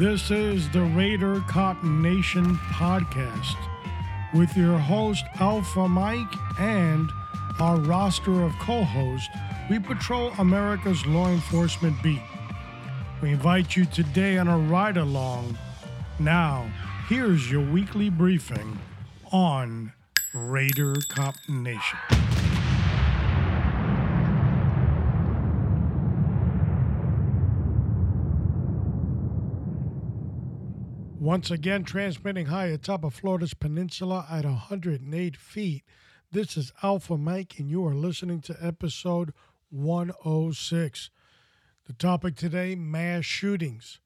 This 0.00 0.30
is 0.30 0.66
the 0.70 0.80
Raider 0.80 1.44
Cop 1.46 1.84
Nation 1.84 2.56
podcast 2.72 3.54
with 4.32 4.56
your 4.56 4.78
host 4.78 5.26
Alpha 5.38 5.86
Mike 5.86 6.34
and 6.58 7.10
our 7.60 7.76
roster 7.76 8.42
of 8.42 8.58
co 8.58 8.82
hosts. 8.82 9.28
We 9.68 9.78
patrol 9.78 10.32
America's 10.38 11.04
law 11.04 11.28
enforcement 11.28 12.02
beat. 12.02 12.22
We 13.20 13.32
invite 13.32 13.76
you 13.76 13.84
today 13.84 14.38
on 14.38 14.48
a 14.48 14.56
ride 14.56 14.96
along. 14.96 15.58
Now, 16.18 16.72
here's 17.06 17.50
your 17.50 17.70
weekly 17.70 18.08
briefing 18.08 18.78
on 19.30 19.92
Raider 20.32 20.94
Cop 21.10 21.34
Nation. 21.46 22.19
Once 31.20 31.50
again, 31.50 31.84
transmitting 31.84 32.46
high 32.46 32.68
atop 32.68 33.04
of 33.04 33.12
Florida's 33.12 33.52
peninsula 33.52 34.26
at 34.30 34.46
108 34.46 35.36
feet. 35.36 35.84
This 36.32 36.56
is 36.56 36.72
Alpha 36.82 37.18
Mike, 37.18 37.58
and 37.58 37.68
you 37.68 37.84
are 37.84 37.94
listening 37.94 38.40
to 38.40 38.56
episode 38.58 39.34
106. 39.68 41.10
The 41.86 41.92
topic 41.92 42.36
today 42.36 42.74
mass 42.74 43.26
shootings. 43.26 44.00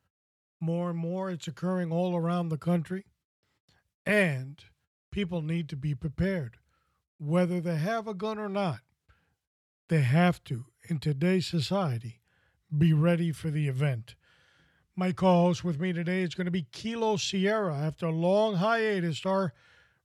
More 0.59 0.91
and 0.91 0.99
more, 0.99 1.31
it's 1.31 1.47
occurring 1.47 1.93
all 1.93 2.17
around 2.17 2.49
the 2.49 2.59
country, 2.59 3.05
and 4.05 4.65
people 5.13 5.41
need 5.41 5.69
to 5.69 5.77
be 5.77 5.95
prepared. 5.95 6.57
Whether 7.19 7.61
they 7.61 7.77
have 7.77 8.09
a 8.09 8.15
gun 8.15 8.41
or 8.41 8.49
not, 8.49 8.81
they 9.87 10.01
have 10.01 10.43
to, 10.45 10.65
in 10.89 10.99
today's 10.99 11.47
society, 11.47 12.23
be 12.77 12.93
ready 12.93 13.31
for 13.31 13.51
the 13.51 13.69
event. 13.69 14.17
My 14.97 15.11
co 15.11 15.47
host 15.47 15.65
with 15.65 15.81
me 15.81 15.93
today 15.93 16.23
is 16.23 16.37
going 16.37 16.45
to 16.45 16.53
be 16.53 16.67
Kilo 16.71 17.17
Sierra. 17.17 17.77
After 17.77 18.07
a 18.07 18.13
long 18.13 18.57
hiatus, 18.57 19.27
our 19.27 19.53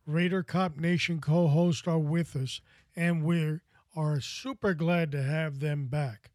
Raider 0.07 0.41
Cop 0.41 0.77
Nation 0.77 1.21
co 1.21 1.47
hosts 1.47 1.87
are 1.87 1.99
with 1.99 2.35
us, 2.35 2.59
and 2.95 3.23
we 3.23 3.59
are 3.95 4.19
super 4.19 4.73
glad 4.73 5.11
to 5.11 5.21
have 5.21 5.59
them 5.59 5.87
back. 5.87 6.31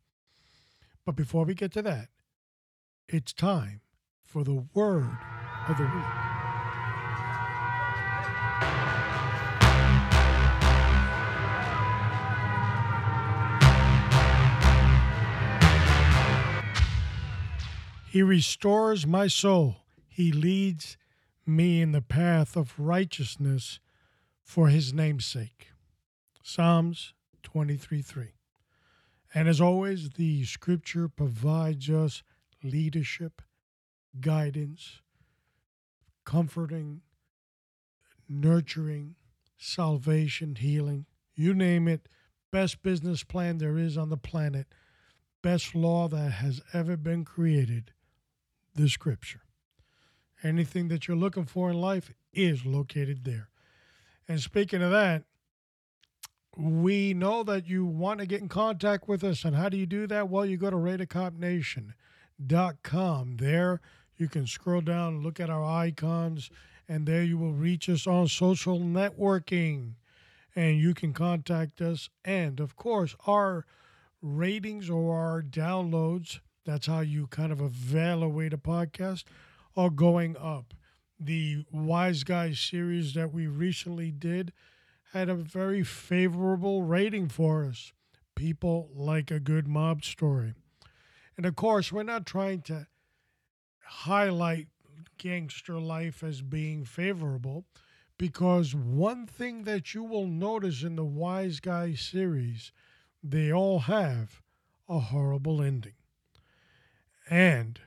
But 1.04 1.16
before 1.16 1.44
we 1.44 1.54
get 1.54 1.72
to 1.72 1.82
that, 1.82 2.10
it's 3.08 3.32
time 3.32 3.80
for 4.22 4.44
the 4.44 4.64
word 4.72 5.18
of 5.68 5.76
the 5.76 5.84
week. 5.84 6.34
He 18.14 18.22
restores 18.22 19.08
my 19.08 19.26
soul. 19.26 19.78
He 20.06 20.30
leads 20.30 20.96
me 21.44 21.82
in 21.82 21.90
the 21.90 22.00
path 22.00 22.56
of 22.56 22.78
righteousness 22.78 23.80
for 24.40 24.68
his 24.68 24.94
name's 24.94 25.26
sake. 25.26 25.72
Psalms 26.40 27.12
23 27.42 28.02
3. 28.02 28.26
And 29.34 29.48
as 29.48 29.60
always, 29.60 30.10
the 30.10 30.44
scripture 30.44 31.08
provides 31.08 31.90
us 31.90 32.22
leadership, 32.62 33.42
guidance, 34.20 35.00
comforting, 36.24 37.00
nurturing, 38.28 39.16
salvation, 39.56 40.54
healing, 40.54 41.06
you 41.34 41.52
name 41.52 41.88
it. 41.88 42.08
Best 42.52 42.80
business 42.80 43.24
plan 43.24 43.58
there 43.58 43.76
is 43.76 43.98
on 43.98 44.08
the 44.08 44.16
planet, 44.16 44.68
best 45.42 45.74
law 45.74 46.06
that 46.06 46.30
has 46.30 46.62
ever 46.72 46.96
been 46.96 47.24
created 47.24 47.90
the 48.74 48.88
scripture. 48.88 49.40
Anything 50.42 50.88
that 50.88 51.08
you're 51.08 51.16
looking 51.16 51.46
for 51.46 51.70
in 51.70 51.80
life 51.80 52.12
is 52.32 52.66
located 52.66 53.24
there. 53.24 53.48
And 54.28 54.40
speaking 54.40 54.82
of 54.82 54.90
that, 54.90 55.22
we 56.56 57.14
know 57.14 57.42
that 57.42 57.66
you 57.66 57.84
want 57.84 58.20
to 58.20 58.26
get 58.26 58.40
in 58.40 58.48
contact 58.48 59.08
with 59.08 59.24
us. 59.24 59.44
And 59.44 59.56
how 59.56 59.68
do 59.68 59.76
you 59.76 59.86
do 59.86 60.06
that? 60.06 60.28
Well, 60.28 60.46
you 60.46 60.56
go 60.56 60.70
to 60.70 60.76
RaiderCopNation.com. 60.76 63.36
There 63.36 63.80
you 64.16 64.28
can 64.28 64.46
scroll 64.46 64.80
down, 64.80 65.22
look 65.22 65.40
at 65.40 65.50
our 65.50 65.64
icons, 65.64 66.48
and 66.88 67.04
there 67.06 67.24
you 67.24 67.36
will 67.36 67.52
reach 67.52 67.88
us 67.88 68.06
on 68.06 68.28
social 68.28 68.78
networking. 68.78 69.94
And 70.54 70.78
you 70.78 70.94
can 70.94 71.12
contact 71.12 71.80
us. 71.80 72.08
And 72.24 72.60
of 72.60 72.76
course, 72.76 73.16
our 73.26 73.66
ratings 74.22 74.88
or 74.88 75.18
our 75.18 75.42
downloads 75.42 76.38
that's 76.64 76.86
how 76.86 77.00
you 77.00 77.26
kind 77.26 77.52
of 77.52 77.60
evaluate 77.60 78.52
a 78.52 78.58
podcast, 78.58 79.24
are 79.76 79.90
going 79.90 80.36
up. 80.36 80.74
The 81.20 81.64
Wise 81.70 82.24
Guys 82.24 82.58
series 82.58 83.14
that 83.14 83.32
we 83.32 83.46
recently 83.46 84.10
did 84.10 84.52
had 85.12 85.28
a 85.28 85.34
very 85.34 85.82
favorable 85.84 86.82
rating 86.82 87.28
for 87.28 87.64
us. 87.64 87.92
People 88.34 88.90
like 88.94 89.30
a 89.30 89.38
good 89.38 89.68
mob 89.68 90.04
story. 90.04 90.54
And 91.36 91.46
of 91.46 91.54
course, 91.54 91.92
we're 91.92 92.02
not 92.02 92.26
trying 92.26 92.62
to 92.62 92.86
highlight 93.84 94.68
gangster 95.18 95.78
life 95.78 96.22
as 96.22 96.42
being 96.42 96.84
favorable 96.84 97.64
because 98.18 98.74
one 98.74 99.26
thing 99.26 99.64
that 99.64 99.94
you 99.94 100.02
will 100.02 100.26
notice 100.26 100.82
in 100.82 100.96
the 100.96 101.04
Wise 101.04 101.60
Guys 101.60 102.00
series, 102.00 102.72
they 103.22 103.52
all 103.52 103.80
have 103.80 104.42
a 104.88 104.98
horrible 104.98 105.62
ending. 105.62 105.94
And, 107.30 107.80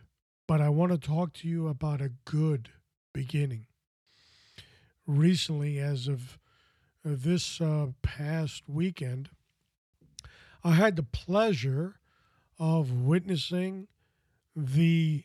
but 0.48 0.62
I 0.62 0.70
want 0.70 0.92
to 0.92 0.98
talk 0.98 1.34
to 1.34 1.48
you 1.48 1.68
about 1.68 2.02
a 2.02 2.12
good 2.26 2.70
beginning. 3.14 3.68
Recently, 5.06 5.80
as 5.80 6.08
of 6.08 6.38
this 7.04 7.62
uh, 7.62 7.88
past 8.02 8.64
weekend, 8.68 9.30
I 10.64 10.72
had 10.72 10.96
the 10.96 11.04
pleasure 11.04 12.00
of 12.60 12.92
witnessing 12.92 13.88
the 14.56 15.24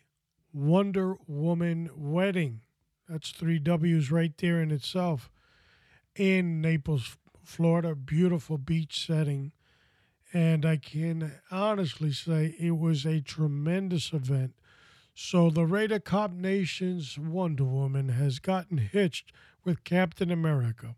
Wonder 0.52 1.16
Woman 1.26 1.90
wedding. 1.96 2.60
That's 3.08 3.30
three 3.30 3.58
W's 3.58 4.10
right 4.10 4.36
there 4.36 4.60
in 4.60 4.70
itself 4.70 5.30
in 6.14 6.60
Naples, 6.60 7.16
Florida. 7.42 7.94
Beautiful 7.94 8.58
beach 8.58 9.04
setting. 9.06 9.52
And 10.32 10.64
I 10.64 10.78
can 10.78 11.40
honestly 11.50 12.12
say 12.12 12.54
it 12.58 12.78
was 12.78 13.04
a 13.04 13.20
tremendous 13.20 14.12
event. 14.12 14.54
So 15.14 15.50
the 15.50 15.66
Raider 15.66 15.98
Cop 15.98 16.32
Nation's 16.32 17.18
Wonder 17.18 17.64
Woman 17.64 18.08
has 18.08 18.38
gotten 18.38 18.78
hitched 18.78 19.32
with 19.62 19.84
Captain 19.84 20.30
America. 20.30 20.96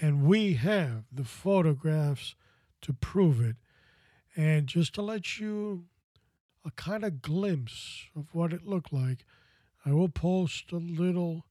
And 0.00 0.24
we 0.24 0.54
have 0.54 1.04
the 1.12 1.24
photographs 1.24 2.34
to 2.80 2.94
prove 2.94 3.40
it. 3.42 3.56
And 4.34 4.66
just 4.66 4.94
to 4.94 5.02
let 5.02 5.38
you 5.38 5.84
a 6.64 6.70
kind 6.70 7.04
of 7.04 7.20
glimpse 7.20 8.06
of 8.16 8.34
what 8.34 8.54
it 8.54 8.66
looked 8.66 8.92
like, 8.92 9.26
I 9.84 9.92
will 9.92 10.08
post 10.08 10.72
a 10.72 10.76
little 10.76 11.44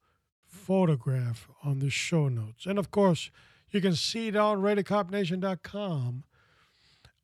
photograph 0.44 1.48
on 1.64 1.80
the 1.80 1.92
show 1.92 2.30
notes. 2.30 2.66
And 2.66 2.80
of 2.80 2.90
course, 2.90 3.30
you 3.70 3.80
can 3.80 3.96
see 3.96 4.30
it 4.30 4.36
on 4.36 4.62
RaiderCopNation.com 4.62 6.24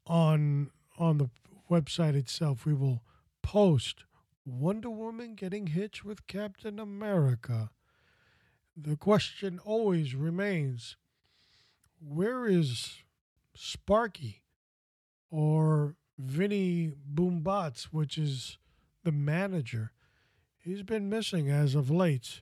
on 0.08 0.72
on 0.98 1.18
the 1.18 1.30
website 1.70 2.16
itself, 2.16 2.66
we 2.66 2.74
will 2.74 3.04
post 3.44 4.06
Wonder 4.46 4.90
Woman 4.90 5.36
getting 5.36 5.68
hitched 5.68 6.04
with 6.04 6.28
Captain 6.28 6.80
America. 6.80 7.70
The 8.76 8.96
question 8.96 9.60
always 9.64 10.16
remains 10.16 10.98
where 12.00 12.46
is 12.46 13.00
Sparky 13.56 14.44
or 15.30 15.96
Vinny 16.18 16.94
Boombots, 17.14 17.86
which 17.86 18.18
is 18.18 18.58
the 19.04 19.12
manager? 19.12 19.92
He's 20.58 20.84
been 20.84 21.10
missing 21.10 21.50
as 21.50 21.76
of 21.76 21.90
late. 21.90 22.42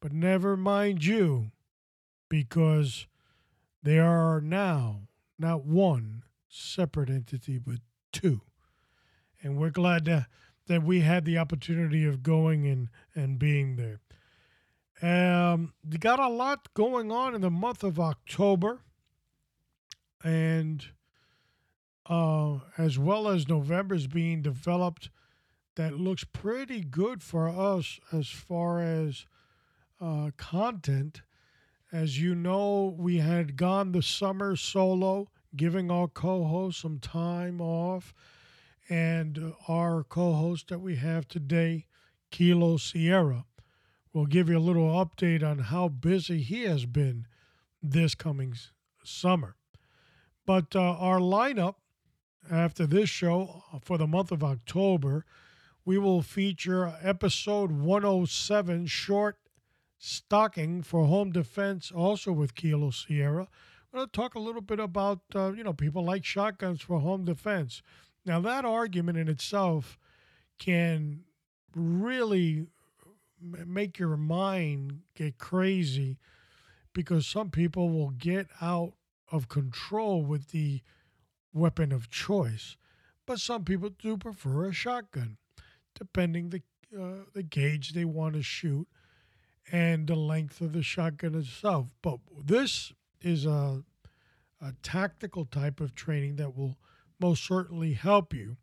But 0.00 0.12
never 0.12 0.56
mind 0.56 1.04
you, 1.04 1.50
because 2.28 3.06
there 3.82 4.06
are 4.06 4.40
now 4.40 5.08
not 5.38 5.64
one, 5.64 6.22
separate 6.48 7.10
entity, 7.10 7.58
but 7.58 7.78
two. 8.12 8.40
And 9.42 9.56
we're 9.56 9.70
glad 9.70 10.04
to, 10.06 10.26
that 10.66 10.82
we 10.82 11.00
had 11.00 11.24
the 11.24 11.38
opportunity 11.38 12.04
of 12.04 12.22
going 12.22 12.66
and, 12.66 12.88
and 13.14 13.38
being 13.38 13.76
there. 13.76 14.00
Um, 15.00 15.74
they 15.84 15.96
got 15.96 16.18
a 16.18 16.28
lot 16.28 16.74
going 16.74 17.12
on 17.12 17.34
in 17.34 17.40
the 17.40 17.50
month 17.50 17.84
of 17.84 18.00
October, 18.00 18.80
and 20.24 20.84
uh, 22.06 22.58
as 22.76 22.98
well 22.98 23.28
as 23.28 23.48
November's 23.48 24.08
being 24.08 24.42
developed, 24.42 25.10
that 25.76 25.94
looks 25.94 26.24
pretty 26.24 26.80
good 26.80 27.22
for 27.22 27.48
us 27.48 28.00
as 28.12 28.28
far 28.28 28.80
as 28.80 29.26
uh, 30.00 30.30
content. 30.36 31.22
As 31.92 32.20
you 32.20 32.34
know, 32.34 32.94
we 32.98 33.18
had 33.18 33.56
gone 33.56 33.92
the 33.92 34.02
summer 34.02 34.56
solo 34.56 35.28
giving 35.58 35.90
our 35.90 36.08
co 36.08 36.44
host 36.44 36.80
some 36.80 36.98
time 36.98 37.60
off. 37.60 38.14
And 38.88 39.52
our 39.68 40.02
co 40.02 40.32
host 40.32 40.68
that 40.68 40.80
we 40.80 40.96
have 40.96 41.28
today, 41.28 41.84
Kilo 42.30 42.78
Sierra. 42.78 43.44
We'll 44.14 44.24
give 44.24 44.48
you 44.48 44.56
a 44.56 44.60
little 44.60 44.88
update 44.88 45.42
on 45.42 45.58
how 45.58 45.88
busy 45.88 46.40
he 46.40 46.62
has 46.62 46.86
been 46.86 47.26
this 47.82 48.14
coming 48.14 48.54
summer. 49.04 49.56
But 50.46 50.74
uh, 50.74 50.80
our 50.80 51.18
lineup 51.18 51.74
after 52.50 52.86
this 52.86 53.10
show 53.10 53.62
uh, 53.72 53.78
for 53.80 53.98
the 53.98 54.06
month 54.06 54.32
of 54.32 54.42
October, 54.42 55.26
we 55.84 55.98
will 55.98 56.22
feature 56.22 56.94
episode 57.02 57.70
107 57.70 58.86
short 58.86 59.36
stocking 59.98 60.82
for 60.82 61.06
home 61.06 61.32
defense, 61.32 61.90
also 61.90 62.32
with 62.32 62.54
Kilo 62.54 62.90
Sierra. 62.90 63.48
We're 63.92 64.00
going 64.00 64.08
to 64.08 64.12
talk 64.12 64.34
a 64.34 64.40
little 64.40 64.60
bit 64.60 64.80
about, 64.80 65.20
uh, 65.34 65.52
you 65.52 65.64
know, 65.64 65.72
people 65.72 66.04
like 66.04 66.24
shotguns 66.24 66.82
for 66.82 67.00
home 67.00 67.24
defense. 67.24 67.82
Now, 68.26 68.40
that 68.40 68.64
argument 68.64 69.16
in 69.16 69.28
itself 69.28 69.98
can 70.58 71.20
really 71.74 72.66
make 73.40 73.98
your 73.98 74.16
mind 74.16 75.00
get 75.14 75.38
crazy 75.38 76.18
because 76.92 77.26
some 77.26 77.50
people 77.50 77.88
will 77.88 78.10
get 78.10 78.48
out 78.60 78.92
of 79.30 79.48
control 79.48 80.22
with 80.22 80.50
the 80.50 80.82
weapon 81.52 81.92
of 81.92 82.10
choice. 82.10 82.76
But 83.24 83.38
some 83.38 83.64
people 83.64 83.90
do 83.90 84.16
prefer 84.16 84.66
a 84.66 84.72
shotgun, 84.72 85.38
depending 85.94 86.50
the 86.50 86.62
uh, 86.98 87.24
the 87.34 87.42
gauge 87.42 87.92
they 87.92 88.06
want 88.06 88.34
to 88.34 88.42
shoot 88.42 88.88
and 89.70 90.06
the 90.06 90.14
length 90.14 90.62
of 90.62 90.72
the 90.72 90.82
shotgun 90.82 91.34
itself. 91.34 91.88
But 92.00 92.20
this 92.42 92.94
is 93.22 93.46
a 93.46 93.82
a 94.60 94.72
tactical 94.82 95.44
type 95.44 95.80
of 95.80 95.94
training 95.94 96.36
that 96.36 96.56
will 96.56 96.76
most 97.20 97.44
certainly 97.44 97.92
help 97.92 98.34
you. 98.34 98.56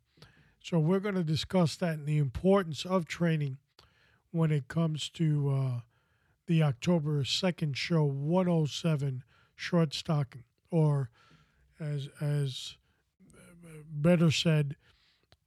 So 0.62 0.80
we're 0.80 1.00
going 1.00 1.16
to 1.16 1.24
discuss 1.24 1.76
that 1.78 1.94
and 1.94 2.06
the 2.06 2.18
importance 2.18 2.86
of 2.86 3.06
training 3.06 3.58
when 4.32 4.52
it 4.52 4.68
comes 4.68 5.10
to 5.12 5.50
uh, 5.50 5.80
the 6.48 6.64
October 6.64 7.24
2nd 7.24 7.76
show 7.76 8.04
107 8.04 9.24
short 9.56 9.94
stocking 9.94 10.44
or 10.70 11.10
as 11.80 12.10
as 12.20 12.76
better 13.90 14.32
said 14.32 14.76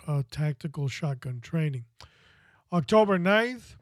uh, 0.06 0.22
tactical 0.31 0.88
shotgun 0.88 1.40
training. 1.40 1.84
October 2.72 3.19
9th 3.19 3.76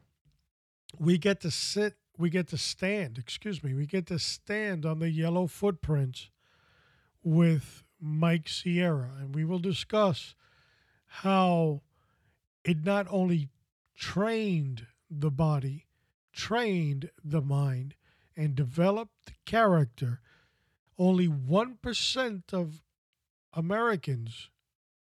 we 0.99 1.17
get 1.17 1.41
to 1.41 1.51
sit 1.51 1.95
we 2.17 2.29
get 2.29 2.47
to 2.49 2.57
stand, 2.57 3.17
excuse 3.17 3.63
me, 3.63 3.73
we 3.73 3.85
get 3.85 4.07
to 4.07 4.19
stand 4.19 4.85
on 4.85 4.99
the 4.99 5.09
yellow 5.09 5.47
footprints 5.47 6.29
with 7.23 7.83
Mike 7.99 8.47
Sierra 8.47 9.11
and 9.19 9.35
we 9.35 9.43
will 9.43 9.59
discuss 9.59 10.35
how 11.07 11.81
it 12.63 12.83
not 12.83 13.07
only 13.09 13.49
trained 13.95 14.87
the 15.09 15.31
body, 15.31 15.87
trained 16.33 17.09
the 17.23 17.41
mind, 17.41 17.95
and 18.35 18.55
developed 18.55 19.33
character. 19.45 20.21
Only 20.99 21.27
1% 21.27 22.53
of 22.53 22.83
Americans 23.53 24.49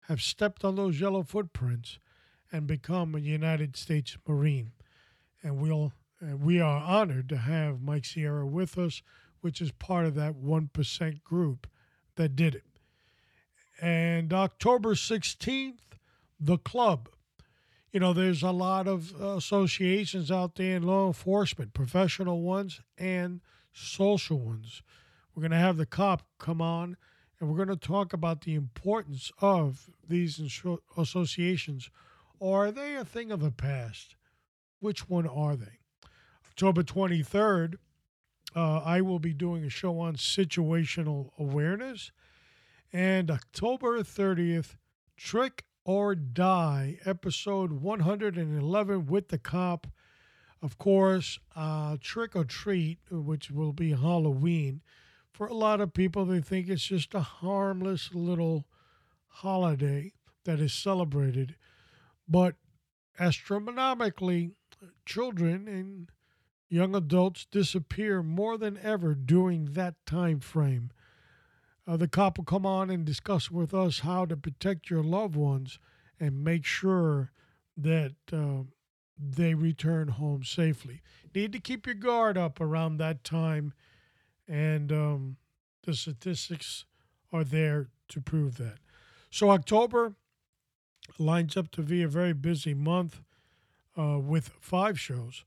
have 0.02 0.22
stepped 0.22 0.64
on 0.64 0.76
those 0.76 1.00
yellow 1.00 1.22
footprints 1.22 1.98
and 2.52 2.66
become 2.66 3.14
a 3.14 3.20
United 3.20 3.76
States 3.76 4.16
Marine. 4.28 4.72
And 5.42 5.58
we'll, 5.58 5.92
uh, 6.24 6.36
we 6.36 6.60
are 6.60 6.82
honored 6.82 7.28
to 7.28 7.36
have 7.36 7.82
Mike 7.82 8.04
Sierra 8.04 8.46
with 8.46 8.78
us, 8.78 9.02
which 9.40 9.60
is 9.60 9.72
part 9.72 10.06
of 10.06 10.14
that 10.14 10.34
1% 10.34 11.22
group 11.22 11.66
that 12.16 12.36
did 12.36 12.54
it. 12.54 12.64
And 13.80 14.32
October 14.32 14.94
16th, 14.94 15.78
the 16.40 16.58
club. 16.58 17.08
You 17.92 18.00
know, 18.00 18.12
there's 18.12 18.42
a 18.42 18.50
lot 18.50 18.88
of 18.88 19.14
associations 19.20 20.30
out 20.30 20.56
there 20.56 20.76
in 20.76 20.82
law 20.82 21.06
enforcement, 21.06 21.74
professional 21.74 22.42
ones 22.42 22.80
and 22.98 23.40
social 23.72 24.38
ones. 24.38 24.82
We're 25.34 25.42
going 25.42 25.52
to 25.52 25.56
have 25.58 25.76
the 25.76 25.86
cop 25.86 26.22
come 26.38 26.60
on 26.60 26.96
and 27.38 27.48
we're 27.48 27.64
going 27.64 27.76
to 27.76 27.86
talk 27.86 28.12
about 28.12 28.42
the 28.42 28.54
importance 28.54 29.30
of 29.40 29.90
these 30.08 30.40
associations. 30.96 31.90
Or 32.38 32.66
are 32.66 32.72
they 32.72 32.96
a 32.96 33.04
thing 33.04 33.30
of 33.30 33.40
the 33.40 33.50
past? 33.50 34.16
Which 34.80 35.08
one 35.08 35.26
are 35.26 35.56
they? 35.56 35.78
October 36.54 36.84
23rd, 36.84 37.78
uh, 38.54 38.76
I 38.84 39.00
will 39.00 39.18
be 39.18 39.34
doing 39.34 39.64
a 39.64 39.68
show 39.68 39.98
on 39.98 40.14
situational 40.14 41.30
awareness. 41.36 42.12
And 42.92 43.28
October 43.28 44.04
30th, 44.04 44.76
Trick 45.16 45.64
or 45.84 46.14
Die, 46.14 47.00
episode 47.04 47.72
111 47.72 49.06
with 49.06 49.30
the 49.30 49.38
cop. 49.38 49.88
Of 50.62 50.78
course, 50.78 51.40
uh, 51.56 51.96
Trick 52.00 52.36
or 52.36 52.44
Treat, 52.44 53.00
which 53.10 53.50
will 53.50 53.72
be 53.72 53.90
Halloween. 53.90 54.80
For 55.32 55.48
a 55.48 55.54
lot 55.54 55.80
of 55.80 55.92
people, 55.92 56.24
they 56.24 56.40
think 56.40 56.68
it's 56.68 56.84
just 56.84 57.14
a 57.14 57.20
harmless 57.20 58.14
little 58.14 58.68
holiday 59.26 60.12
that 60.44 60.60
is 60.60 60.72
celebrated. 60.72 61.56
But 62.28 62.54
astronomically, 63.18 64.52
children 65.04 65.66
and 65.66 66.10
young 66.74 66.96
adults 66.96 67.46
disappear 67.52 68.20
more 68.20 68.58
than 68.58 68.76
ever 68.82 69.14
during 69.14 69.66
that 69.74 69.94
time 70.06 70.40
frame. 70.40 70.90
Uh, 71.86 71.96
the 71.96 72.08
cop 72.08 72.36
will 72.36 72.44
come 72.44 72.66
on 72.66 72.90
and 72.90 73.04
discuss 73.04 73.48
with 73.48 73.72
us 73.72 74.00
how 74.00 74.26
to 74.26 74.36
protect 74.36 74.90
your 74.90 75.02
loved 75.02 75.36
ones 75.36 75.78
and 76.18 76.42
make 76.42 76.64
sure 76.64 77.30
that 77.76 78.14
uh, 78.32 78.64
they 79.16 79.54
return 79.54 80.08
home 80.08 80.42
safely. 80.42 81.00
Need 81.32 81.52
to 81.52 81.60
keep 81.60 81.86
your 81.86 81.94
guard 81.94 82.36
up 82.36 82.60
around 82.60 82.96
that 82.96 83.22
time, 83.22 83.72
and 84.48 84.90
um, 84.90 85.36
the 85.84 85.94
statistics 85.94 86.86
are 87.32 87.44
there 87.44 87.88
to 88.08 88.20
prove 88.20 88.56
that. 88.56 88.78
So, 89.30 89.50
October 89.50 90.14
lines 91.18 91.56
up 91.56 91.70
to 91.72 91.82
be 91.82 92.02
a 92.02 92.08
very 92.08 92.32
busy 92.32 92.74
month 92.74 93.20
uh, 93.96 94.18
with 94.18 94.50
five 94.60 94.98
shows 94.98 95.44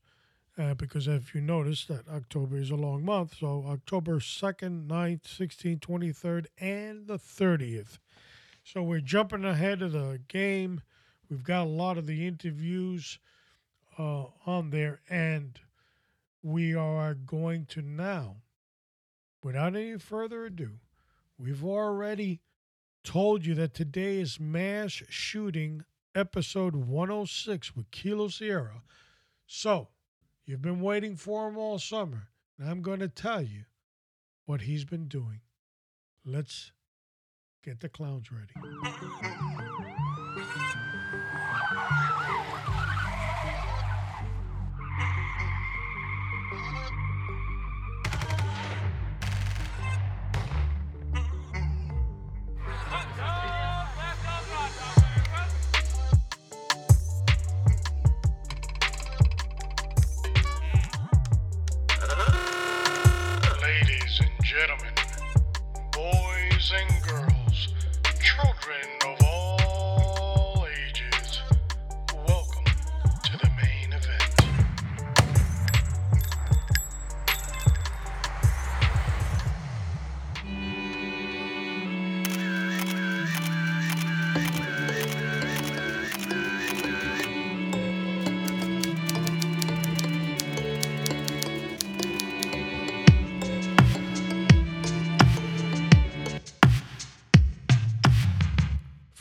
uh, 0.58 0.74
because 0.74 1.06
if 1.06 1.34
you 1.34 1.40
notice 1.40 1.84
that 1.84 2.08
October 2.08 2.56
is 2.56 2.70
a 2.70 2.76
long 2.76 3.04
month, 3.04 3.36
so 3.38 3.64
October 3.68 4.18
2nd, 4.18 4.88
9th, 4.88 5.22
16th, 5.22 5.80
23rd, 5.80 6.46
and 6.58 7.06
the 7.06 7.18
30th. 7.18 7.98
So 8.64 8.82
we're 8.82 9.00
jumping 9.00 9.44
ahead 9.44 9.82
of 9.82 9.92
the 9.92 10.20
game. 10.28 10.82
We've 11.30 11.44
got 11.44 11.62
a 11.62 11.70
lot 11.70 11.96
of 11.96 12.06
the 12.06 12.26
interviews 12.26 13.18
uh, 13.98 14.24
on 14.46 14.70
there, 14.70 15.00
and 15.08 15.58
we 16.42 16.74
are 16.74 17.14
going 17.14 17.66
to 17.66 17.82
now, 17.82 18.36
without 19.42 19.76
any 19.76 19.98
further 19.98 20.46
ado, 20.46 20.72
we've 21.38 21.64
already 21.64 22.40
told 23.04 23.46
you 23.46 23.54
that 23.54 23.74
today 23.74 24.18
is 24.18 24.40
mass 24.40 25.02
shooting 25.08 25.84
episode 26.14 26.74
106 26.74 27.76
with 27.76 27.90
Kilo 27.90 28.28
Sierra. 28.28 28.82
So, 29.46 29.88
You've 30.48 30.62
been 30.62 30.80
waiting 30.80 31.14
for 31.14 31.46
him 31.46 31.58
all 31.58 31.78
summer, 31.78 32.28
and 32.58 32.70
I'm 32.70 32.80
going 32.80 33.00
to 33.00 33.08
tell 33.08 33.42
you 33.42 33.64
what 34.46 34.62
he's 34.62 34.86
been 34.86 35.06
doing. 35.06 35.42
Let's 36.24 36.72
get 37.62 37.80
the 37.80 37.90
clowns 37.90 38.32
ready. 38.32 38.54
gentlemen, 64.48 64.94
boys 65.92 66.72
and 66.74 67.02
girls, 67.06 67.68
children 68.18 68.88
of 69.04 69.22
all 69.22 70.66
ages, 70.66 71.42
welcome 72.26 72.64
to 73.22 73.36
the 73.36 73.50
main 73.60 73.92
event. 73.92 74.24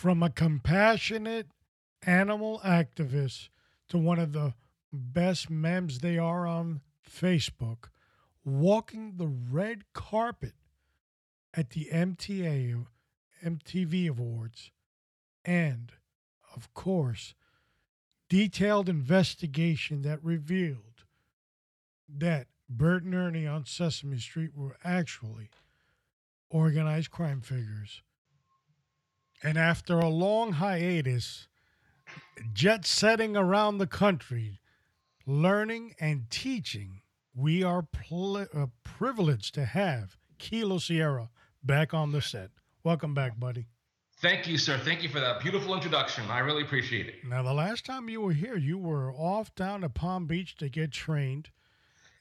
From 0.07 0.23
a 0.23 0.29
compassionate 0.29 1.47
animal 2.03 2.61
activist 2.63 3.49
to 3.89 3.97
one 3.97 4.17
of 4.17 4.31
the 4.31 4.53
best 4.93 5.49
memes 5.49 5.99
they 5.99 6.17
are 6.17 6.47
on 6.47 6.79
Facebook, 7.05 7.89
walking 8.45 9.15
the 9.17 9.27
red 9.27 9.83
carpet 9.91 10.53
at 11.53 11.71
the 11.71 11.89
MTA 11.91 12.85
MTV 13.43 14.07
Awards, 14.07 14.71
and 15.43 15.91
of 16.55 16.73
course, 16.73 17.35
detailed 18.29 18.87
investigation 18.87 20.03
that 20.03 20.23
revealed 20.23 21.03
that 22.07 22.47
Bert 22.69 23.03
and 23.03 23.13
Ernie 23.13 23.45
on 23.45 23.65
Sesame 23.65 24.19
Street 24.19 24.51
were 24.55 24.77
actually 24.85 25.49
organized 26.49 27.11
crime 27.11 27.41
figures. 27.41 28.03
And 29.43 29.57
after 29.57 29.99
a 29.99 30.09
long 30.09 30.53
hiatus, 30.53 31.47
jet 32.53 32.85
setting 32.85 33.37
around 33.37 33.77
the 33.77 33.87
country, 33.87 34.59
learning 35.25 35.93
and 35.99 36.29
teaching, 36.29 37.01
we 37.35 37.63
are 37.63 37.83
pl- 37.83 38.37
uh, 38.37 38.67
privileged 38.83 39.53
to 39.55 39.65
have 39.65 40.17
Kilo 40.39 40.79
Sierra 40.79 41.29
back 41.63 41.93
on 41.93 42.11
the 42.11 42.21
set. 42.21 42.49
Welcome 42.83 43.13
back, 43.13 43.39
buddy. 43.39 43.67
Thank 44.19 44.47
you, 44.47 44.57
sir. 44.57 44.79
Thank 44.79 45.03
you 45.03 45.09
for 45.09 45.19
that 45.19 45.41
beautiful 45.41 45.75
introduction. 45.75 46.23
I 46.31 46.39
really 46.39 46.63
appreciate 46.63 47.07
it. 47.07 47.15
Now, 47.23 47.43
the 47.43 47.53
last 47.53 47.85
time 47.85 48.09
you 48.09 48.21
were 48.21 48.33
here, 48.33 48.57
you 48.57 48.79
were 48.79 49.13
off 49.13 49.53
down 49.53 49.81
to 49.81 49.89
Palm 49.89 50.25
Beach 50.25 50.55
to 50.57 50.69
get 50.69 50.91
trained. 50.91 51.49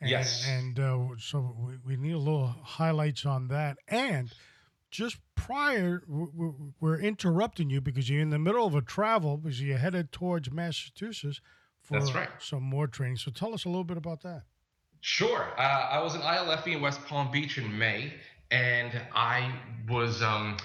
And, 0.02 0.10
yes. 0.10 0.46
And 0.46 0.78
uh, 0.78 0.98
so 1.18 1.56
we, 1.58 1.76
we 1.86 1.96
need 1.96 2.12
a 2.12 2.18
little 2.18 2.54
highlights 2.62 3.24
on 3.24 3.48
that. 3.48 3.78
And 3.88 4.30
just 4.96 5.18
prior, 5.34 6.02
we're 6.08 6.98
interrupting 6.98 7.70
you 7.70 7.80
because 7.80 8.08
you're 8.10 8.20
in 8.20 8.30
the 8.30 8.38
middle 8.38 8.66
of 8.66 8.74
a 8.74 8.80
travel 8.80 9.36
because 9.36 9.62
you're 9.62 9.78
headed 9.78 10.12
towards 10.12 10.50
Massachusetts 10.50 11.40
for 11.82 11.98
right. 11.98 12.28
some 12.40 12.62
more 12.62 12.86
training. 12.86 13.16
So 13.16 13.30
tell 13.30 13.54
us 13.54 13.64
a 13.64 13.68
little 13.68 13.84
bit 13.84 13.96
about 13.96 14.22
that. 14.22 14.42
Sure. 15.00 15.52
Uh, 15.56 15.60
I 15.60 16.02
was 16.02 16.14
in 16.14 16.20
ILFE 16.20 16.74
in 16.74 16.80
West 16.80 17.04
Palm 17.06 17.30
Beach 17.30 17.58
in 17.58 17.78
May, 17.78 18.14
and 18.50 18.90
I 19.14 19.52
was. 19.88 20.22
Um, 20.22 20.56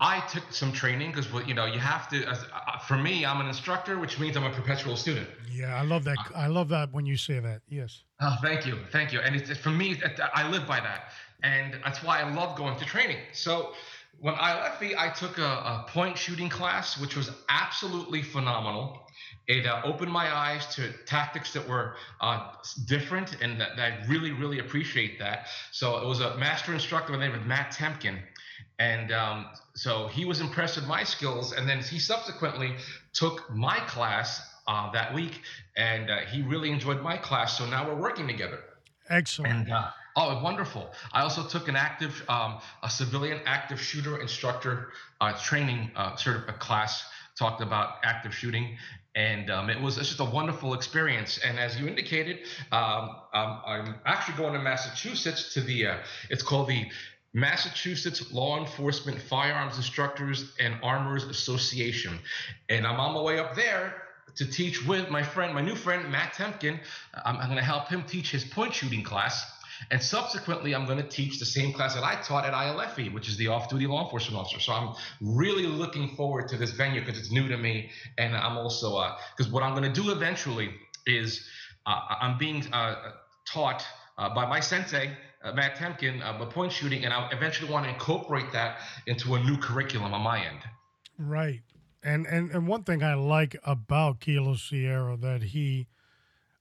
I 0.00 0.20
took 0.28 0.52
some 0.52 0.72
training 0.72 1.10
because 1.12 1.28
you 1.46 1.54
know 1.54 1.66
you 1.66 1.80
have 1.80 2.08
to. 2.10 2.24
As, 2.24 2.44
uh, 2.44 2.78
for 2.78 2.96
me, 2.96 3.26
I'm 3.26 3.40
an 3.40 3.48
instructor, 3.48 3.98
which 3.98 4.18
means 4.20 4.36
I'm 4.36 4.44
a 4.44 4.50
perpetual 4.50 4.96
student. 4.96 5.28
Yeah, 5.50 5.76
I 5.76 5.82
love 5.82 6.04
that. 6.04 6.18
I 6.36 6.46
love 6.46 6.68
that 6.68 6.92
when 6.92 7.04
you 7.04 7.16
say 7.16 7.40
that. 7.40 7.62
Yes. 7.68 8.02
Oh, 8.20 8.36
thank 8.42 8.66
you, 8.66 8.78
thank 8.92 9.12
you. 9.12 9.20
And 9.20 9.34
it's, 9.34 9.56
for 9.58 9.70
me, 9.70 10.00
I 10.34 10.48
live 10.48 10.66
by 10.66 10.80
that, 10.80 11.12
and 11.42 11.78
that's 11.84 12.02
why 12.02 12.20
I 12.20 12.32
love 12.32 12.56
going 12.56 12.78
to 12.78 12.84
training. 12.84 13.18
So 13.32 13.72
when 14.20 14.34
I 14.38 14.60
left, 14.60 14.80
the, 14.80 14.96
I 14.96 15.08
took 15.08 15.38
a, 15.38 15.42
a 15.42 15.86
point 15.88 16.16
shooting 16.16 16.48
class, 16.48 16.98
which 17.00 17.16
was 17.16 17.30
absolutely 17.48 18.22
phenomenal. 18.22 19.00
It 19.46 19.66
uh, 19.66 19.80
opened 19.84 20.12
my 20.12 20.34
eyes 20.34 20.66
to 20.74 20.92
tactics 21.06 21.52
that 21.54 21.66
were 21.66 21.94
uh, 22.20 22.52
different, 22.86 23.40
and 23.40 23.60
that, 23.60 23.76
that, 23.76 23.92
I 23.92 24.06
really, 24.06 24.32
really 24.32 24.58
appreciate 24.58 25.18
that. 25.20 25.46
So 25.72 25.98
it 25.98 26.06
was 26.06 26.20
a 26.20 26.36
master 26.36 26.74
instructor 26.74 27.12
by 27.12 27.18
the 27.18 27.26
name 27.26 27.34
of 27.34 27.46
Matt 27.46 27.72
Temkin, 27.72 28.18
and 28.78 29.12
um, 29.12 29.46
so 29.74 30.08
he 30.08 30.24
was 30.24 30.40
impressed 30.40 30.76
with 30.76 30.86
my 30.86 31.04
skills, 31.04 31.52
and 31.52 31.68
then 31.68 31.80
he 31.80 31.98
subsequently 31.98 32.74
took 33.12 33.50
my 33.50 33.78
class 33.80 34.40
uh, 34.66 34.90
that 34.92 35.14
week, 35.14 35.40
and 35.76 36.10
uh, 36.10 36.18
he 36.30 36.42
really 36.42 36.70
enjoyed 36.70 37.02
my 37.02 37.16
class. 37.16 37.58
So 37.58 37.66
now 37.66 37.88
we're 37.88 38.00
working 38.00 38.26
together. 38.26 38.60
Excellent. 39.08 39.52
And, 39.52 39.72
uh, 39.72 39.90
oh, 40.16 40.42
wonderful! 40.42 40.90
I 41.12 41.22
also 41.22 41.46
took 41.46 41.68
an 41.68 41.76
active, 41.76 42.22
um, 42.28 42.58
a 42.82 42.90
civilian 42.90 43.40
active 43.46 43.80
shooter 43.80 44.18
instructor 44.18 44.90
uh, 45.20 45.32
training 45.32 45.90
uh, 45.96 46.16
sort 46.16 46.36
of 46.36 46.48
a 46.48 46.52
class 46.52 47.04
talked 47.36 47.62
about 47.62 47.98
active 48.02 48.34
shooting 48.34 48.76
and 49.18 49.50
um, 49.50 49.68
it 49.68 49.80
was 49.80 49.96
just 49.96 50.20
a 50.20 50.24
wonderful 50.24 50.74
experience. 50.74 51.40
And 51.44 51.58
as 51.58 51.78
you 51.78 51.88
indicated, 51.88 52.38
um, 52.70 53.10
um, 53.34 53.60
I'm 53.66 53.94
actually 54.06 54.36
going 54.36 54.52
to 54.52 54.60
Massachusetts 54.60 55.54
to 55.54 55.60
the, 55.60 55.86
uh, 55.86 55.96
it's 56.30 56.42
called 56.42 56.68
the 56.68 56.86
Massachusetts 57.38 58.32
Law 58.32 58.58
Enforcement 58.58 59.20
Firearms 59.20 59.76
Instructors 59.76 60.52
and 60.58 60.74
Armorers 60.82 61.24
Association. 61.24 62.18
And 62.68 62.86
I'm 62.86 62.98
on 62.98 63.14
my 63.14 63.22
way 63.22 63.38
up 63.38 63.54
there 63.54 63.94
to 64.36 64.46
teach 64.46 64.84
with 64.86 65.10
my 65.10 65.22
friend, 65.22 65.54
my 65.54 65.60
new 65.60 65.74
friend, 65.74 66.10
Matt 66.10 66.34
Temkin. 66.34 66.78
I'm, 67.24 67.36
I'm 67.36 67.46
going 67.46 67.58
to 67.58 67.64
help 67.64 67.88
him 67.88 68.02
teach 68.04 68.30
his 68.30 68.44
point 68.44 68.74
shooting 68.74 69.02
class. 69.02 69.44
And 69.90 70.02
subsequently, 70.02 70.74
I'm 70.74 70.86
going 70.86 70.98
to 70.98 71.08
teach 71.08 71.38
the 71.38 71.46
same 71.46 71.72
class 71.72 71.94
that 71.94 72.02
I 72.02 72.20
taught 72.20 72.44
at 72.44 72.52
ILFE, 72.52 73.12
which 73.12 73.28
is 73.28 73.36
the 73.36 73.46
off 73.48 73.68
duty 73.68 73.86
law 73.86 74.04
enforcement 74.04 74.40
officer. 74.40 74.58
So 74.58 74.72
I'm 74.72 74.94
really 75.20 75.66
looking 75.66 76.16
forward 76.16 76.48
to 76.48 76.56
this 76.56 76.72
venue 76.72 77.00
because 77.00 77.18
it's 77.18 77.30
new 77.30 77.46
to 77.46 77.56
me. 77.56 77.90
And 78.16 78.36
I'm 78.36 78.56
also, 78.56 79.14
because 79.36 79.50
uh, 79.50 79.54
what 79.54 79.62
I'm 79.62 79.76
going 79.76 79.92
to 79.92 80.02
do 80.02 80.10
eventually 80.10 80.70
is 81.06 81.46
uh, 81.86 82.00
I'm 82.20 82.38
being 82.38 82.66
uh, 82.72 83.12
taught 83.46 83.86
uh, 84.18 84.34
by 84.34 84.46
my 84.46 84.58
sensei, 84.58 85.16
uh, 85.42 85.52
Matt 85.52 85.76
Temkin, 85.76 86.22
uh, 86.22 86.44
point 86.46 86.72
shooting, 86.72 87.04
and 87.04 87.12
I 87.12 87.28
eventually 87.32 87.70
want 87.70 87.86
to 87.86 87.90
incorporate 87.90 88.52
that 88.52 88.80
into 89.06 89.34
a 89.34 89.42
new 89.42 89.56
curriculum 89.56 90.12
on 90.14 90.22
my 90.22 90.44
end. 90.44 90.60
Right. 91.18 91.62
And 92.02 92.26
and 92.26 92.50
and 92.50 92.68
one 92.68 92.84
thing 92.84 93.02
I 93.02 93.14
like 93.14 93.56
about 93.64 94.20
Kilo 94.20 94.54
Sierra 94.54 95.16
that 95.16 95.42
he 95.42 95.88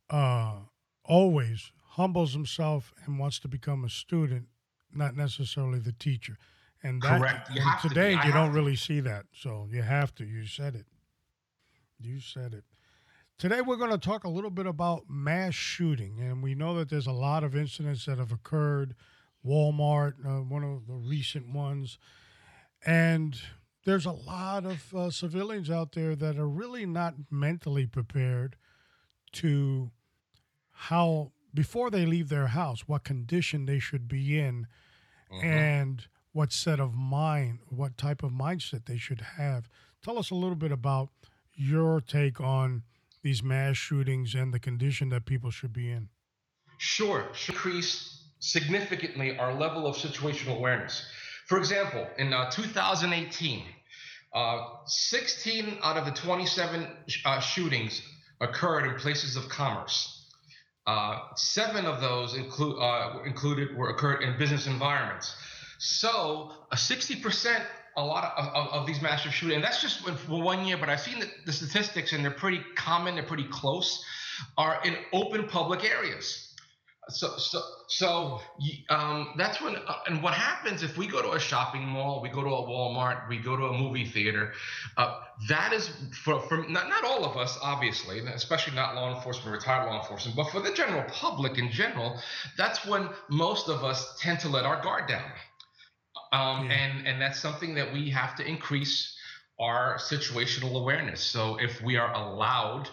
uh 0.10 0.56
always 1.04 1.72
humbles 1.92 2.34
himself 2.34 2.94
and 3.06 3.20
wants 3.20 3.40
to 3.40 3.48
become 3.48 3.84
a 3.84 3.90
student, 3.90 4.48
not 4.94 5.16
necessarily 5.16 5.80
the 5.80 5.94
teacher. 5.94 6.38
And 6.84 7.02
that 7.02 7.20
Correct. 7.20 7.50
You 7.54 7.62
and 7.62 7.90
today 7.90 8.16
to 8.16 8.28
you 8.28 8.34
don't 8.34 8.54
really 8.54 8.76
see 8.76 9.00
that. 9.02 9.26
So 9.34 9.68
you 9.72 9.82
have 9.82 10.14
to. 10.16 10.26
You 10.26 10.46
said 10.46 10.76
it. 10.76 10.86
You 12.00 12.20
said 12.20 12.54
it. 12.54 12.64
Today, 13.40 13.62
we're 13.62 13.76
going 13.76 13.92
to 13.92 14.00
talk 14.00 14.24
a 14.24 14.30
little 14.30 14.50
bit 14.50 14.66
about 14.66 15.04
mass 15.08 15.54
shooting. 15.54 16.20
And 16.20 16.42
we 16.42 16.56
know 16.56 16.74
that 16.74 16.90
there's 16.90 17.06
a 17.06 17.12
lot 17.12 17.44
of 17.44 17.56
incidents 17.56 18.06
that 18.06 18.18
have 18.18 18.32
occurred. 18.32 18.96
Walmart, 19.46 20.14
uh, 20.26 20.42
one 20.42 20.64
of 20.64 20.88
the 20.88 20.96
recent 20.96 21.54
ones. 21.54 22.00
And 22.84 23.40
there's 23.86 24.08
a 24.08 24.12
lot 24.12 24.66
of 24.66 24.92
uh, 24.96 25.12
civilians 25.12 25.70
out 25.70 25.92
there 25.92 26.16
that 26.16 26.40
are 26.40 26.50
really 26.50 26.88
not 26.88 27.14
mentally 27.30 27.86
prepared 27.86 28.56
to 29.34 29.92
how, 30.72 31.32
before 31.54 31.92
they 31.92 32.08
leave 32.08 32.30
their 32.30 32.48
house, 32.48 32.88
what 32.88 33.04
condition 33.04 33.68
they 33.68 33.78
should 33.78 34.08
be 34.08 34.40
in 34.40 34.66
mm-hmm. 35.32 35.48
and 35.48 36.08
what 36.32 36.52
set 36.52 36.80
of 36.80 36.96
mind, 36.96 37.60
what 37.70 38.00
type 38.00 38.24
of 38.24 38.32
mindset 38.32 38.86
they 38.86 38.98
should 38.98 39.22
have. 39.38 39.70
Tell 40.04 40.18
us 40.18 40.32
a 40.32 40.36
little 40.36 40.56
bit 40.56 40.72
about 40.72 41.10
your 41.54 42.02
take 42.02 42.42
on 42.42 42.82
these 43.28 43.44
mass 43.44 43.76
shootings 43.76 44.34
and 44.36 44.54
the 44.54 44.60
condition 44.60 45.10
that 45.10 45.26
people 45.26 45.52
should 45.52 45.74
be 45.74 45.92
in? 45.92 46.08
Sure, 46.78 47.26
increase 47.50 48.24
significantly 48.40 49.38
our 49.38 49.54
level 49.54 49.86
of 49.86 49.98
situational 49.98 50.56
awareness. 50.56 51.06
For 51.48 51.58
example, 51.58 52.08
in 52.18 52.32
uh, 52.32 52.50
2018, 52.52 53.64
uh, 54.34 54.60
16 54.86 55.80
out 55.84 55.98
of 55.98 56.06
the 56.06 56.14
27 56.14 56.88
uh, 57.26 57.40
shootings 57.42 58.02
occurred 58.40 58.86
in 58.86 58.96
places 58.96 59.36
of 59.36 59.50
commerce. 59.50 60.32
Uh, 60.86 61.20
seven 61.36 61.86
of 61.86 62.00
those 62.00 62.34
include, 62.34 62.78
uh, 62.80 63.20
included 63.26 63.76
were 63.76 63.90
occurred 63.90 64.22
in 64.22 64.38
business 64.38 64.68
environments. 64.68 65.36
So, 65.80 66.54
a 66.72 66.78
60% 66.78 67.62
a 67.98 68.04
lot 68.04 68.34
of, 68.38 68.48
of, 68.54 68.68
of, 68.74 68.88
these 68.88 69.02
massive 69.02 69.34
shootings, 69.34 69.56
and 69.56 69.64
that's 69.64 69.82
just 69.82 70.08
for 70.08 70.42
one 70.42 70.66
year, 70.66 70.78
but 70.78 70.88
I've 70.88 71.02
seen 71.02 71.20
the, 71.20 71.28
the, 71.46 71.52
statistics 71.52 72.14
and 72.14 72.24
they're 72.24 72.32
pretty 72.32 72.62
common, 72.76 73.16
they're 73.16 73.24
pretty 73.24 73.48
close, 73.50 74.06
are 74.56 74.80
in 74.86 74.96
open 75.14 75.48
public 75.48 75.84
areas. 75.84 76.54
So, 77.10 77.38
so, 77.38 77.62
so 77.88 78.42
um, 78.90 79.34
that's 79.38 79.62
when, 79.62 79.78
uh, 79.78 79.96
and 80.08 80.22
what 80.22 80.34
happens 80.34 80.84
if 80.84 80.98
we 80.98 81.08
go 81.08 81.22
to 81.22 81.32
a 81.32 81.40
shopping 81.40 81.82
mall, 81.82 82.22
we 82.22 82.30
go 82.30 82.44
to 82.44 82.50
a 82.50 82.68
Walmart, 82.68 83.30
we 83.30 83.38
go 83.38 83.56
to 83.56 83.64
a 83.68 83.74
movie 83.74 84.06
theater, 84.06 84.52
uh, 84.98 85.22
that 85.48 85.72
is 85.72 85.90
for, 86.24 86.42
for 86.42 86.58
not, 86.68 86.90
not 86.90 87.06
all 87.06 87.24
of 87.24 87.38
us, 87.38 87.58
obviously, 87.64 88.20
especially 88.20 88.76
not 88.76 88.94
law 88.96 89.16
enforcement, 89.16 89.56
retired 89.56 89.88
law 89.88 90.02
enforcement, 90.02 90.36
but 90.36 90.52
for 90.52 90.60
the 90.60 90.72
general 90.74 91.04
public 91.10 91.58
in 91.58 91.72
general, 91.72 92.20
that's 92.58 92.86
when 92.86 93.10
most 93.30 93.70
of 93.70 93.84
us 93.84 94.20
tend 94.20 94.40
to 94.42 94.50
let 94.50 94.66
our 94.66 94.82
guard 94.84 95.08
down 95.08 95.32
um, 96.32 96.66
yeah. 96.66 96.74
and 96.74 97.08
and 97.08 97.22
that's 97.22 97.40
something 97.40 97.76
that 97.76 97.94
we 97.94 98.10
have 98.10 98.36
to 98.38 98.46
increase 98.46 99.16
our 99.60 99.98
situational 99.98 100.80
awareness. 100.80 101.22
So 101.22 101.58
if 101.60 101.82
we 101.82 101.98
are 101.98 102.14
allowed 102.14 102.90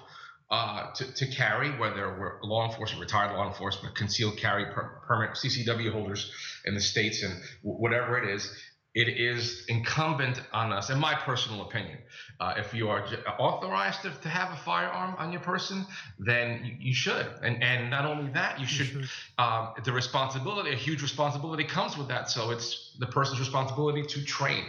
uh, 0.51 0.93
to, 0.95 1.13
to 1.15 1.27
carry, 1.27 1.71
whether 1.79 2.19
we're 2.19 2.41
law 2.43 2.67
enforcement, 2.69 3.01
retired 3.01 3.33
law 3.33 3.49
enforcement, 3.49 3.95
concealed 3.97 4.37
carry 4.37 4.67
per- 4.67 5.01
permit, 5.07 5.31
CCW 5.31 5.93
holders 5.93 6.31
in 6.65 6.75
the 6.75 6.81
states, 6.81 7.23
and 7.23 7.33
w- 7.63 7.81
whatever 7.81 8.19
it 8.19 8.35
is, 8.35 8.51
it 8.95 9.09
is 9.09 9.65
incumbent 9.67 10.41
on 10.53 10.73
us, 10.73 10.89
in 10.89 10.99
my 10.99 11.15
personal 11.15 11.63
opinion, 11.63 11.99
uh, 12.39 12.55
if 12.57 12.73
you 12.73 12.89
are 12.89 13.05
authorized 13.41 14.03
to, 14.03 14.11
to, 14.11 14.29
have 14.29 14.53
a 14.53 14.57
firearm 14.57 15.17
on 15.19 15.33
your 15.33 15.41
person, 15.41 15.85
then 16.21 16.65
you, 16.65 16.77
you 16.79 16.95
should. 16.95 17.27
And 17.43 17.61
and 17.63 17.91
not 17.91 18.05
only 18.05 18.31
that, 18.33 18.61
you 18.61 18.67
should. 18.67 18.87
You 18.87 19.03
should. 19.03 19.09
Um, 19.39 19.71
the 19.85 19.93
responsibility, 19.93 20.71
a 20.73 20.77
huge 20.77 21.03
responsibility, 21.03 21.65
comes 21.65 21.99
with 21.99 22.07
that. 22.09 22.31
So 22.31 22.51
it's 22.51 22.97
the 23.01 23.07
person's 23.07 23.41
responsibility 23.41 24.03
to 24.03 24.25
train. 24.25 24.65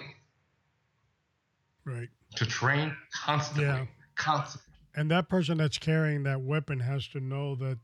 Right. 1.86 2.10
To 2.38 2.46
train 2.48 2.96
constantly. 3.14 3.66
Yeah. 3.66 3.86
Constantly. 4.16 4.72
and 4.96 5.12
that 5.12 5.30
person 5.30 5.58
that's 5.58 5.78
carrying 5.78 6.24
that 6.24 6.42
weapon 6.42 6.80
has 6.80 7.08
to 7.10 7.20
know 7.20 7.54
that 7.56 7.78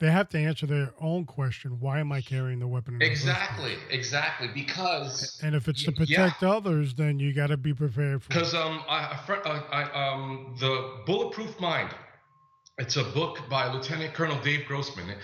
they 0.00 0.10
have 0.10 0.28
to 0.28 0.38
answer 0.38 0.66
their 0.66 0.92
own 1.00 1.24
question 1.24 1.78
why 1.80 1.98
am 1.98 2.12
i 2.12 2.20
carrying 2.20 2.58
the 2.58 2.66
weapon 2.66 3.00
exactly 3.00 3.74
exactly 3.90 4.48
because 4.54 5.40
and 5.42 5.54
if 5.54 5.68
it's 5.68 5.84
to 5.84 5.92
protect 5.92 6.42
yeah. 6.42 6.50
others 6.50 6.94
then 6.94 7.18
you 7.18 7.32
got 7.32 7.48
to 7.48 7.56
be 7.56 7.74
prepared 7.74 8.22
for 8.22 8.28
because 8.28 8.54
um 8.54 8.82
I, 8.88 9.18
I, 9.72 10.10
um 10.10 10.54
the 10.58 11.02
bulletproof 11.06 11.58
mind 11.60 11.90
it's 12.78 12.96
a 12.96 13.04
book 13.04 13.40
by 13.50 13.72
lieutenant 13.72 14.14
colonel 14.14 14.40
dave 14.42 14.66
grossman 14.66 15.14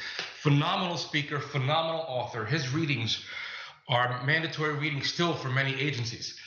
phenomenal 0.45 0.99
speaker 0.99 1.41
phenomenal 1.41 2.05
author. 2.07 2.45
His 2.45 2.75
readings 2.75 3.25
are 3.89 4.23
mandatory 4.27 4.75
reading 4.75 5.03
still 5.03 5.33
for 5.33 5.49
many 5.49 5.75
agencies. 5.81 6.39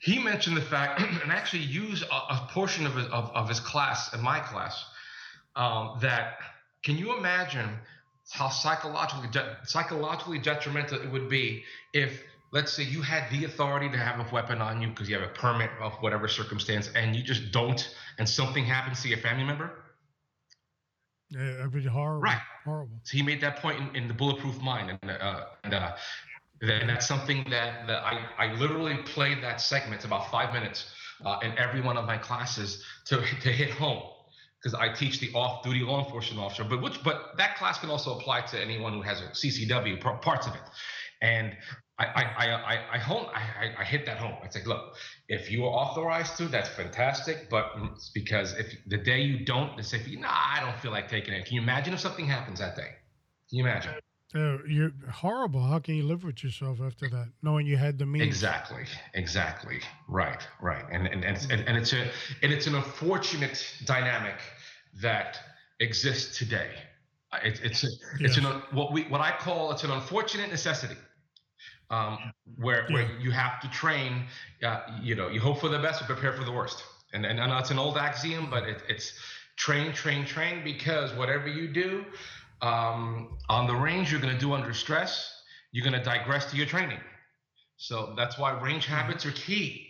He 0.00 0.18
mentioned 0.18 0.56
the 0.56 0.62
fact 0.62 1.00
and 1.22 1.30
actually 1.30 1.62
used 1.62 2.02
a, 2.02 2.14
a 2.14 2.48
portion 2.50 2.84
of 2.84 2.96
his, 2.96 3.06
of, 3.06 3.30
of 3.32 3.48
his 3.48 3.60
class 3.60 4.12
in 4.12 4.20
my 4.20 4.40
class 4.40 4.84
um, 5.54 5.98
that 6.02 6.38
can 6.84 6.96
you 6.96 7.16
imagine 7.16 7.68
how 8.30 8.48
psychologically 8.48 9.28
de- 9.30 9.56
psychologically 9.64 10.38
detrimental 10.38 11.00
it 11.00 11.10
would 11.10 11.28
be 11.28 11.64
if 11.92 12.22
let's 12.52 12.72
say 12.72 12.84
you 12.84 13.02
had 13.02 13.28
the 13.30 13.44
authority 13.44 13.88
to 13.90 13.96
have 13.96 14.20
a 14.20 14.34
weapon 14.34 14.60
on 14.60 14.80
you 14.80 14.88
because 14.88 15.08
you 15.08 15.18
have 15.18 15.28
a 15.28 15.32
permit 15.32 15.70
of 15.80 15.92
whatever 15.94 16.28
circumstance 16.28 16.90
and 16.94 17.16
you 17.16 17.22
just 17.22 17.50
don't 17.50 17.94
and 18.18 18.28
something 18.28 18.64
happens 18.64 19.02
to 19.02 19.08
your 19.08 19.18
family 19.18 19.44
member? 19.44 19.72
Yeah, 21.30 21.60
it'd 21.60 21.72
be 21.72 21.84
horrible. 21.84 22.22
Right. 22.22 22.40
Horrible. 22.64 23.00
So 23.02 23.16
he 23.16 23.22
made 23.22 23.40
that 23.40 23.56
point 23.56 23.80
in, 23.80 23.96
in 23.96 24.08
the 24.08 24.14
bulletproof 24.14 24.60
mind 24.60 24.96
and, 25.02 25.10
uh, 25.10 25.46
and 25.64 25.74
uh, 25.74 25.96
and 26.62 26.88
that's 26.88 27.06
something 27.06 27.44
that, 27.50 27.86
that 27.88 28.02
I, 28.04 28.26
I 28.38 28.54
literally 28.54 28.96
played 29.02 29.42
that 29.42 29.60
segment 29.60 30.04
about 30.04 30.30
five 30.30 30.54
minutes 30.54 30.94
uh, 31.24 31.38
in 31.42 31.58
every 31.58 31.82
one 31.82 31.98
of 31.98 32.06
my 32.06 32.16
classes 32.16 32.84
to, 33.06 33.16
to 33.16 33.52
hit 33.52 33.70
home 33.70 34.02
because 34.64 34.78
I 34.80 34.88
teach 34.88 35.20
the 35.20 35.30
off-duty 35.34 35.80
law 35.80 36.02
enforcement 36.02 36.40
officer, 36.40 36.64
but 36.64 36.80
which 36.80 37.02
but 37.04 37.36
that 37.36 37.56
class 37.56 37.78
can 37.78 37.90
also 37.90 38.18
apply 38.18 38.40
to 38.42 38.60
anyone 38.60 38.94
who 38.94 39.02
has 39.02 39.20
a 39.20 39.26
CCW 39.26 40.00
parts 40.22 40.46
of 40.46 40.54
it. 40.54 40.62
And 41.20 41.54
I 41.98 42.06
I 42.06 42.46
I 42.46 42.94
I, 42.94 42.98
home 42.98 43.26
I, 43.34 43.82
I 43.82 43.84
hit 43.84 44.06
that 44.06 44.16
home. 44.16 44.36
I 44.42 44.48
say, 44.48 44.64
look, 44.64 44.94
if 45.28 45.50
you 45.50 45.66
are 45.66 45.70
authorized 45.70 46.38
to, 46.38 46.46
that's 46.46 46.70
fantastic. 46.70 47.50
But 47.50 47.72
it's 47.92 48.10
because 48.14 48.54
if 48.54 48.72
the 48.86 48.96
day 48.96 49.20
you 49.20 49.44
don't, 49.44 49.76
they 49.76 49.82
say, 49.82 50.00
nah, 50.18 50.28
I 50.30 50.60
don't 50.60 50.78
feel 50.80 50.92
like 50.92 51.08
taking 51.08 51.34
it. 51.34 51.44
Can 51.44 51.56
you 51.56 51.60
imagine 51.62 51.92
if 51.92 52.00
something 52.00 52.26
happens 52.26 52.58
that 52.60 52.74
day? 52.74 52.92
Can 53.50 53.58
you 53.58 53.64
imagine? 53.64 53.92
Uh, 54.34 54.58
you're 54.66 54.90
horrible. 55.12 55.60
How 55.60 55.78
can 55.78 55.94
you 55.94 56.02
live 56.02 56.24
with 56.24 56.42
yourself 56.42 56.80
after 56.80 57.08
that, 57.08 57.28
knowing 57.42 57.68
you 57.68 57.76
had 57.76 57.98
the 57.98 58.06
means? 58.06 58.24
Exactly, 58.24 58.82
exactly. 59.12 59.78
Right, 60.08 60.44
right. 60.60 60.84
And 60.90 61.06
and 61.06 61.24
and, 61.24 61.46
and, 61.50 61.68
and 61.68 61.76
it's 61.76 61.92
a 61.92 62.10
and 62.42 62.52
it's 62.52 62.66
an 62.66 62.74
unfortunate 62.74 63.64
dynamic 63.84 64.34
that 65.00 65.38
exists 65.80 66.38
today. 66.38 66.70
It, 67.42 67.60
it's 67.64 67.84
a, 67.84 67.88
it's 68.20 68.36
an 68.36 68.44
what 68.72 68.92
we 68.92 69.02
what 69.04 69.20
I 69.20 69.32
call 69.32 69.72
it's 69.72 69.84
an 69.84 69.90
unfortunate 69.90 70.50
necessity. 70.50 70.96
Um, 71.90 72.32
where 72.56 72.86
yeah. 72.88 72.94
where 72.94 73.18
you 73.20 73.30
have 73.30 73.60
to 73.60 73.70
train, 73.70 74.24
uh, 74.62 74.80
you 75.02 75.14
know, 75.14 75.28
you 75.28 75.40
hope 75.40 75.60
for 75.60 75.68
the 75.68 75.78
best 75.78 76.00
but 76.00 76.06
prepare 76.06 76.32
for 76.32 76.44
the 76.44 76.52
worst. 76.52 76.82
And 77.12 77.26
and 77.26 77.40
I 77.40 77.46
know 77.46 77.58
it's 77.58 77.70
an 77.70 77.78
old 77.78 77.98
axiom, 77.98 78.48
but 78.50 78.64
it, 78.64 78.82
it's 78.88 79.12
train, 79.56 79.92
train, 79.92 80.24
train 80.24 80.64
because 80.64 81.12
whatever 81.14 81.46
you 81.46 81.68
do, 81.68 82.04
um, 82.62 83.36
on 83.48 83.66
the 83.66 83.74
range, 83.74 84.10
you're 84.10 84.20
going 84.20 84.34
to 84.34 84.40
do 84.40 84.52
under 84.52 84.72
stress. 84.72 85.42
You're 85.72 85.84
going 85.84 85.98
to 85.98 86.04
digress 86.04 86.50
to 86.50 86.56
your 86.56 86.66
training. 86.66 87.00
So 87.76 88.14
that's 88.16 88.38
why 88.38 88.58
range 88.60 88.86
mm-hmm. 88.86 88.94
habits 88.94 89.26
are 89.26 89.32
key. 89.32 89.88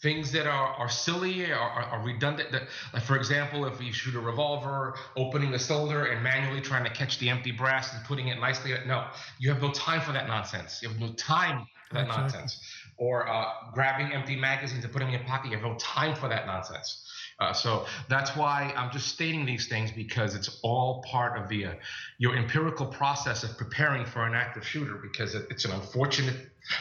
Things 0.00 0.30
that 0.32 0.46
are, 0.46 0.68
are 0.74 0.88
silly, 0.88 1.50
are, 1.50 1.58
are, 1.58 2.02
redundant. 2.04 2.52
That, 2.52 2.68
like 2.94 3.02
for 3.02 3.16
example, 3.16 3.66
if 3.66 3.80
you 3.80 3.92
shoot 3.92 4.14
a 4.14 4.20
revolver, 4.20 4.94
opening 5.16 5.50
the 5.50 5.58
cylinder 5.58 6.04
and 6.04 6.22
manually 6.22 6.60
trying 6.60 6.84
to 6.84 6.90
catch 6.90 7.18
the 7.18 7.28
empty 7.28 7.50
brass 7.50 7.92
and 7.92 8.04
putting 8.04 8.28
it 8.28 8.38
nicely. 8.38 8.72
No, 8.86 9.08
you 9.40 9.50
have 9.52 9.60
no 9.60 9.72
time 9.72 10.00
for 10.00 10.12
that 10.12 10.28
nonsense. 10.28 10.80
You 10.82 10.88
have 10.88 11.00
no 11.00 11.12
time 11.14 11.66
for 11.88 11.94
that 11.94 12.06
exactly. 12.06 12.22
nonsense. 12.22 12.60
Or 12.96 13.28
uh, 13.28 13.46
grabbing 13.72 14.12
empty 14.12 14.36
magazines 14.36 14.84
and 14.84 14.92
putting 14.92 15.08
them 15.08 15.14
in 15.16 15.20
your 15.20 15.28
pocket. 15.28 15.50
You 15.50 15.56
have 15.56 15.66
no 15.66 15.76
time 15.78 16.14
for 16.14 16.28
that 16.28 16.46
nonsense. 16.46 17.04
Uh, 17.40 17.52
so 17.52 17.86
that's 18.08 18.36
why 18.36 18.72
I'm 18.76 18.90
just 18.90 19.08
stating 19.08 19.46
these 19.46 19.68
things 19.68 19.92
because 19.92 20.34
it's 20.34 20.58
all 20.62 21.02
part 21.02 21.40
of 21.40 21.48
the 21.48 21.66
uh, 21.66 21.72
your 22.18 22.36
empirical 22.36 22.86
process 22.86 23.44
of 23.44 23.56
preparing 23.56 24.04
for 24.04 24.26
an 24.26 24.34
active 24.34 24.66
shooter 24.66 24.96
because 25.00 25.34
it, 25.34 25.46
it's 25.48 25.64
an 25.64 25.70
unfortunate 25.70 26.36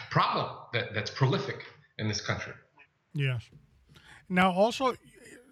problem 0.10 0.50
that, 0.74 0.96
that's 0.96 1.12
prolific 1.12 1.64
in 2.00 2.08
this 2.08 2.22
country. 2.22 2.54
Yes. 3.18 3.50
Now, 4.30 4.52
also, 4.52 4.96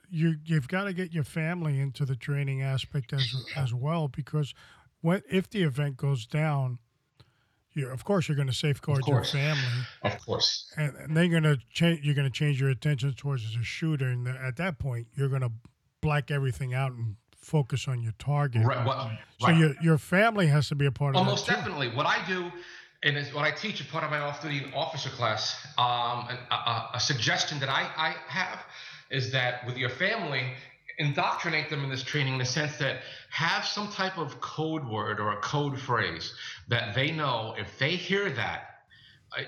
you 0.10 0.36
you've 0.46 0.68
got 0.68 0.86
to 0.86 0.94
get 0.94 1.14
your 1.14 1.24
family 1.24 1.80
into 1.80 2.06
the 2.06 2.16
training 2.16 2.62
aspect 2.62 3.14
as 3.14 3.46
as 3.56 3.74
well 3.74 4.08
because 4.08 4.54
when 5.02 5.22
if 5.30 5.50
the 5.50 5.64
event 5.64 5.98
goes 5.98 6.26
down, 6.26 6.80
you 7.74 7.88
of 7.90 8.04
course 8.04 8.28
you're 8.28 8.36
going 8.36 8.48
to 8.48 8.54
safeguard 8.54 9.06
your 9.08 9.24
family. 9.24 9.62
Of 10.04 10.26
course. 10.26 10.72
And, 10.78 10.96
and 10.96 11.18
then 11.18 11.30
you're 11.30 11.42
going 11.42 11.58
to 11.58 11.62
change. 11.72 12.06
You're 12.06 12.16
going 12.16 12.28
to 12.28 12.34
change 12.34 12.60
your 12.60 12.70
attention 12.70 13.14
towards 13.14 13.56
the 13.56 13.64
shooter, 13.64 14.08
and 14.08 14.28
at 14.28 14.58
that 14.58 14.80
point, 14.80 15.08
you're 15.16 15.30
going 15.30 15.42
to 15.42 15.52
black 16.02 16.32
everything 16.32 16.74
out 16.74 16.92
and 16.92 17.16
focus 17.36 17.88
on 17.88 18.02
your 18.02 18.14
target. 18.18 18.66
Right. 18.66 18.86
What, 18.86 19.12
so 19.40 19.48
right. 19.48 19.58
your 19.58 19.76
your 19.82 19.98
family 19.98 20.48
has 20.48 20.70
to 20.70 20.76
be 20.76 20.86
a 20.86 20.92
part 20.92 21.16
of. 21.16 21.20
Almost 21.20 21.48
definitely. 21.48 21.90
What 21.90 22.06
I 22.06 22.26
do. 22.28 22.52
And 23.04 23.18
what 23.34 23.46
I 23.46 23.52
teach 23.52 23.82
a 23.82 23.86
part 23.86 24.04
of 24.04 24.12
my 24.12 24.20
off-duty 24.20 24.72
officer 24.74 25.10
class, 25.10 25.56
um, 25.78 26.28
a, 26.52 26.90
a 26.94 27.00
suggestion 27.00 27.60
that 27.60 27.70
I, 27.70 27.90
I 27.96 28.16
have 28.28 28.60
is 29.12 29.32
that 29.32 29.66
with 29.66 29.78
your 29.78 29.90
family, 29.90 30.54
indoctrinate 30.98 31.70
them 31.70 31.84
in 31.84 31.90
this 31.90 32.04
training 32.04 32.34
in 32.34 32.40
the 32.40 32.46
sense 32.46 32.78
that 32.78 33.02
have 33.30 33.66
some 33.66 33.92
type 33.92 34.18
of 34.18 34.40
code 34.42 34.88
word 34.88 35.20
or 35.20 35.34
a 35.34 35.42
code 35.42 35.80
phrase 35.80 36.34
that 36.70 36.96
they 36.96 37.12
know 37.12 37.54
if 37.58 37.78
they 37.78 37.92
hear 37.92 38.30
that 38.32 38.76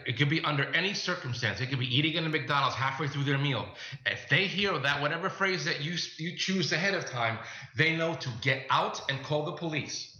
it 0.05 0.17
could 0.17 0.29
be 0.29 0.41
under 0.41 0.65
any 0.73 0.93
circumstance. 0.93 1.61
It 1.61 1.67
could 1.67 1.79
be 1.79 1.97
eating 1.97 2.13
in 2.15 2.25
a 2.25 2.29
McDonald's 2.29 2.75
halfway 2.75 3.07
through 3.07 3.23
their 3.23 3.37
meal. 3.37 3.67
If 4.05 4.27
they 4.29 4.47
hear 4.47 4.77
that 4.77 5.01
whatever 5.01 5.29
phrase 5.29 5.65
that 5.65 5.81
you 5.81 5.95
you 6.17 6.35
choose 6.35 6.71
ahead 6.73 6.93
of 6.93 7.05
time, 7.05 7.37
they 7.75 7.95
know 7.95 8.15
to 8.15 8.29
get 8.41 8.65
out 8.69 9.01
and 9.09 9.23
call 9.23 9.45
the 9.45 9.53
police. 9.53 10.16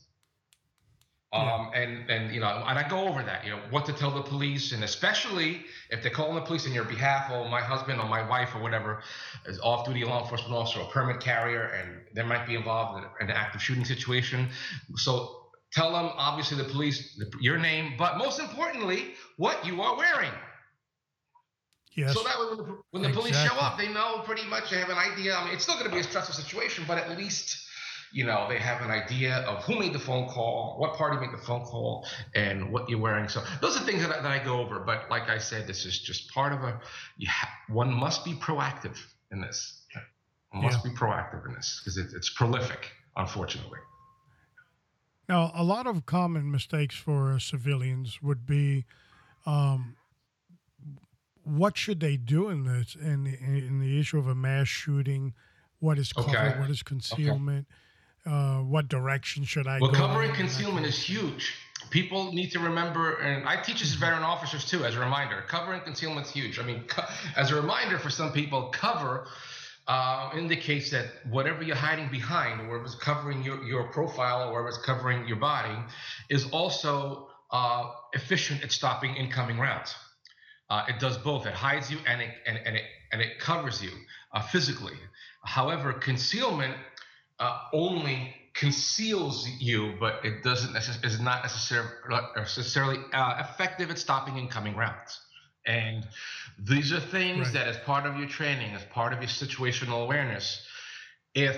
Um, 1.33 1.71
and 1.75 2.09
and 2.09 2.33
you 2.33 2.39
know, 2.39 2.47
and 2.47 2.79
I 2.79 2.87
go 2.87 3.05
over 3.05 3.21
that, 3.21 3.43
you 3.43 3.51
know, 3.51 3.59
what 3.69 3.85
to 3.87 3.93
tell 3.93 4.11
the 4.11 4.21
police, 4.21 4.71
and 4.71 4.81
especially 4.85 5.65
if 5.89 6.01
they're 6.01 6.09
calling 6.09 6.35
the 6.35 6.41
police 6.41 6.65
on 6.65 6.73
your 6.73 6.85
behalf, 6.85 7.29
or 7.29 7.49
my 7.49 7.59
husband 7.59 7.99
or 7.99 8.07
my 8.07 8.27
wife 8.27 8.55
or 8.55 8.61
whatever 8.61 9.01
is 9.45 9.59
off-duty 9.59 10.05
law 10.05 10.23
enforcement 10.23 10.53
officer 10.53 10.79
or 10.79 10.85
permit 10.85 11.19
carrier, 11.19 11.63
and 11.63 11.99
they 12.15 12.23
might 12.23 12.47
be 12.47 12.55
involved 12.55 13.03
in 13.19 13.29
an 13.29 13.35
active 13.35 13.61
shooting 13.61 13.83
situation. 13.83 14.47
So 14.95 15.49
tell 15.73 15.91
them, 15.91 16.11
obviously, 16.15 16.63
the 16.63 16.69
police 16.69 17.21
your 17.41 17.57
name, 17.57 17.95
but 17.97 18.17
most 18.17 18.39
importantly, 18.39 19.15
what 19.35 19.65
you 19.65 19.81
are 19.81 19.97
wearing. 19.97 20.31
Yes. 21.93 22.13
So 22.13 22.23
that 22.23 22.39
way, 22.39 22.45
when 22.45 22.57
the, 22.57 22.63
when 22.91 23.03
the 23.03 23.09
exactly. 23.09 23.31
police 23.31 23.51
show 23.51 23.57
up, 23.57 23.77
they 23.77 23.91
know 23.91 24.21
pretty 24.23 24.45
much. 24.45 24.69
They 24.69 24.77
have 24.77 24.89
an 24.89 24.97
idea. 24.97 25.35
I 25.35 25.43
mean, 25.43 25.53
it's 25.53 25.63
still 25.63 25.75
going 25.75 25.89
to 25.89 25.93
be 25.93 25.99
a 25.99 26.03
stressful 26.03 26.35
situation, 26.35 26.85
but 26.87 26.97
at 26.97 27.17
least 27.17 27.66
you 28.11 28.25
know, 28.25 28.47
they 28.49 28.57
have 28.57 28.81
an 28.81 28.91
idea 28.91 29.37
of 29.39 29.63
who 29.63 29.79
made 29.79 29.93
the 29.93 29.99
phone 29.99 30.27
call, 30.27 30.75
what 30.79 30.93
party 30.93 31.19
made 31.19 31.33
the 31.33 31.43
phone 31.43 31.63
call, 31.63 32.05
and 32.35 32.71
what 32.71 32.89
you're 32.89 32.99
wearing. 32.99 33.27
So 33.27 33.43
those 33.61 33.75
are 33.77 33.83
things 33.85 34.01
that 34.01 34.11
I, 34.11 34.21
that 34.21 34.31
I 34.41 34.43
go 34.43 34.59
over. 34.59 34.79
But 34.79 35.09
like 35.09 35.29
I 35.29 35.37
said, 35.37 35.67
this 35.67 35.85
is 35.85 35.99
just 35.99 36.31
part 36.33 36.53
of 36.53 36.63
a. 36.63 36.79
Ha- 37.27 37.49
one 37.67 37.93
must 37.93 38.23
be 38.23 38.33
proactive 38.33 38.97
in 39.31 39.41
this. 39.41 39.81
One 40.51 40.63
must 40.63 40.85
yeah. 40.85 40.91
be 40.91 40.97
proactive 40.97 41.45
in 41.47 41.53
this 41.53 41.81
because 41.83 41.97
it, 41.97 42.07
it's 42.15 42.29
prolific, 42.29 42.91
unfortunately. 43.15 43.79
Now, 45.27 45.51
a 45.53 45.63
lot 45.63 45.87
of 45.87 46.05
common 46.05 46.49
mistakes 46.49 46.95
for 46.95 47.33
uh, 47.33 47.39
civilians 47.39 48.21
would 48.21 48.45
be. 48.45 48.85
Um, 49.45 49.95
what 51.43 51.77
should 51.77 52.01
they 52.01 52.17
do 52.17 52.49
in 52.49 52.65
this 52.65 52.95
in 52.95 53.23
the, 53.23 53.37
in 53.39 53.79
the 53.79 53.97
issue 53.97 54.17
of 54.17 54.27
a 54.27 54.35
mass 54.35 54.67
shooting? 54.67 55.33
What 55.79 55.97
is 55.97 56.11
cover? 56.11 56.29
Okay. 56.29 56.59
What 56.59 56.69
is 56.69 56.83
concealment? 56.83 57.67
Okay 57.69 57.75
uh, 58.27 58.59
what 58.59 58.87
direction 58.87 59.43
should 59.43 59.67
I 59.67 59.79
well, 59.79 59.91
go? 59.91 59.99
Well, 59.99 60.07
covering 60.07 60.33
concealment 60.33 60.85
is 60.85 61.01
huge. 61.01 61.53
People 61.89 62.33
need 62.33 62.51
to 62.51 62.59
remember, 62.59 63.15
and 63.17 63.47
I 63.47 63.61
teach 63.61 63.79
this 63.79 63.93
to 63.93 63.97
veteran 63.97 64.23
officers 64.23 64.65
too, 64.65 64.83
as 64.83 64.95
a 64.95 64.99
reminder. 64.99 65.43
Covering 65.47 65.81
concealment 65.81 66.27
is 66.27 66.33
huge. 66.33 66.59
I 66.59 66.63
mean, 66.63 66.83
co- 66.87 67.05
as 67.35 67.51
a 67.51 67.55
reminder 67.55 67.97
for 67.97 68.09
some 68.09 68.33
people, 68.33 68.69
cover 68.73 69.27
uh, 69.87 70.31
indicates 70.35 70.91
that 70.91 71.05
whatever 71.29 71.63
you're 71.63 71.77
hiding 71.77 72.09
behind, 72.09 72.67
whatever's 72.67 72.95
covering 72.95 73.41
your, 73.43 73.63
your 73.63 73.89
profile, 73.91 74.49
or 74.49 74.53
whatever's 74.53 74.79
covering 74.79 75.25
your 75.27 75.37
body, 75.37 75.77
is 76.29 76.49
also 76.51 77.29
uh, 77.51 77.91
efficient 78.13 78.63
at 78.63 78.71
stopping 78.71 79.15
incoming 79.15 79.57
rounds. 79.57 79.95
Uh, 80.69 80.83
it 80.89 80.99
does 80.99 81.17
both. 81.17 81.45
It 81.45 81.53
hides 81.53 81.89
you 81.89 81.97
and 82.05 82.21
it 82.21 82.31
and, 82.45 82.59
and 82.65 82.75
it 82.75 82.83
and 83.13 83.21
it 83.21 83.39
covers 83.39 83.81
you 83.81 83.91
uh, 84.33 84.41
physically. 84.41 84.97
However, 85.45 85.93
concealment 85.93 86.75
uh, 87.39 87.59
only 87.73 88.33
conceals 88.53 89.47
you, 89.59 89.93
but 89.99 90.25
it 90.25 90.43
doesn't 90.43 90.75
is 90.75 91.19
not 91.19 91.43
necessarily 91.43 91.91
necessarily 92.35 92.97
uh, 93.13 93.35
effective 93.39 93.91
at 93.91 93.99
stopping 93.99 94.37
incoming 94.37 94.75
rounds. 94.75 95.19
And 95.65 96.07
these 96.57 96.93
are 96.93 96.99
things 96.99 97.47
right. 97.47 97.53
that, 97.53 97.67
as 97.67 97.77
part 97.77 98.05
of 98.05 98.17
your 98.17 98.27
training, 98.27 98.73
as 98.73 98.83
part 98.85 99.13
of 99.13 99.19
your 99.19 99.29
situational 99.29 100.03
awareness, 100.03 100.65
if 101.35 101.57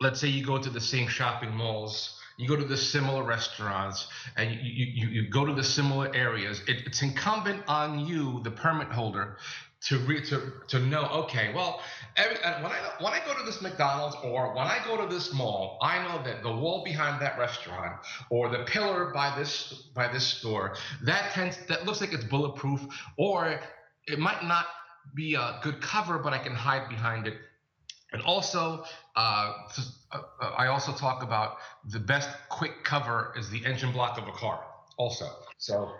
let's 0.00 0.20
say 0.20 0.28
you 0.28 0.44
go 0.44 0.58
to 0.58 0.70
the 0.70 0.80
same 0.80 1.08
shopping 1.08 1.54
malls 1.54 2.16
you 2.40 2.48
go 2.48 2.56
to 2.56 2.64
the 2.64 2.76
similar 2.76 3.22
restaurants 3.22 4.06
and 4.36 4.50
you, 4.50 4.86
you, 4.94 5.08
you 5.08 5.30
go 5.30 5.44
to 5.44 5.52
the 5.52 5.62
similar 5.62 6.14
areas 6.14 6.62
it, 6.66 6.86
it's 6.86 7.02
incumbent 7.02 7.62
on 7.68 8.06
you 8.06 8.40
the 8.42 8.50
permit 8.50 8.88
holder 8.88 9.36
to 9.82 9.98
re, 10.00 10.24
to 10.26 10.52
to 10.68 10.78
know 10.78 11.06
okay 11.06 11.52
well 11.54 11.80
every, 12.16 12.36
when 12.36 12.72
I 12.72 12.78
when 13.00 13.12
I 13.12 13.20
go 13.24 13.34
to 13.38 13.44
this 13.44 13.62
McDonald's 13.62 14.16
or 14.22 14.54
when 14.54 14.66
I 14.66 14.78
go 14.84 14.96
to 14.96 15.12
this 15.12 15.32
mall 15.32 15.78
I 15.80 16.06
know 16.06 16.22
that 16.24 16.42
the 16.42 16.52
wall 16.52 16.84
behind 16.84 17.20
that 17.22 17.38
restaurant 17.38 17.96
or 18.30 18.48
the 18.50 18.64
pillar 18.64 19.10
by 19.14 19.34
this 19.38 19.88
by 19.94 20.12
this 20.12 20.24
store 20.24 20.76
that 21.02 21.32
tends 21.32 21.56
that 21.68 21.86
looks 21.86 22.00
like 22.00 22.12
it's 22.12 22.24
bulletproof 22.24 22.80
or 23.16 23.60
it 24.06 24.18
might 24.18 24.44
not 24.44 24.66
be 25.14 25.34
a 25.34 25.60
good 25.62 25.80
cover 25.80 26.18
but 26.18 26.32
I 26.32 26.38
can 26.38 26.54
hide 26.54 26.88
behind 26.88 27.26
it. 27.26 27.34
And 28.12 28.22
also 28.22 28.84
uh, 29.14 29.52
uh, 30.12 30.20
I 30.56 30.66
also 30.66 30.92
talk 30.92 31.22
about 31.22 31.58
the 31.88 32.00
best 32.00 32.28
quick 32.48 32.82
cover 32.82 33.32
is 33.38 33.48
the 33.50 33.64
engine 33.64 33.92
block 33.92 34.18
of 34.18 34.26
a 34.26 34.32
car 34.32 34.64
also. 34.98 35.26
So 35.58 35.92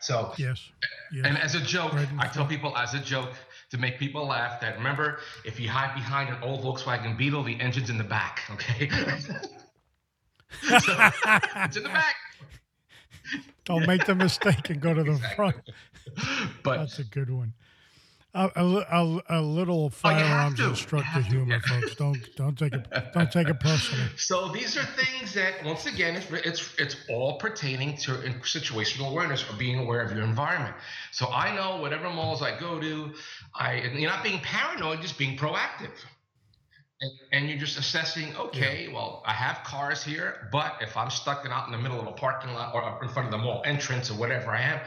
so 0.00 0.32
yes, 0.38 0.70
yes. 1.12 1.24
and 1.26 1.38
as 1.38 1.54
a 1.54 1.60
joke, 1.60 1.92
right 1.92 2.08
I 2.18 2.26
tell 2.28 2.46
people 2.46 2.76
as 2.76 2.94
a 2.94 2.98
joke 2.98 3.30
to 3.70 3.78
make 3.78 3.98
people 3.98 4.26
laugh 4.26 4.60
that 4.60 4.76
remember 4.76 5.18
if 5.44 5.60
you 5.60 5.68
hide 5.68 5.94
behind 5.94 6.28
an 6.28 6.42
old 6.42 6.62
Volkswagen 6.62 7.16
Beetle, 7.16 7.44
the 7.44 7.60
engine's 7.60 7.90
in 7.90 7.98
the 7.98 8.04
back. 8.04 8.40
Okay, 8.50 8.88
so, 10.62 10.74
it's 10.76 11.76
in 11.76 11.82
the 11.82 11.88
back. 11.88 12.16
Don't 13.64 13.82
yeah. 13.82 13.86
make 13.86 14.04
the 14.04 14.14
mistake 14.14 14.70
and 14.70 14.80
go 14.80 14.94
to 14.94 15.02
the 15.02 15.12
exactly. 15.12 15.36
front. 15.36 15.56
But 16.64 16.78
that's 16.78 16.98
a 16.98 17.04
good 17.04 17.30
one. 17.30 17.52
A, 18.32 18.48
a, 18.54 19.20
a, 19.28 19.42
little 19.42 19.86
oh, 19.86 19.88
firearms 19.88 20.60
oh, 20.60 20.68
instructor 20.68 21.20
humor, 21.20 21.58
folks. 21.60 21.96
Don't 21.96 22.18
don't 22.36 22.56
take 22.56 22.72
it 22.74 22.86
don't 23.12 23.32
take 23.32 23.48
it 23.48 23.58
personally. 23.58 24.06
So 24.16 24.52
these 24.52 24.76
are 24.76 24.84
things 24.84 25.34
that, 25.34 25.64
once 25.64 25.86
again, 25.86 26.14
it's 26.14 26.30
it's 26.46 26.74
it's 26.78 26.96
all 27.08 27.38
pertaining 27.38 27.96
to 27.98 28.12
situational 28.42 29.10
awareness 29.10 29.44
or 29.50 29.56
being 29.56 29.80
aware 29.80 30.00
of 30.00 30.12
your 30.12 30.22
environment. 30.22 30.76
So 31.10 31.26
I 31.26 31.54
know 31.56 31.80
whatever 31.80 32.08
malls 32.08 32.40
I 32.40 32.58
go 32.58 32.78
to, 32.78 33.12
I 33.56 33.82
you're 33.94 34.10
not 34.10 34.22
being 34.22 34.38
paranoid, 34.40 35.00
just 35.00 35.18
being 35.18 35.36
proactive. 35.36 35.90
And, 37.02 37.12
and 37.32 37.48
you're 37.48 37.58
just 37.58 37.78
assessing, 37.78 38.36
okay, 38.36 38.86
yeah. 38.86 38.94
well, 38.94 39.22
I 39.24 39.32
have 39.32 39.64
cars 39.64 40.04
here, 40.04 40.48
but 40.52 40.74
if 40.82 40.98
I'm 40.98 41.08
stuck 41.08 41.46
out 41.48 41.66
in 41.66 41.72
the 41.72 41.78
middle 41.78 41.98
of 41.98 42.06
a 42.06 42.12
parking 42.12 42.52
lot 42.52 42.74
or 42.74 43.02
in 43.02 43.08
front 43.08 43.26
of 43.26 43.32
the 43.32 43.38
mall 43.38 43.62
entrance 43.64 44.10
or 44.10 44.14
whatever 44.14 44.50
I 44.50 44.60
am, 44.60 44.80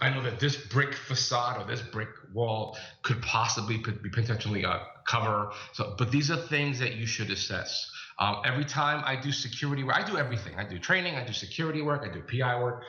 I 0.00 0.10
know 0.10 0.22
that 0.22 0.38
this 0.38 0.56
brick 0.56 0.94
facade 0.94 1.60
or 1.60 1.66
this 1.66 1.82
brick 1.82 2.08
wall 2.32 2.76
could 3.02 3.20
possibly 3.22 3.78
be 3.78 4.10
potentially 4.10 4.62
a 4.62 4.86
cover. 5.06 5.50
So, 5.72 5.94
but 5.98 6.12
these 6.12 6.30
are 6.30 6.36
things 6.36 6.78
that 6.78 6.94
you 6.94 7.06
should 7.06 7.30
assess. 7.30 7.90
Um, 8.18 8.42
every 8.44 8.64
time 8.64 9.02
I 9.04 9.20
do 9.20 9.32
security 9.32 9.84
work, 9.84 9.96
I 9.96 10.08
do 10.08 10.16
everything. 10.16 10.54
I 10.56 10.64
do 10.64 10.78
training, 10.78 11.16
I 11.16 11.24
do 11.26 11.32
security 11.32 11.82
work, 11.82 12.08
I 12.08 12.12
do 12.12 12.20
PI 12.22 12.60
work. 12.60 12.84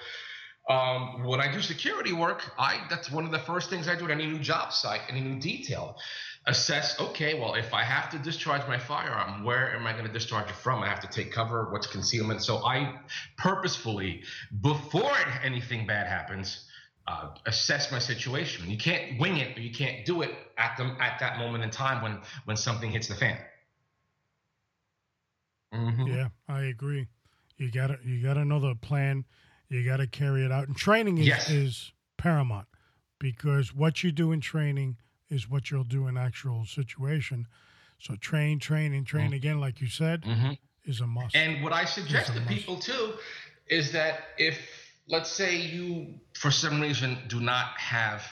Um, 0.69 1.23
when 1.23 1.41
I 1.41 1.51
do 1.51 1.61
security 1.61 2.13
work, 2.13 2.43
I 2.59 2.81
that's 2.89 3.11
one 3.11 3.25
of 3.25 3.31
the 3.31 3.39
first 3.39 3.71
things 3.71 3.87
I 3.87 3.95
do 3.95 4.05
at 4.05 4.11
any 4.11 4.27
new 4.27 4.37
job 4.37 4.71
site, 4.71 5.01
any 5.09 5.21
new 5.21 5.39
detail. 5.39 5.97
Assess, 6.45 6.99
okay, 6.99 7.39
well, 7.39 7.55
if 7.55 7.73
I 7.73 7.83
have 7.83 8.09
to 8.11 8.19
discharge 8.19 8.67
my 8.67 8.77
firearm, 8.77 9.43
where 9.43 9.75
am 9.75 9.85
I 9.85 9.93
going 9.93 10.05
to 10.05 10.11
discharge 10.11 10.49
it 10.49 10.55
from? 10.55 10.81
I 10.81 10.87
have 10.87 11.01
to 11.01 11.07
take 11.07 11.31
cover, 11.31 11.69
what's 11.71 11.85
concealment? 11.85 12.43
So 12.43 12.57
I 12.65 12.99
purposefully, 13.37 14.23
before 14.61 15.11
anything 15.43 15.85
bad 15.85 16.07
happens, 16.07 16.68
uh, 17.09 17.29
assess 17.47 17.91
my 17.91 17.99
situation. 17.99 18.69
You 18.69 18.77
can't 18.77 19.19
wing 19.19 19.37
it, 19.37 19.55
but 19.55 19.63
you 19.63 19.71
can't 19.71 20.05
do 20.05 20.21
it 20.21 20.31
at 20.57 20.77
the 20.77 20.83
at 20.99 21.19
that 21.19 21.39
moment 21.39 21.63
in 21.63 21.71
time 21.71 22.03
when 22.03 22.19
when 22.45 22.55
something 22.55 22.91
hits 22.91 23.07
the 23.07 23.15
fan. 23.15 23.37
Mm-hmm. 25.73 26.07
Yeah, 26.07 26.27
I 26.47 26.63
agree. 26.63 27.07
You 27.57 27.71
gotta 27.71 27.97
you 28.05 28.21
gotta 28.21 28.45
know 28.45 28.59
the 28.59 28.75
plan. 28.75 29.25
You 29.69 29.83
gotta 29.83 30.07
carry 30.07 30.45
it 30.45 30.51
out, 30.51 30.67
and 30.67 30.77
training 30.77 31.17
is, 31.17 31.27
yes. 31.27 31.49
is 31.49 31.91
paramount 32.17 32.67
because 33.19 33.73
what 33.73 34.03
you 34.03 34.11
do 34.11 34.31
in 34.31 34.39
training 34.39 34.97
is 35.29 35.49
what 35.49 35.71
you'll 35.71 35.83
do 35.83 36.07
in 36.07 36.17
actual 36.17 36.65
situation. 36.65 37.47
So 37.99 38.15
train, 38.15 38.59
train, 38.59 38.93
and 38.93 39.05
train 39.05 39.27
mm-hmm. 39.27 39.33
again, 39.33 39.59
like 39.59 39.81
you 39.81 39.87
said, 39.87 40.21
mm-hmm. 40.21 40.51
is 40.85 41.01
a 41.01 41.07
must. 41.07 41.35
And 41.35 41.63
what 41.63 41.73
I 41.73 41.85
suggest 41.85 42.33
to 42.33 42.41
people 42.41 42.77
too 42.77 43.13
is 43.67 43.91
that 43.91 44.21
if 44.37 44.57
let's 45.09 45.31
say 45.31 45.57
you, 45.57 46.13
for 46.33 46.51
some 46.51 46.79
reason, 46.79 47.17
do 47.27 47.39
not 47.39 47.67
have 47.77 48.23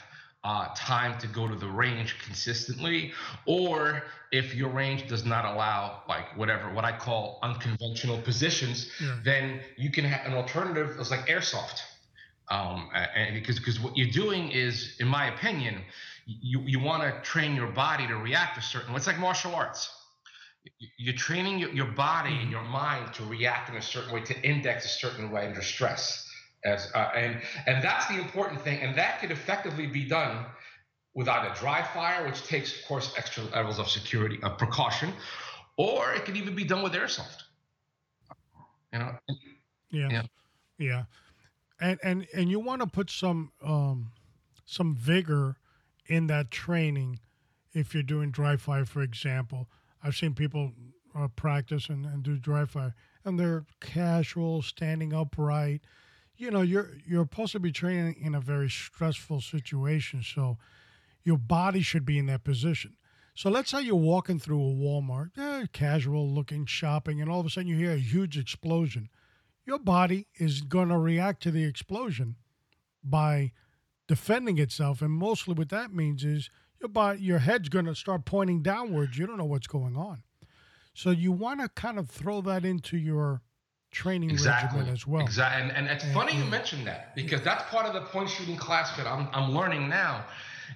uh, 0.44 0.68
time 0.76 1.18
to 1.18 1.26
go 1.26 1.48
to 1.48 1.56
the 1.56 1.66
range 1.66 2.16
consistently, 2.24 3.12
or 3.46 4.04
if 4.30 4.54
your 4.54 4.68
range 4.68 5.08
does 5.08 5.24
not 5.24 5.44
allow, 5.44 6.02
like 6.08 6.36
whatever, 6.36 6.72
what 6.72 6.84
I 6.84 6.96
call 6.96 7.38
unconventional 7.42 8.18
positions, 8.22 8.90
yeah. 9.00 9.18
then 9.24 9.60
you 9.76 9.90
can 9.90 10.04
have 10.04 10.26
an 10.26 10.34
alternative 10.34 10.96
It's 10.98 11.10
like 11.10 11.26
airsoft. 11.26 11.80
Um, 12.50 12.88
and 12.94 13.34
because 13.34 13.58
because 13.58 13.78
what 13.78 13.96
you're 13.96 14.10
doing 14.10 14.50
is, 14.50 14.96
in 15.00 15.08
my 15.08 15.34
opinion, 15.34 15.82
you 16.24 16.60
you 16.60 16.80
want 16.80 17.02
to 17.02 17.20
train 17.20 17.54
your 17.54 17.66
body 17.66 18.06
to 18.06 18.16
react 18.16 18.56
a 18.56 18.62
certain. 18.62 18.94
It's 18.94 19.06
like 19.06 19.18
martial 19.18 19.54
arts. 19.54 19.90
You're 20.96 21.14
training 21.14 21.58
your, 21.58 21.70
your 21.70 21.86
body 21.86 22.30
and 22.30 22.40
mm-hmm. 22.40 22.50
your 22.52 22.62
mind 22.62 23.12
to 23.14 23.24
react 23.24 23.68
in 23.68 23.76
a 23.76 23.82
certain 23.82 24.14
way, 24.14 24.22
to 24.22 24.40
index 24.42 24.86
a 24.86 24.88
certain 24.88 25.30
way 25.30 25.46
under 25.46 25.62
stress. 25.62 26.27
As, 26.64 26.90
uh, 26.94 27.10
and 27.14 27.40
and 27.66 27.82
that's 27.82 28.08
the 28.08 28.14
important 28.14 28.60
thing, 28.62 28.80
and 28.80 28.96
that 28.96 29.20
could 29.20 29.30
effectively 29.30 29.86
be 29.86 30.04
done 30.04 30.44
without 31.14 31.50
a 31.50 31.60
dry 31.60 31.82
fire, 31.82 32.26
which 32.26 32.44
takes, 32.44 32.80
of 32.80 32.86
course, 32.86 33.12
extra 33.16 33.44
levels 33.44 33.78
of 33.78 33.88
security, 33.88 34.38
of 34.42 34.58
precaution, 34.58 35.12
or 35.76 36.12
it 36.12 36.24
could 36.24 36.36
even 36.36 36.54
be 36.54 36.64
done 36.64 36.82
with 36.82 36.92
airsoft. 36.92 37.42
You 38.92 38.98
know. 38.98 39.18
Yeah. 39.90 40.08
Yeah. 40.10 40.22
yeah. 40.78 41.04
And 41.80 41.98
and 42.02 42.26
and 42.34 42.50
you 42.50 42.58
want 42.58 42.82
to 42.82 42.88
put 42.88 43.10
some 43.10 43.52
um, 43.64 44.10
some 44.64 44.96
vigor 44.96 45.56
in 46.06 46.26
that 46.26 46.50
training 46.50 47.20
if 47.72 47.94
you're 47.94 48.02
doing 48.02 48.30
dry 48.30 48.56
fire, 48.56 48.84
for 48.84 49.02
example. 49.02 49.68
I've 50.02 50.16
seen 50.16 50.34
people 50.34 50.72
uh, 51.14 51.28
practice 51.28 51.88
and, 51.88 52.04
and 52.04 52.22
do 52.22 52.36
dry 52.36 52.64
fire, 52.64 52.94
and 53.24 53.38
they're 53.38 53.64
casual, 53.80 54.62
standing 54.62 55.12
upright 55.12 55.82
you 56.38 56.50
know 56.50 56.62
you're 56.62 56.92
you're 57.04 57.24
supposed 57.24 57.52
to 57.52 57.60
be 57.60 57.72
training 57.72 58.16
in 58.20 58.34
a 58.34 58.40
very 58.40 58.70
stressful 58.70 59.40
situation 59.40 60.22
so 60.22 60.56
your 61.24 61.36
body 61.36 61.82
should 61.82 62.06
be 62.06 62.18
in 62.18 62.26
that 62.26 62.44
position. 62.44 62.96
So 63.34 63.50
let's 63.50 63.70
say 63.70 63.82
you're 63.82 63.96
walking 63.96 64.38
through 64.38 64.60
a 64.60 64.74
walmart 64.74 65.30
eh, 65.36 65.66
casual 65.72 66.28
looking 66.28 66.64
shopping 66.64 67.20
and 67.20 67.30
all 67.30 67.40
of 67.40 67.46
a 67.46 67.50
sudden 67.50 67.68
you 67.68 67.76
hear 67.76 67.92
a 67.92 67.98
huge 67.98 68.38
explosion. 68.38 69.10
Your 69.66 69.78
body 69.78 70.26
is 70.38 70.62
going 70.62 70.88
to 70.88 70.98
react 70.98 71.42
to 71.42 71.50
the 71.50 71.64
explosion 71.64 72.36
by 73.04 73.52
defending 74.06 74.58
itself 74.58 75.02
and 75.02 75.12
mostly 75.12 75.54
what 75.54 75.68
that 75.68 75.92
means 75.92 76.24
is 76.24 76.50
your 76.80 76.88
body 76.88 77.20
your 77.20 77.40
head's 77.40 77.68
going 77.68 77.84
to 77.84 77.94
start 77.94 78.24
pointing 78.24 78.62
downwards. 78.62 79.18
You 79.18 79.26
don't 79.26 79.38
know 79.38 79.44
what's 79.44 79.66
going 79.66 79.96
on. 79.96 80.22
So 80.94 81.10
you 81.10 81.30
want 81.30 81.60
to 81.60 81.68
kind 81.68 81.98
of 81.98 82.08
throw 82.08 82.40
that 82.42 82.64
into 82.64 82.96
your 82.96 83.42
training 83.90 84.30
exactly. 84.30 84.78
regimen 84.78 84.94
as 84.94 85.06
well. 85.06 85.22
Exactly. 85.22 85.62
And, 85.62 85.72
and 85.72 85.86
it's 85.86 86.04
and, 86.04 86.14
funny 86.14 86.36
you 86.36 86.44
mentioned 86.44 86.86
that 86.86 87.14
because 87.14 87.42
that's 87.42 87.62
part 87.70 87.86
of 87.86 87.94
the 87.94 88.02
point 88.02 88.28
shooting 88.28 88.56
class 88.56 88.96
that 88.96 89.06
I'm, 89.06 89.28
I'm 89.32 89.54
learning 89.54 89.88
now 89.88 90.24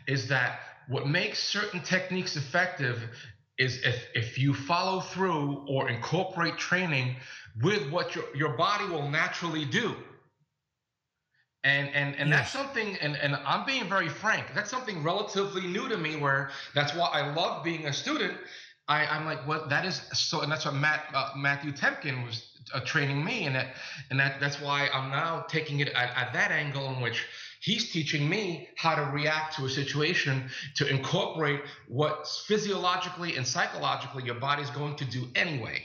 is 0.06 0.28
that 0.28 0.60
what 0.88 1.06
makes 1.06 1.42
certain 1.42 1.80
techniques 1.82 2.36
effective 2.36 3.02
is 3.58 3.82
if, 3.84 4.08
if 4.14 4.38
you 4.38 4.54
follow 4.54 5.00
through 5.00 5.64
or 5.68 5.88
incorporate 5.88 6.56
training 6.56 7.16
with 7.62 7.90
what 7.90 8.14
your, 8.14 8.24
your 8.34 8.56
body 8.56 8.86
will 8.86 9.08
naturally 9.08 9.64
do. 9.64 9.94
And 11.64 11.90
and 11.90 12.16
and 12.16 12.28
yes. 12.28 12.38
that's 12.38 12.52
something 12.52 12.96
and, 13.00 13.14
and 13.16 13.36
I'm 13.36 13.64
being 13.64 13.88
very 13.88 14.08
frank, 14.08 14.46
that's 14.52 14.70
something 14.70 15.04
relatively 15.04 15.62
new 15.62 15.88
to 15.88 15.96
me 15.96 16.16
where 16.16 16.50
that's 16.74 16.92
why 16.92 17.08
I 17.12 17.32
love 17.34 17.62
being 17.62 17.86
a 17.86 17.92
student. 17.92 18.36
I, 18.88 19.06
I'm 19.06 19.24
like, 19.24 19.46
what 19.46 19.68
that 19.70 19.84
is 19.84 20.02
so 20.12 20.40
and 20.40 20.50
that's 20.50 20.64
what 20.64 20.74
Matt 20.74 21.04
uh, 21.14 21.30
Matthew 21.36 21.72
Temkin 21.72 22.24
was 22.24 22.52
uh, 22.74 22.80
training 22.80 23.24
me, 23.24 23.44
and 23.44 23.54
that 23.54 23.74
and 24.10 24.18
that 24.18 24.40
that's 24.40 24.60
why 24.60 24.88
I'm 24.92 25.10
now 25.10 25.44
taking 25.48 25.80
it 25.80 25.88
at, 25.88 26.16
at 26.16 26.32
that 26.32 26.50
angle 26.50 26.88
in 26.92 27.00
which 27.00 27.24
he's 27.60 27.92
teaching 27.92 28.28
me 28.28 28.68
how 28.76 28.96
to 28.96 29.02
react 29.12 29.56
to 29.56 29.64
a 29.64 29.70
situation 29.70 30.50
to 30.74 30.88
incorporate 30.88 31.60
what 31.88 32.28
physiologically 32.46 33.36
and 33.36 33.46
psychologically 33.46 34.24
your 34.24 34.34
body's 34.34 34.70
going 34.70 34.96
to 34.96 35.04
do 35.04 35.28
anyway. 35.34 35.82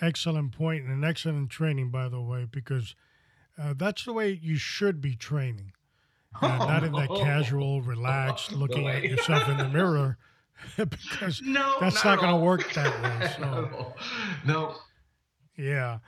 Excellent 0.00 0.52
point 0.52 0.84
and 0.84 0.92
an 0.92 1.04
excellent 1.04 1.50
training, 1.50 1.90
by 1.90 2.08
the 2.08 2.20
way, 2.20 2.46
because 2.50 2.94
uh, 3.60 3.74
that's 3.76 4.04
the 4.04 4.12
way 4.12 4.38
you 4.40 4.56
should 4.56 5.00
be 5.00 5.14
training. 5.14 5.72
Uh, 6.42 6.56
not 6.58 6.84
in 6.84 6.92
that 6.92 7.08
casual, 7.08 7.82
relaxed, 7.82 8.52
looking 8.62 8.86
at 8.86 9.02
yourself 9.02 9.48
in 9.48 9.56
the 9.56 9.68
mirror 9.68 10.16
because 10.76 11.42
no, 11.42 11.74
that's 11.80 12.04
not, 12.04 12.04
not 12.04 12.20
going 12.20 12.32
to 12.32 12.40
work 12.40 12.72
that 12.72 13.02
way. 13.02 13.30
So. 13.36 13.94
no. 14.46 14.76
Yeah. 15.56 15.98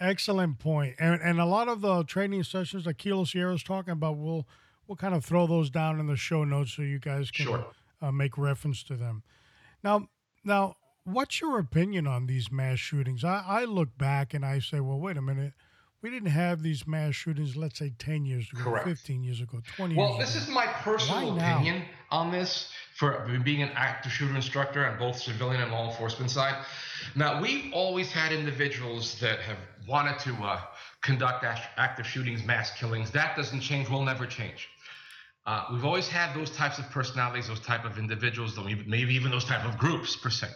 Excellent 0.00 0.58
point. 0.58 0.94
And 0.98 1.20
and 1.20 1.38
a 1.38 1.44
lot 1.44 1.68
of 1.68 1.82
the 1.82 2.02
training 2.04 2.44
sessions 2.44 2.86
that 2.86 2.94
Kilo 2.94 3.24
Sierra 3.24 3.54
is 3.54 3.62
talking 3.62 3.92
about, 3.92 4.16
we'll 4.16 4.46
we'll 4.86 4.96
kind 4.96 5.14
of 5.14 5.24
throw 5.24 5.46
those 5.46 5.70
down 5.70 6.00
in 6.00 6.06
the 6.06 6.16
show 6.16 6.44
notes 6.44 6.72
so 6.72 6.82
you 6.82 6.98
guys 6.98 7.30
can 7.30 7.46
sure. 7.46 7.66
uh, 8.00 8.10
make 8.10 8.38
reference 8.38 8.82
to 8.84 8.96
them. 8.96 9.22
Now, 9.84 10.08
now, 10.44 10.76
what's 11.04 11.40
your 11.40 11.58
opinion 11.58 12.06
on 12.06 12.26
these 12.26 12.50
mass 12.50 12.78
shootings? 12.78 13.22
I, 13.22 13.44
I 13.46 13.64
look 13.64 13.96
back 13.98 14.34
and 14.34 14.44
I 14.44 14.58
say, 14.58 14.80
well, 14.80 14.98
wait 14.98 15.16
a 15.16 15.22
minute. 15.22 15.52
We 16.00 16.10
didn't 16.10 16.30
have 16.30 16.62
these 16.62 16.86
mass 16.86 17.14
shootings, 17.16 17.56
let's 17.56 17.78
say 17.78 17.92
10 17.98 18.24
years 18.24 18.48
ago, 18.52 18.62
Correct. 18.62 18.86
15 18.86 19.24
years 19.24 19.40
ago, 19.40 19.60
20 19.76 19.96
Well, 19.96 20.14
years 20.16 20.26
this 20.32 20.36
ago. 20.36 20.44
is 20.44 20.54
my 20.54 20.66
personal 20.66 21.32
Why 21.32 21.38
now? 21.38 21.54
opinion 21.56 21.82
on 22.10 22.30
this 22.30 22.70
for 22.94 23.26
being 23.42 23.62
an 23.62 23.70
active 23.74 24.12
shooter 24.12 24.34
instructor 24.36 24.86
on 24.86 24.96
both 24.98 25.18
civilian 25.18 25.60
and 25.60 25.72
law 25.72 25.90
enforcement 25.90 26.30
side. 26.30 26.64
Now, 27.16 27.40
we've 27.40 27.72
always 27.72 28.12
had 28.12 28.32
individuals 28.32 29.18
that 29.18 29.40
have 29.40 29.58
wanted 29.88 30.20
to 30.20 30.34
uh, 30.44 30.60
conduct 31.00 31.44
active 31.76 32.06
shootings, 32.06 32.44
mass 32.44 32.70
killings. 32.78 33.10
That 33.10 33.36
doesn't 33.36 33.60
change, 33.60 33.88
will 33.88 34.04
never 34.04 34.24
change. 34.24 34.68
Uh, 35.46 35.64
we've 35.72 35.84
always 35.84 36.06
had 36.06 36.32
those 36.36 36.50
types 36.50 36.78
of 36.78 36.88
personalities, 36.90 37.48
those 37.48 37.60
type 37.60 37.84
of 37.84 37.98
individuals, 37.98 38.56
maybe 38.56 38.84
maybe 38.86 39.14
even 39.14 39.30
those 39.32 39.46
type 39.46 39.64
of 39.64 39.76
groups 39.78 40.14
per 40.14 40.30
se. 40.30 40.46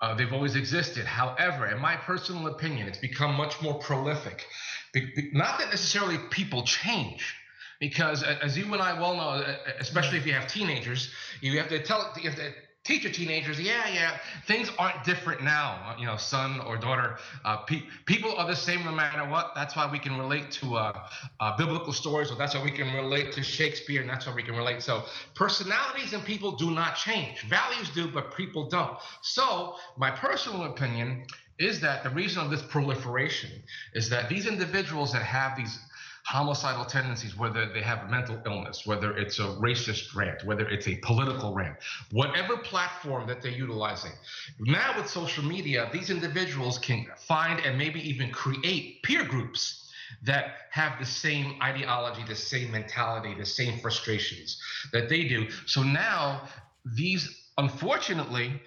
Uh, 0.00 0.14
they've 0.14 0.32
always 0.32 0.54
existed. 0.54 1.04
However, 1.06 1.66
in 1.66 1.80
my 1.80 1.96
personal 1.96 2.46
opinion, 2.46 2.86
it's 2.86 2.98
become 2.98 3.34
much 3.34 3.60
more 3.60 3.74
prolific. 3.74 4.46
Be- 4.92 5.12
be- 5.16 5.30
not 5.32 5.58
that 5.58 5.70
necessarily 5.70 6.18
people 6.30 6.62
change, 6.62 7.34
because 7.80 8.22
as 8.22 8.56
you 8.56 8.72
and 8.72 8.82
I 8.82 8.98
well 9.00 9.16
know, 9.16 9.44
especially 9.80 10.18
if 10.18 10.26
you 10.26 10.32
have 10.34 10.46
teenagers, 10.46 11.10
you 11.40 11.58
have 11.58 11.68
to 11.68 11.82
tell, 11.82 12.12
you 12.16 12.30
have 12.30 12.38
to 12.38 12.52
teach 12.88 13.04
your 13.04 13.12
teenagers, 13.12 13.60
yeah, 13.60 13.86
yeah, 13.92 14.16
things 14.46 14.70
aren't 14.78 15.04
different 15.04 15.42
now. 15.42 15.94
You 15.98 16.06
know, 16.06 16.16
son 16.16 16.60
or 16.60 16.78
daughter, 16.78 17.18
uh, 17.44 17.58
pe- 17.58 17.82
people 18.06 18.34
are 18.36 18.46
the 18.46 18.56
same 18.56 18.82
no 18.84 18.92
matter 18.92 19.28
what. 19.30 19.52
That's 19.54 19.76
why 19.76 19.90
we 19.92 19.98
can 19.98 20.16
relate 20.16 20.50
to 20.52 20.76
uh, 20.76 21.08
uh, 21.38 21.56
biblical 21.58 21.92
stories, 21.92 22.30
or 22.30 22.36
that's 22.36 22.54
why 22.54 22.64
we 22.64 22.70
can 22.70 22.92
relate 22.94 23.32
to 23.32 23.42
Shakespeare, 23.42 24.00
and 24.00 24.08
that's 24.08 24.26
why 24.26 24.34
we 24.34 24.42
can 24.42 24.56
relate. 24.56 24.82
So 24.82 25.04
personalities 25.34 26.14
and 26.14 26.24
people 26.24 26.52
do 26.52 26.70
not 26.70 26.96
change. 26.96 27.42
Values 27.42 27.90
do, 27.90 28.08
but 28.08 28.34
people 28.34 28.68
don't. 28.70 28.96
So 29.20 29.76
my 29.98 30.10
personal 30.10 30.64
opinion 30.64 31.26
is 31.58 31.80
that 31.80 32.04
the 32.04 32.10
reason 32.10 32.42
of 32.42 32.50
this 32.50 32.62
proliferation 32.62 33.50
is 33.92 34.08
that 34.08 34.28
these 34.28 34.46
individuals 34.46 35.12
that 35.12 35.22
have 35.22 35.56
these 35.56 35.78
homicidal 36.24 36.84
tendencies, 36.84 37.36
whether 37.36 37.72
they 37.72 37.82
have 37.82 38.10
mental 38.10 38.40
illness, 38.46 38.86
whether 38.86 39.16
it's 39.16 39.38
a 39.38 39.48
racist 39.60 40.14
rant, 40.14 40.44
whether 40.44 40.68
it's 40.68 40.88
a 40.88 40.96
political 40.96 41.54
rant, 41.54 41.76
whatever 42.10 42.56
platform 42.56 43.26
that 43.26 43.42
they're 43.42 43.52
utilizing. 43.52 44.12
Now 44.60 44.96
with 44.96 45.08
social 45.08 45.44
media, 45.44 45.88
these 45.92 46.10
individuals 46.10 46.78
can 46.78 47.06
find 47.26 47.60
and 47.60 47.78
maybe 47.78 48.00
even 48.08 48.30
create 48.30 49.02
peer 49.02 49.24
groups 49.24 49.90
that 50.22 50.56
have 50.70 50.98
the 50.98 51.04
same 51.04 51.60
ideology, 51.62 52.22
the 52.26 52.34
same 52.34 52.70
mentality, 52.70 53.34
the 53.38 53.46
same 53.46 53.78
frustrations 53.80 54.60
that 54.92 55.08
they 55.08 55.24
do. 55.24 55.48
So 55.66 55.82
now 55.82 56.48
these, 56.84 57.48
unfortunately, 57.58 58.60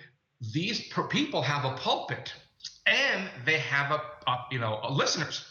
these 0.53 0.91
people 1.09 1.41
have 1.41 1.65
a 1.65 1.75
pulpit 1.77 2.33
and 2.85 3.29
they 3.45 3.59
have 3.59 3.91
a, 3.91 4.01
a 4.29 4.45
you 4.51 4.59
know 4.59 4.79
a 4.83 4.91
listeners. 4.91 5.45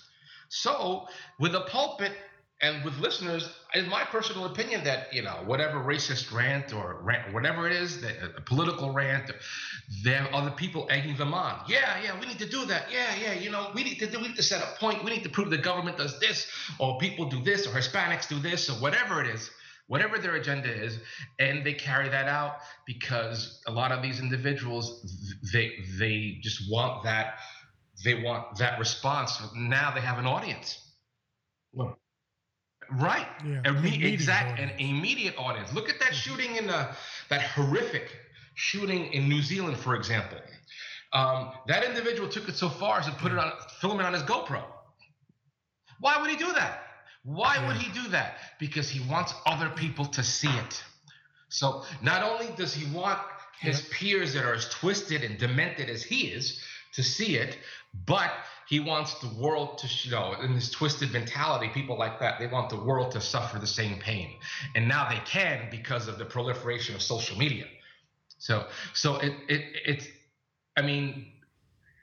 So 0.51 1.07
with 1.39 1.55
a 1.55 1.61
pulpit 1.63 2.13
and 2.61 2.85
with 2.85 2.99
listeners, 2.99 3.49
in 3.73 3.89
my 3.89 4.05
personal 4.05 4.47
opinion, 4.47 4.85
that 4.85 5.13
you 5.15 5.23
know 5.23 5.43
whatever 5.47 5.79
racist 5.79 6.33
rant 6.33 6.75
or 6.75 6.99
rant, 7.03 7.33
whatever 7.33 7.67
it 7.67 7.73
is, 7.73 8.01
that 8.03 8.17
a 8.37 8.41
political 8.43 8.93
rant, 8.93 9.31
there 10.03 10.23
are 10.23 10.35
other 10.35 10.51
people 10.51 10.87
egging 10.91 11.17
them 11.17 11.33
on. 11.33 11.61
Yeah, 11.69 12.03
yeah, 12.03 12.19
we 12.19 12.27
need 12.27 12.39
to 12.41 12.49
do 12.49 12.67
that. 12.67 12.93
Yeah, 12.93 13.15
yeah, 13.23 13.33
you 13.33 13.51
know, 13.51 13.71
we 13.75 13.85
need 13.85 13.99
to 14.01 14.11
do, 14.11 14.19
we 14.19 14.29
need 14.29 14.37
to 14.37 14.43
set 14.43 14.61
a 14.61 14.79
point. 14.79 15.05
We 15.05 15.11
need 15.11 15.23
to 15.23 15.31
prove 15.31 15.51
the 15.51 15.59
government 15.59 15.97
does 15.97 16.19
this, 16.21 16.49
or 16.79 16.99
people 16.99 17.31
do 17.31 17.43
this, 17.43 17.67
or 17.67 17.71
Hispanics 17.71 18.29
do 18.29 18.39
this, 18.41 18.69
or 18.69 18.75
whatever 18.75 19.23
it 19.25 19.29
is. 19.35 19.51
Whatever 19.87 20.19
their 20.19 20.37
agenda 20.37 20.73
is, 20.73 21.01
and 21.41 21.67
they 21.67 21.73
carry 21.73 22.09
that 22.09 22.29
out 22.29 22.59
because 22.87 23.61
a 23.67 23.73
lot 23.73 23.91
of 23.91 24.03
these 24.03 24.21
individuals, 24.21 25.43
they 25.53 25.73
they 25.99 26.39
just 26.43 26.71
want 26.71 27.03
that 27.03 27.41
they 28.05 28.23
want 28.23 28.59
that 28.59 28.79
response. 28.79 29.41
Now 29.55 29.93
they 29.95 30.01
have 30.01 30.19
an 30.19 30.27
audience. 30.27 30.79
Well, 31.73 31.99
right. 32.93 33.27
Yeah, 33.45 33.63
Imme- 33.65 33.79
immediate 33.79 34.13
exact 34.15 34.59
an 34.59 34.71
audience. 34.71 34.81
immediate 34.91 35.35
audience. 35.39 35.73
Look 35.73 35.89
at 35.89 36.01
that 36.01 36.15
shooting 36.15 36.57
in 36.57 36.67
the 36.67 36.89
that 37.29 37.43
horrific 37.43 38.11
shooting 38.55 39.13
in 39.13 39.29
New 39.29 39.43
Zealand, 39.43 39.77
for 39.79 39.95
example. 39.95 40.39
Um, 41.13 41.53
that 41.67 41.85
individual 41.85 42.29
took 42.29 42.49
it 42.49 42.57
so 42.57 42.69
far 42.69 43.01
as 43.01 43.07
to 43.07 43.13
put 43.13 43.33
it 43.33 43.39
on, 43.39 43.53
film 43.81 44.01
it 44.01 44.05
on 44.07 44.13
his 44.13 44.23
GoPro. 44.23 44.63
Why 45.99 46.21
would 46.21 46.31
he 46.31 46.37
do 46.37 46.53
that? 46.53 46.83
Why 47.25 47.65
would 47.67 47.77
he 47.77 47.93
do 47.93 48.09
that? 48.11 48.37
Because 48.59 48.89
he 48.89 49.01
wants 49.11 49.35
other 49.45 49.69
people 49.71 50.07
to 50.07 50.23
see 50.23 50.49
it. 50.49 50.83
So 51.49 51.85
not 52.01 52.23
only 52.23 52.47
does 52.57 52.73
he 52.73 52.91
want 52.95 53.19
his 53.61 53.83
peers 53.91 54.33
that 54.35 54.45
are 54.45 54.55
as 54.55 54.69
twisted 54.71 55.23
and 55.25 55.37
demented 55.37 55.91
as 55.91 56.03
he 56.03 56.29
is 56.29 56.63
to 56.95 57.03
see 57.03 57.37
it, 57.37 57.59
but 58.07 58.31
he 58.69 58.79
wants 58.81 59.15
the 59.21 59.29
world 59.43 59.79
to, 59.79 59.89
you 60.05 60.13
know, 60.13 60.35
in 60.41 60.55
this 60.55 60.71
twisted 60.71 61.13
mentality, 61.13 61.69
people 61.75 61.99
like 61.99 62.21
that, 62.21 62.39
they 62.39 62.47
want 62.47 62.71
the 62.71 62.81
world 62.81 63.11
to 63.13 63.21
suffer 63.21 63.59
the 63.59 63.67
same 63.67 63.99
pain. 63.99 64.37
And 64.75 64.87
now 64.87 65.09
they 65.09 65.21
can 65.27 65.69
because 65.71 66.07
of 66.09 66.19
the 66.19 66.25
proliferation 66.25 66.95
of 66.95 67.03
social 67.03 67.37
media. 67.37 67.67
So, 68.39 68.67
so 68.95 69.17
it, 69.17 69.33
it, 69.49 69.65
it's, 69.85 70.09
I 70.77 70.83
mean, 70.83 71.33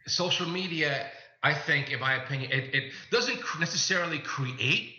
social 0.07 0.47
media, 0.47 1.07
I 1.41 1.53
think, 1.53 1.91
in 1.91 1.99
my 1.99 2.15
opinion, 2.15 2.51
it, 2.51 2.75
it 2.75 2.93
doesn't 3.11 3.39
necessarily 3.59 4.19
create 4.19 4.93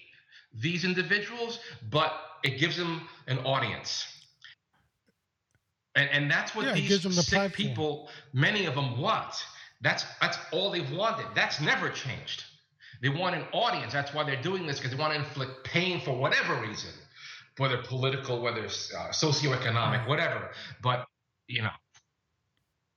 these 0.54 0.84
individuals, 0.84 1.60
but 1.90 2.12
it 2.42 2.58
gives 2.58 2.76
them 2.76 3.02
an 3.26 3.38
audience. 3.40 4.06
And, 5.94 6.08
and 6.10 6.30
that's 6.30 6.54
what 6.54 6.64
Yeah, 6.66 6.72
these 6.74 7.02
the 7.02 7.10
sick 7.10 7.38
platform. 7.38 7.50
people, 7.52 8.08
many 8.32 8.66
of 8.66 8.74
them 8.74 8.98
want. 8.98 9.34
That's 9.80 10.04
that's 10.20 10.38
all 10.52 10.70
they've 10.70 10.90
wanted. 10.92 11.26
That's 11.34 11.60
never 11.60 11.90
changed. 11.90 12.44
They 13.02 13.08
want 13.10 13.36
an 13.36 13.44
audience. 13.52 13.92
That's 13.92 14.12
why 14.12 14.24
they're 14.24 14.42
doing 14.42 14.66
this 14.66 14.78
because 14.78 14.90
they 14.96 15.00
want 15.00 15.12
to 15.14 15.20
inflict 15.20 15.64
pain 15.64 16.00
for 16.00 16.16
whatever 16.16 16.60
reason, 16.60 16.90
whether 17.58 17.78
political, 17.78 18.40
whether 18.42 18.64
it's 18.64 18.92
uh, 18.94 19.08
socioeconomic, 19.10 20.08
whatever. 20.08 20.50
But 20.82 21.06
you 21.46 21.62
know, 21.62 21.70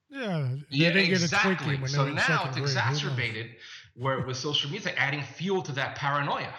Yeah, 0.09 0.55
yeah, 0.69 0.91
didn't 0.91 1.09
get 1.09 1.21
a 1.21 1.23
exactly. 1.25 1.55
quickie 1.55 1.81
when 1.81 1.81
they 1.81 1.87
so 1.87 2.09
now 2.09 2.45
it's 2.45 2.57
grade. 2.57 2.63
Exacerbated 2.63 3.47
where 3.95 4.25
with 4.25 4.37
social 4.37 4.71
media, 4.71 4.93
adding 4.97 5.23
fuel 5.23 5.61
to 5.63 5.71
that 5.73 5.95
paranoia. 5.95 6.53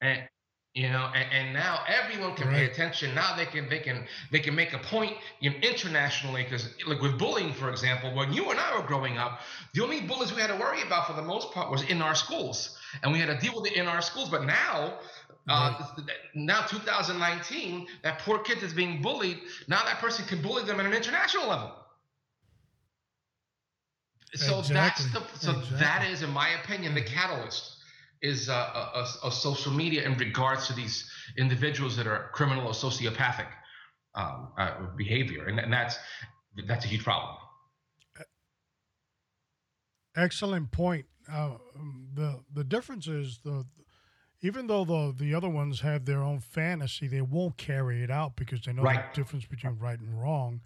And 0.00 0.28
you 0.74 0.90
know, 0.90 1.08
and, 1.14 1.26
and 1.32 1.52
now 1.54 1.84
everyone 1.86 2.34
can 2.34 2.48
pay 2.48 2.64
attention. 2.66 3.14
Now 3.14 3.36
they 3.36 3.46
can 3.46 3.68
they 3.68 3.78
can 3.78 4.06
they 4.32 4.40
can 4.40 4.56
make 4.56 4.72
a 4.72 4.78
point 4.78 5.12
you 5.38 5.50
know, 5.50 5.56
internationally 5.62 6.42
because 6.42 6.68
like 6.88 7.00
with 7.00 7.16
bullying, 7.16 7.52
for 7.52 7.70
example, 7.70 8.12
when 8.12 8.32
you 8.32 8.50
and 8.50 8.58
I 8.58 8.76
were 8.76 8.84
growing 8.84 9.16
up, 9.16 9.38
the 9.72 9.84
only 9.84 10.00
bullies 10.00 10.34
we 10.34 10.40
had 10.40 10.48
to 10.48 10.56
worry 10.56 10.82
about 10.82 11.06
for 11.06 11.12
the 11.12 11.22
most 11.22 11.52
part 11.52 11.70
was 11.70 11.82
in 11.84 12.02
our 12.02 12.16
schools, 12.16 12.76
and 13.02 13.12
we 13.12 13.20
had 13.20 13.26
to 13.26 13.38
deal 13.38 13.60
with 13.60 13.70
it 13.70 13.76
in 13.76 13.86
our 13.86 14.02
schools. 14.02 14.28
But 14.28 14.44
now. 14.44 14.98
Uh, 15.46 15.74
now 16.34 16.62
2019 16.62 17.86
that 18.02 18.18
poor 18.20 18.38
kid 18.38 18.56
that's 18.62 18.72
being 18.72 19.02
bullied 19.02 19.40
now 19.68 19.84
that 19.84 19.98
person 19.98 20.24
can 20.24 20.40
bully 20.40 20.64
them 20.64 20.80
at 20.80 20.86
an 20.86 20.94
international 20.94 21.46
level 21.46 21.70
so 24.34 24.60
Exactly. 24.60 24.74
that's 24.74 25.12
the 25.12 25.38
so 25.38 25.50
Exactly. 25.50 25.78
that 25.78 26.08
is 26.08 26.22
in 26.22 26.30
my 26.30 26.48
opinion 26.62 26.94
the 26.94 27.02
catalyst 27.02 27.73
is 28.24 28.48
uh, 28.48 28.54
uh, 28.54 29.06
uh, 29.22 29.30
social 29.30 29.72
media 29.72 30.02
in 30.04 30.16
regards 30.18 30.66
to 30.68 30.72
these 30.72 31.08
individuals 31.38 31.96
that 31.96 32.06
are 32.06 32.30
criminal 32.32 32.66
or 32.66 32.72
sociopathic 32.72 33.48
um, 34.14 34.52
uh, 34.58 34.86
behavior 34.96 35.46
and, 35.46 35.58
and 35.60 35.72
that's 35.72 35.96
that's 36.68 36.84
a 36.84 36.88
huge 36.88 37.04
problem 37.04 37.36
Excellent 40.16 40.70
point. 40.70 41.06
Uh, 41.30 41.56
the 42.14 42.40
the 42.52 42.64
difference 42.64 43.06
is 43.08 43.40
the 43.44 43.66
even 44.42 44.66
though 44.68 44.84
the 44.84 45.14
the 45.16 45.34
other 45.34 45.48
ones 45.48 45.80
have 45.80 46.04
their 46.04 46.22
own 46.22 46.38
fantasy, 46.40 47.08
they 47.08 47.22
won't 47.22 47.56
carry 47.56 48.02
it 48.02 48.10
out 48.10 48.36
because 48.36 48.60
they 48.62 48.72
know 48.72 48.84
Right. 48.84 49.00
the 49.12 49.20
difference 49.20 49.46
between 49.46 49.78
right 49.78 49.98
and 49.98 50.20
wrong. 50.20 50.60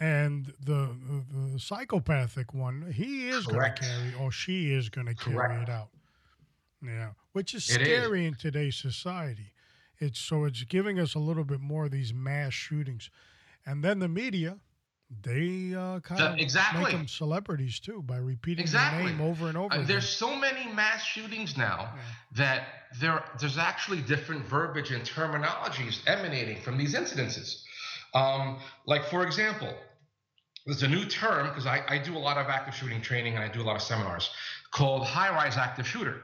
And 0.00 0.52
the 0.60 0.94
the, 1.08 1.52
the 1.52 1.60
psychopathic 1.60 2.52
one, 2.52 2.92
he 2.92 3.28
is 3.30 3.46
going 3.46 3.62
to 3.62 3.70
carry 3.70 4.12
or 4.12 4.30
she 4.30 4.72
is 4.72 4.88
going 4.90 5.06
to 5.06 5.14
carry 5.14 5.62
it 5.62 5.68
out. 5.70 5.90
Yeah, 6.82 7.10
which 7.32 7.54
is 7.54 7.68
It 7.70 7.80
is. 7.82 7.86
scary 7.88 8.26
in 8.26 8.34
today's 8.34 8.76
society. 8.76 9.52
It's 9.98 10.18
so 10.20 10.44
it's 10.44 10.62
giving 10.64 10.98
us 11.00 11.14
a 11.14 11.18
little 11.18 11.44
bit 11.44 11.60
more 11.60 11.86
of 11.86 11.90
these 11.90 12.14
mass 12.14 12.52
shootings, 12.52 13.10
and 13.66 13.82
then 13.82 13.98
the 13.98 14.06
media, 14.08 14.58
they 15.22 15.74
uh, 15.74 15.98
kind 16.00 16.20
The- 16.20 16.32
of 16.34 16.38
exactly. 16.38 16.84
make 16.84 16.92
them 16.92 17.08
celebrities 17.08 17.80
too 17.80 18.02
by 18.02 18.18
repeating 18.18 18.62
Exactly. 18.62 19.04
their 19.06 19.12
name 19.12 19.20
over 19.20 19.48
and 19.48 19.56
over. 19.58 19.72
Uh, 19.72 19.76
again. 19.78 19.86
there's 19.88 20.08
so 20.08 20.36
many 20.36 20.70
mass 20.72 21.02
shootings 21.02 21.56
now 21.56 21.92
Yeah. 21.96 22.02
that 22.32 22.68
there 23.00 23.24
there's 23.40 23.58
actually 23.58 24.02
different 24.02 24.44
verbiage 24.46 24.92
and 24.92 25.02
terminologies 25.04 26.00
emanating 26.06 26.60
from 26.60 26.76
these 26.78 26.94
incidences. 26.94 27.62
Um, 28.14 28.60
like 28.86 29.04
for 29.06 29.24
example, 29.26 29.76
there's 30.64 30.82
a 30.84 30.88
new 30.88 31.06
term 31.06 31.48
because 31.48 31.66
I, 31.66 31.82
I 31.88 31.98
do 31.98 32.16
a 32.16 32.20
lot 32.20 32.36
of 32.36 32.46
active 32.46 32.74
shooting 32.74 33.00
training 33.00 33.34
and 33.34 33.42
I 33.42 33.48
do 33.48 33.62
a 33.62 33.64
lot 33.64 33.74
of 33.76 33.82
seminars 33.82 34.30
called 34.70 35.06
high-rise 35.06 35.56
active 35.56 35.86
shooter. 35.88 36.22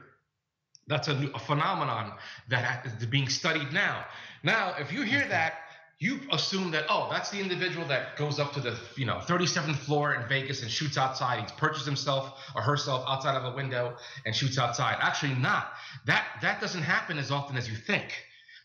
That's 0.87 1.07
a, 1.07 1.19
new, 1.19 1.31
a 1.33 1.39
phenomenon 1.39 2.13
that 2.49 2.85
is 2.85 3.05
being 3.07 3.27
studied 3.27 3.73
now. 3.73 4.05
Now, 4.43 4.75
if 4.77 4.91
you 4.93 5.01
hear 5.01 5.27
that 5.27 5.55
you 5.97 6.19
assume 6.31 6.71
that 6.71 6.85
oh 6.89 7.07
that's 7.09 7.29
the 7.29 7.39
individual 7.39 7.87
that 7.87 8.17
goes 8.17 8.37
up 8.37 8.51
to 8.53 8.59
the 8.59 8.77
you 8.97 9.05
know 9.05 9.15
37th 9.25 9.77
floor 9.77 10.13
in 10.13 10.27
vegas 10.27 10.61
and 10.61 10.69
shoots 10.69 10.97
outside. 10.97 11.39
He's 11.39 11.51
purchased 11.53 11.85
himself 11.85 12.51
or 12.53 12.61
herself 12.61 13.05
outside 13.07 13.37
of 13.37 13.53
a 13.53 13.55
window 13.55 13.95
and 14.25 14.35
shoots 14.35 14.57
outside. 14.57 14.97
Actually 14.99 15.35
not. 15.35 15.71
That 16.05 16.25
that 16.41 16.59
doesn't 16.59 16.81
happen 16.81 17.17
as 17.17 17.31
often 17.31 17.55
as 17.55 17.69
you 17.69 17.75
think 17.75 18.11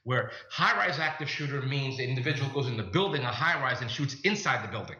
where 0.02 0.30
high-rise 0.50 0.98
active 0.98 1.28
shooter 1.28 1.62
means 1.62 1.98
the 1.98 2.08
individual 2.08 2.50
goes 2.50 2.66
in 2.66 2.76
the 2.76 2.82
building 2.82 3.22
a 3.22 3.26
high-rise 3.26 3.80
and 3.80 3.90
shoots 3.90 4.16
inside 4.22 4.66
the 4.66 4.72
building 4.72 4.96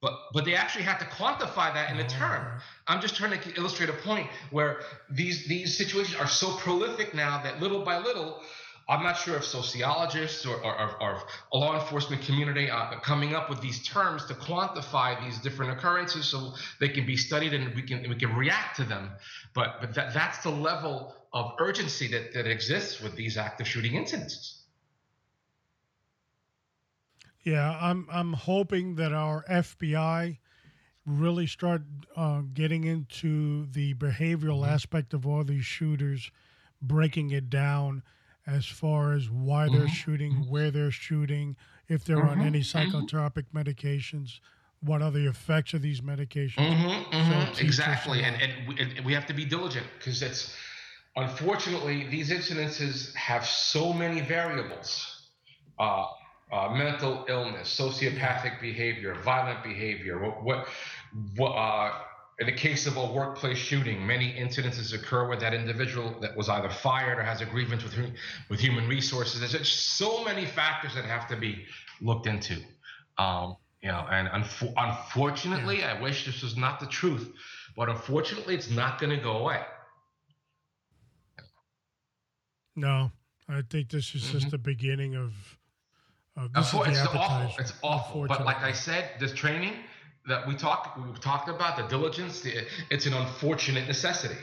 but 0.00 0.12
but 0.32 0.44
they 0.44 0.54
actually 0.54 0.84
have 0.84 0.98
to 0.98 1.04
quantify 1.06 1.72
that 1.72 1.90
in 1.90 1.98
a 1.98 2.08
term 2.08 2.42
ah. 2.46 2.62
i'm 2.88 3.00
just 3.00 3.16
trying 3.16 3.38
to 3.38 3.54
illustrate 3.56 3.88
a 3.88 3.98
point 4.04 4.28
where 4.50 4.80
these 5.10 5.46
these 5.46 5.76
situations 5.76 6.16
are 6.18 6.28
so 6.28 6.56
prolific 6.56 7.14
now 7.14 7.42
that 7.42 7.60
little 7.60 7.84
by 7.84 7.98
little 7.98 8.40
I'm 8.90 9.04
not 9.04 9.16
sure 9.16 9.36
if 9.36 9.44
sociologists 9.44 10.44
or, 10.44 10.56
or, 10.56 11.00
or, 11.00 11.00
or 11.00 11.22
law 11.54 11.80
enforcement 11.80 12.22
community 12.22 12.68
are 12.68 13.00
coming 13.00 13.36
up 13.36 13.48
with 13.48 13.60
these 13.60 13.86
terms 13.86 14.24
to 14.26 14.34
quantify 14.34 15.22
these 15.24 15.38
different 15.38 15.70
occurrences 15.70 16.26
so 16.26 16.54
they 16.80 16.88
can 16.88 17.06
be 17.06 17.16
studied 17.16 17.54
and 17.54 17.72
we 17.76 17.82
can 17.82 18.08
we 18.08 18.16
can 18.16 18.34
react 18.34 18.76
to 18.76 18.84
them. 18.84 19.10
But 19.54 19.80
but 19.80 19.94
that, 19.94 20.12
that's 20.12 20.42
the 20.42 20.50
level 20.50 21.14
of 21.32 21.52
urgency 21.60 22.08
that, 22.08 22.34
that 22.34 22.48
exists 22.48 23.00
with 23.00 23.14
these 23.14 23.36
active 23.36 23.68
shooting 23.68 23.92
incidences. 23.92 24.59
Yeah, 27.42 27.78
I'm 27.80 28.06
I'm 28.10 28.34
hoping 28.34 28.96
that 28.96 29.12
our 29.12 29.44
FBI 29.48 30.38
really 31.06 31.46
start 31.46 31.82
uh, 32.16 32.42
getting 32.52 32.84
into 32.84 33.66
the 33.66 33.94
behavioral 33.94 34.60
mm-hmm. 34.60 34.72
aspect 34.72 35.14
of 35.14 35.26
all 35.26 35.42
these 35.44 35.64
shooters, 35.64 36.30
breaking 36.82 37.30
it 37.30 37.48
down 37.48 38.02
as 38.46 38.66
far 38.66 39.14
as 39.14 39.30
why 39.30 39.66
mm-hmm. 39.66 39.78
they're 39.78 39.88
shooting, 39.88 40.32
mm-hmm. 40.32 40.50
where 40.50 40.70
they're 40.70 40.90
shooting, 40.90 41.56
if 41.88 42.04
they're 42.04 42.18
mm-hmm. 42.18 42.40
on 42.40 42.46
any 42.46 42.60
mm-hmm. 42.60 42.96
psychotropic 42.96 43.44
medications, 43.54 44.40
what 44.82 45.02
are 45.02 45.10
the 45.10 45.26
effects 45.26 45.74
of 45.74 45.82
these 45.82 46.00
medications. 46.00 46.56
Mm-hmm. 46.56 47.54
So 47.54 47.60
exactly, 47.60 48.22
and, 48.22 48.40
and 48.40 48.68
we, 48.68 48.78
and 48.78 49.04
we 49.04 49.12
have 49.14 49.26
to 49.26 49.34
be 49.34 49.44
diligent 49.44 49.86
because 49.98 50.22
it's 50.22 50.54
unfortunately 51.16 52.06
these 52.08 52.30
incidences 52.30 53.14
have 53.14 53.46
so 53.46 53.92
many 53.92 54.20
variables. 54.20 55.28
Uh, 55.78 56.06
uh, 56.52 56.68
mental 56.74 57.24
illness, 57.28 57.74
sociopathic 57.78 58.60
behavior, 58.60 59.14
violent 59.22 59.62
behavior, 59.62 60.18
what, 60.18 60.42
what, 60.42 60.66
what 61.36 61.50
uh, 61.50 61.92
in 62.40 62.46
the 62.46 62.52
case 62.52 62.86
of 62.86 62.96
a 62.96 63.12
workplace 63.12 63.58
shooting, 63.58 64.04
many 64.06 64.32
incidences 64.32 64.94
occur 64.94 65.28
where 65.28 65.36
that 65.36 65.52
individual 65.52 66.18
that 66.20 66.34
was 66.36 66.48
either 66.48 66.70
fired 66.70 67.18
or 67.18 67.22
has 67.22 67.42
a 67.42 67.46
grievance 67.46 67.84
with, 67.84 67.94
with 68.48 68.58
human 68.58 68.88
resources. 68.88 69.40
There's 69.40 69.52
just 69.52 69.98
so 69.98 70.24
many 70.24 70.46
factors 70.46 70.94
that 70.94 71.04
have 71.04 71.28
to 71.28 71.36
be 71.36 71.66
looked 72.00 72.26
into. 72.26 72.56
Um, 73.18 73.56
you 73.82 73.88
know, 73.88 74.06
and 74.10 74.28
unfo- 74.28 74.72
unfortunately, 74.76 75.80
yeah. 75.80 75.94
I 75.94 76.00
wish 76.00 76.24
this 76.24 76.42
was 76.42 76.56
not 76.56 76.80
the 76.80 76.86
truth, 76.86 77.30
but 77.76 77.88
unfortunately, 77.88 78.54
it's 78.54 78.70
not 78.70 79.00
going 79.00 79.14
to 79.14 79.22
go 79.22 79.38
away. 79.38 79.60
No, 82.76 83.10
I 83.48 83.62
think 83.68 83.90
this 83.90 84.14
is 84.14 84.22
mm-hmm. 84.22 84.38
just 84.38 84.50
the 84.50 84.58
beginning 84.58 85.14
of. 85.14 85.32
Of 86.36 86.52
this 86.52 86.66
is 86.66 86.72
the 86.72 86.82
it's 86.82 87.06
awful. 87.06 87.54
It's 87.58 87.72
awful. 87.82 88.26
But 88.26 88.44
like 88.44 88.62
I 88.62 88.72
said, 88.72 89.10
this 89.18 89.32
training 89.32 89.74
that 90.26 90.46
we 90.46 90.54
talked 90.54 90.98
we 90.98 91.12
talked 91.20 91.48
about 91.48 91.76
the 91.76 91.84
diligence 91.84 92.40
the, 92.40 92.64
it's 92.90 93.06
an 93.06 93.14
unfortunate 93.14 93.86
necessity. 93.86 94.40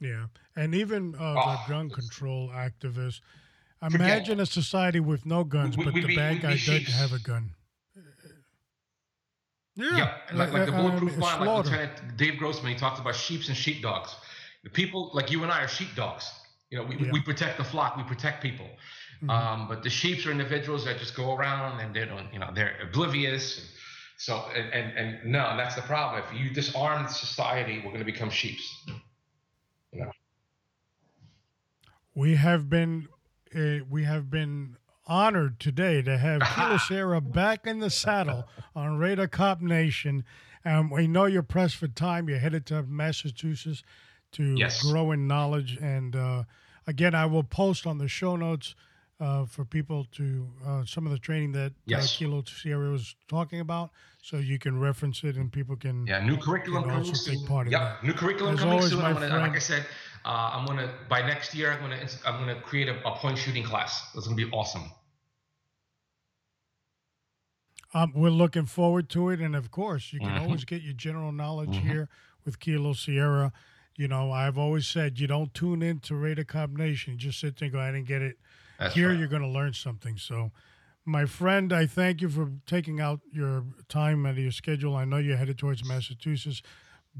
Yeah. 0.00 0.26
And 0.56 0.74
even 0.74 1.14
uh, 1.14 1.34
oh, 1.36 1.62
the 1.66 1.72
gun 1.72 1.90
control 1.90 2.48
activists 2.50 3.20
imagine 3.82 4.40
a 4.40 4.46
society 4.46 5.00
with 5.00 5.26
no 5.26 5.44
guns 5.44 5.76
we, 5.76 5.84
but 5.84 5.94
we, 5.94 6.00
the 6.00 6.06
we, 6.08 6.16
bad 6.16 6.40
guy 6.40 6.52
doesn't 6.52 6.86
have 6.86 7.12
a 7.12 7.18
gun. 7.18 7.50
Yeah, 9.78 9.96
yeah. 9.96 10.14
like, 10.32 10.52
like 10.52 10.66
the 10.66 10.72
uh, 10.74 10.80
bulletproof 10.80 11.14
um, 11.14 11.20
line 11.20 11.40
like 11.40 11.66
lieutenant 11.66 12.16
dave 12.16 12.38
grossman 12.38 12.72
he 12.72 12.78
talked 12.78 12.98
about 12.98 13.14
sheeps 13.14 13.48
and 13.48 13.56
sheepdogs. 13.56 14.14
The 14.64 14.70
people 14.70 15.10
like 15.12 15.30
you 15.30 15.42
and 15.42 15.52
i 15.52 15.62
are 15.62 15.68
sheepdogs 15.68 16.30
you 16.76 16.82
know 16.82 16.88
we, 16.88 16.96
yeah. 16.96 17.12
we 17.12 17.20
protect 17.20 17.56
the 17.58 17.64
flock 17.64 17.96
we 17.96 18.02
protect 18.02 18.42
people 18.42 18.68
Mm-hmm. 19.22 19.30
Um, 19.30 19.68
but 19.68 19.82
the 19.82 19.90
sheeps 19.90 20.26
are 20.26 20.30
individuals 20.30 20.84
that 20.84 20.98
just 20.98 21.14
go 21.14 21.34
around 21.34 21.80
and 21.80 21.94
they 21.94 22.04
don't, 22.04 22.30
you 22.32 22.38
know, 22.38 22.50
they're 22.54 22.76
oblivious. 22.82 23.72
So, 24.18 24.44
and, 24.54 24.72
and, 24.72 24.96
and 24.96 25.32
no, 25.32 25.56
that's 25.56 25.74
the 25.74 25.82
problem. 25.82 26.22
If 26.22 26.38
you 26.38 26.50
disarm 26.50 27.08
society, 27.08 27.78
we're 27.78 27.92
going 27.92 27.98
to 27.98 28.04
become 28.04 28.30
sheeps. 28.30 28.84
You 29.92 30.00
know? 30.00 30.10
We 32.14 32.36
have 32.36 32.68
been, 32.68 33.08
uh, 33.54 33.84
we 33.88 34.04
have 34.04 34.30
been 34.30 34.76
honored 35.06 35.60
today 35.60 36.02
to 36.02 36.18
have 36.18 36.42
Kilo 36.54 36.76
Sierra 36.78 37.20
back 37.20 37.66
in 37.66 37.78
the 37.78 37.90
saddle 37.90 38.44
on 38.74 38.98
Radar 38.98 39.28
Cop 39.28 39.62
Nation. 39.62 40.24
Um, 40.64 40.90
we 40.90 41.06
know 41.06 41.24
you're 41.24 41.42
pressed 41.42 41.76
for 41.76 41.88
time. 41.88 42.28
You're 42.28 42.38
headed 42.38 42.66
to 42.66 42.82
Massachusetts 42.82 43.82
to 44.32 44.56
yes. 44.58 44.82
grow 44.82 45.12
in 45.12 45.26
knowledge. 45.26 45.78
And 45.80 46.16
uh, 46.16 46.44
again, 46.86 47.14
I 47.14 47.26
will 47.26 47.42
post 47.42 47.86
on 47.86 47.98
the 47.98 48.08
show 48.08 48.36
notes 48.36 48.74
uh, 49.18 49.46
for 49.46 49.64
people 49.64 50.06
to 50.12 50.46
uh, 50.66 50.84
some 50.84 51.06
of 51.06 51.12
the 51.12 51.18
training 51.18 51.52
that 51.52 51.72
uh, 51.72 51.86
yes. 51.86 52.16
Kilo 52.16 52.42
Sierra 52.44 52.90
was 52.90 53.14
talking 53.28 53.60
about, 53.60 53.90
so 54.22 54.36
you 54.36 54.58
can 54.58 54.78
reference 54.78 55.24
it 55.24 55.36
and 55.36 55.50
people 55.50 55.76
can 55.76 56.06
yeah 56.06 56.24
new 56.24 56.36
curriculum 56.36 56.84
can 56.84 56.92
coming 56.92 57.14
soon. 57.14 57.46
Part 57.46 57.70
yep, 57.70 58.02
new 58.02 58.12
curriculum 58.12 58.54
As 58.54 58.60
coming 58.60 58.74
always, 58.74 58.90
soon. 58.90 59.00
I'm 59.00 59.14
gonna, 59.14 59.28
friend, 59.28 59.42
like 59.42 59.56
I 59.56 59.60
said, 59.60 59.86
uh, 60.24 60.50
I'm 60.52 60.66
gonna 60.66 60.92
by 61.08 61.22
next 61.22 61.54
year 61.54 61.72
I'm 61.72 61.80
gonna 61.80 62.06
I'm 62.26 62.40
gonna 62.40 62.60
create 62.60 62.88
a, 62.88 63.08
a 63.08 63.16
point 63.16 63.38
shooting 63.38 63.64
class. 63.64 64.10
That's 64.14 64.26
gonna 64.26 64.36
be 64.36 64.50
awesome. 64.50 64.90
Um, 67.94 68.12
we're 68.14 68.28
looking 68.28 68.66
forward 68.66 69.08
to 69.10 69.30
it, 69.30 69.40
and 69.40 69.56
of 69.56 69.70
course, 69.70 70.12
you 70.12 70.20
can 70.20 70.28
mm-hmm. 70.28 70.44
always 70.44 70.66
get 70.66 70.82
your 70.82 70.92
general 70.92 71.32
knowledge 71.32 71.70
mm-hmm. 71.70 71.88
here 71.88 72.08
with 72.44 72.60
Kilo 72.60 72.92
Sierra. 72.92 73.52
You 73.96 74.08
know, 74.08 74.30
I've 74.30 74.58
always 74.58 74.86
said 74.86 75.18
you 75.18 75.26
don't 75.26 75.52
tune 75.54 75.82
in 75.82 76.00
to 76.00 76.14
Radar 76.14 76.44
Cop 76.44 76.70
Nation. 76.70 77.18
Just 77.18 77.40
sit 77.40 77.56
there 77.56 77.66
and 77.66 77.72
go 77.72 77.78
ahead 77.80 77.94
and 77.94 78.06
get 78.06 78.22
it 78.22 78.36
that's 78.78 78.94
Here 78.94 79.10
right. 79.10 79.18
you're 79.18 79.28
going 79.28 79.42
to 79.42 79.48
learn 79.48 79.72
something. 79.72 80.16
So, 80.16 80.50
my 81.04 81.24
friend, 81.24 81.72
I 81.72 81.86
thank 81.86 82.20
you 82.20 82.28
for 82.28 82.50
taking 82.66 83.00
out 83.00 83.20
your 83.32 83.64
time 83.88 84.26
out 84.26 84.30
of 84.30 84.38
your 84.38 84.52
schedule. 84.52 84.96
I 84.96 85.04
know 85.04 85.18
you're 85.18 85.36
headed 85.36 85.58
towards 85.58 85.84
Massachusetts. 85.84 86.62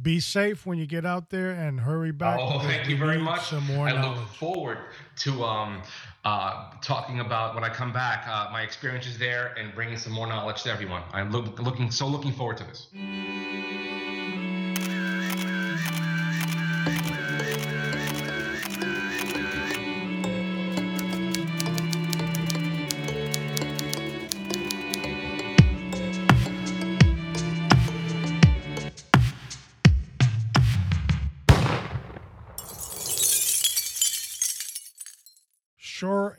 Be 0.01 0.21
safe 0.21 0.67
when 0.67 0.77
you 0.79 0.87
get 0.87 1.07
out 1.07 1.31
there 1.31 1.53
and 1.53 1.81
hurry 1.81 2.13
back. 2.13 2.39
Oh, 2.39 2.59
thank 2.59 2.87
you 2.87 2.99
very 2.99 3.17
much. 3.17 3.49
Some 3.49 3.65
more 3.65 3.89
I 3.89 3.93
knowledge. 3.93 4.19
look 4.19 4.29
forward 4.29 4.79
to 5.21 5.43
um, 5.43 5.83
uh, 6.25 6.71
talking 6.83 7.21
about 7.21 7.55
when 7.55 7.65
I 7.65 7.71
come 7.71 7.95
back 7.95 8.29
uh, 8.29 8.51
my 8.53 8.61
experiences 8.61 9.17
there 9.17 9.55
and 9.57 9.75
bringing 9.75 9.97
some 9.97 10.13
more 10.13 10.27
knowledge 10.27 10.65
to 10.65 10.71
everyone. 10.71 11.03
I'm 11.13 11.31
look, 11.31 11.59
looking 11.61 11.91
so 11.91 12.07
looking 12.07 12.33
forward 12.33 12.59
to 12.59 12.65
this. 12.65 12.89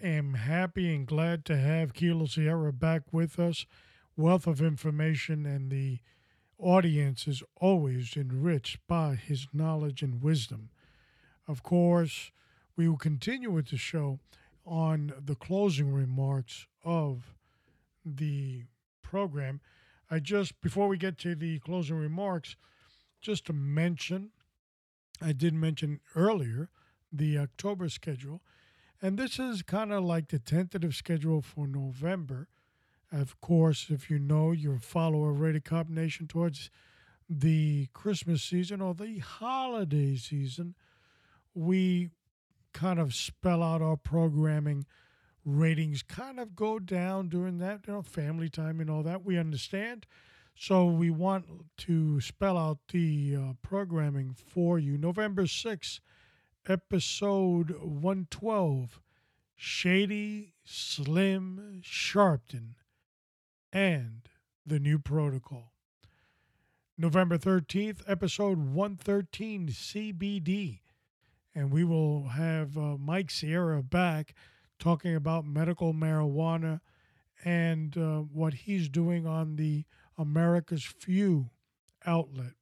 Am 0.02 0.34
happy 0.36 0.94
and 0.94 1.08
glad 1.08 1.46
to 1.46 1.58
have 1.58 1.94
Kilo 1.94 2.26
Sierra 2.26 2.74
back 2.74 3.04
with 3.12 3.40
us. 3.40 3.66
Wealth 4.16 4.48
of 4.48 4.62
information, 4.62 5.46
and 5.46 5.70
the 5.70 6.00
audience 6.60 7.28
is 7.28 7.44
always 7.60 8.16
enriched 8.16 8.80
by 8.88 9.16
his 9.16 9.48
knowledge 9.54 10.02
and 10.02 10.22
wisdom. 10.22 10.70
Of 11.48 11.64
course, 11.64 12.32
we 12.76 12.88
will 12.88 12.98
continue 12.98 13.52
with 13.52 13.70
the 13.70 13.78
show 13.78 14.20
on 14.66 15.14
the 15.24 15.36
closing 15.36 15.94
remarks 15.94 16.68
of 16.84 17.36
the 18.06 18.66
program. 19.02 19.62
I 20.10 20.20
just, 20.20 20.60
before 20.62 20.88
we 20.88 20.98
get 20.98 21.18
to 21.20 21.36
the 21.36 21.60
closing 21.60 21.98
remarks, 21.98 22.56
just 23.22 23.46
to 23.46 23.54
mention, 23.54 24.32
I 25.22 25.32
did 25.32 25.54
mention 25.54 26.00
earlier 26.16 26.70
the 27.12 27.38
October 27.38 27.90
schedule. 27.90 28.42
And 29.02 29.18
this 29.18 29.40
is 29.40 29.62
kind 29.62 29.92
of 29.94 30.04
like 30.04 30.30
the 30.30 30.40
tentative 30.40 30.96
schedule 30.96 31.42
for 31.42 31.68
November. 31.68 32.48
Of 33.18 33.42
course, 33.42 33.88
if 33.90 34.12
you 34.12 34.20
know 34.20 34.52
you 34.52 34.78
follow 34.78 35.24
a 35.24 35.32
Radar 35.32 35.60
Cop 35.60 35.90
Nation 35.90 36.28
towards 36.28 36.70
the 37.28 37.88
Christmas 37.92 38.44
season 38.44 38.80
or 38.80 38.94
the 38.94 39.18
holiday 39.18 40.16
season, 40.16 40.76
we 41.56 42.10
kind 42.74 43.00
of 43.00 43.16
spell 43.16 43.64
out 43.64 43.82
our 43.82 43.98
programming. 43.98 44.86
Ratings 45.44 46.04
kind 46.04 46.40
of 46.40 46.56
go 46.56 46.78
down 46.78 47.28
during 47.28 47.58
that, 47.58 47.88
you 47.88 47.94
know, 47.94 48.02
family 48.04 48.50
time 48.50 48.80
and 48.80 48.90
all 48.90 49.02
that. 49.02 49.26
We 49.26 49.40
understand. 49.40 50.06
So 50.56 50.86
we 50.86 51.10
want 51.10 51.46
to 51.78 52.22
spell 52.22 52.56
out 52.56 52.78
the 52.92 53.36
uh, 53.36 53.54
programming 53.64 54.36
for 54.36 54.78
you. 54.78 54.96
November 54.96 55.44
6th, 55.46 56.02
episode 56.68 57.72
112 57.82 59.00
Shady 59.56 60.54
Slim 60.64 61.82
Sharpton, 61.84 62.76
and 63.72 64.30
The 64.66 64.80
New 64.80 65.00
Protocol. 65.00 65.74
November 66.98 67.38
13th, 67.38 68.02
episode 68.08 68.58
113, 68.58 69.68
CBD. 69.70 70.80
And 71.54 71.72
we 71.72 71.84
will 71.84 72.30
have 72.30 72.78
uh, 72.78 72.98
Mike 72.98 73.30
Sierra 73.30 73.84
back 73.84 74.34
talking 74.80 75.16
about 75.16 75.46
medical 75.46 75.94
marijuana 75.94 76.82
and 77.44 77.98
uh, 77.98 78.20
what 78.20 78.54
he's 78.54 78.90
doing 78.90 79.28
on 79.28 79.56
the 79.56 79.86
America's 80.18 80.84
Few 80.84 81.50
outlet. 82.06 82.54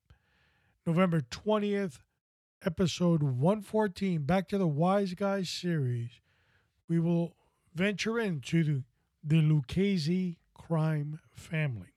November 0.86 1.22
20th, 1.22 2.00
episode 2.66 3.24
114, 3.24 4.24
back 4.24 4.48
to 4.50 4.58
the 4.58 4.68
Wise 4.68 5.14
Guys 5.14 5.50
series. 5.50 6.10
We 6.88 7.00
will 7.00 7.36
venture 7.74 8.20
into 8.20 8.64
the, 8.64 8.84
the 9.24 9.42
Lucchese 9.42 10.38
crime 10.56 11.20
family. 11.34 11.94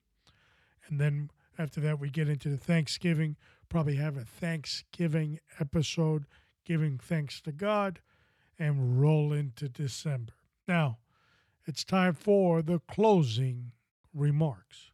And 0.87 1.01
then 1.01 1.31
after 1.59 1.81
that, 1.81 1.99
we 1.99 2.11
get 2.11 2.29
into 2.29 2.51
the 2.51 2.57
Thanksgiving, 2.57 3.37
probably 3.69 3.97
have 3.97 4.17
a 4.17 4.25
Thanksgiving 4.25 5.41
episode, 5.59 6.27
giving 6.65 6.99
thanks 6.99 7.41
to 7.43 7.53
God, 7.53 8.01
and 8.59 9.01
roll 9.01 9.33
into 9.33 9.69
December. 9.69 10.35
Now, 10.67 10.99
it's 11.67 11.85
time 11.85 12.15
for 12.15 12.63
the 12.63 12.81
closing 12.81 13.73
remarks. 14.15 14.91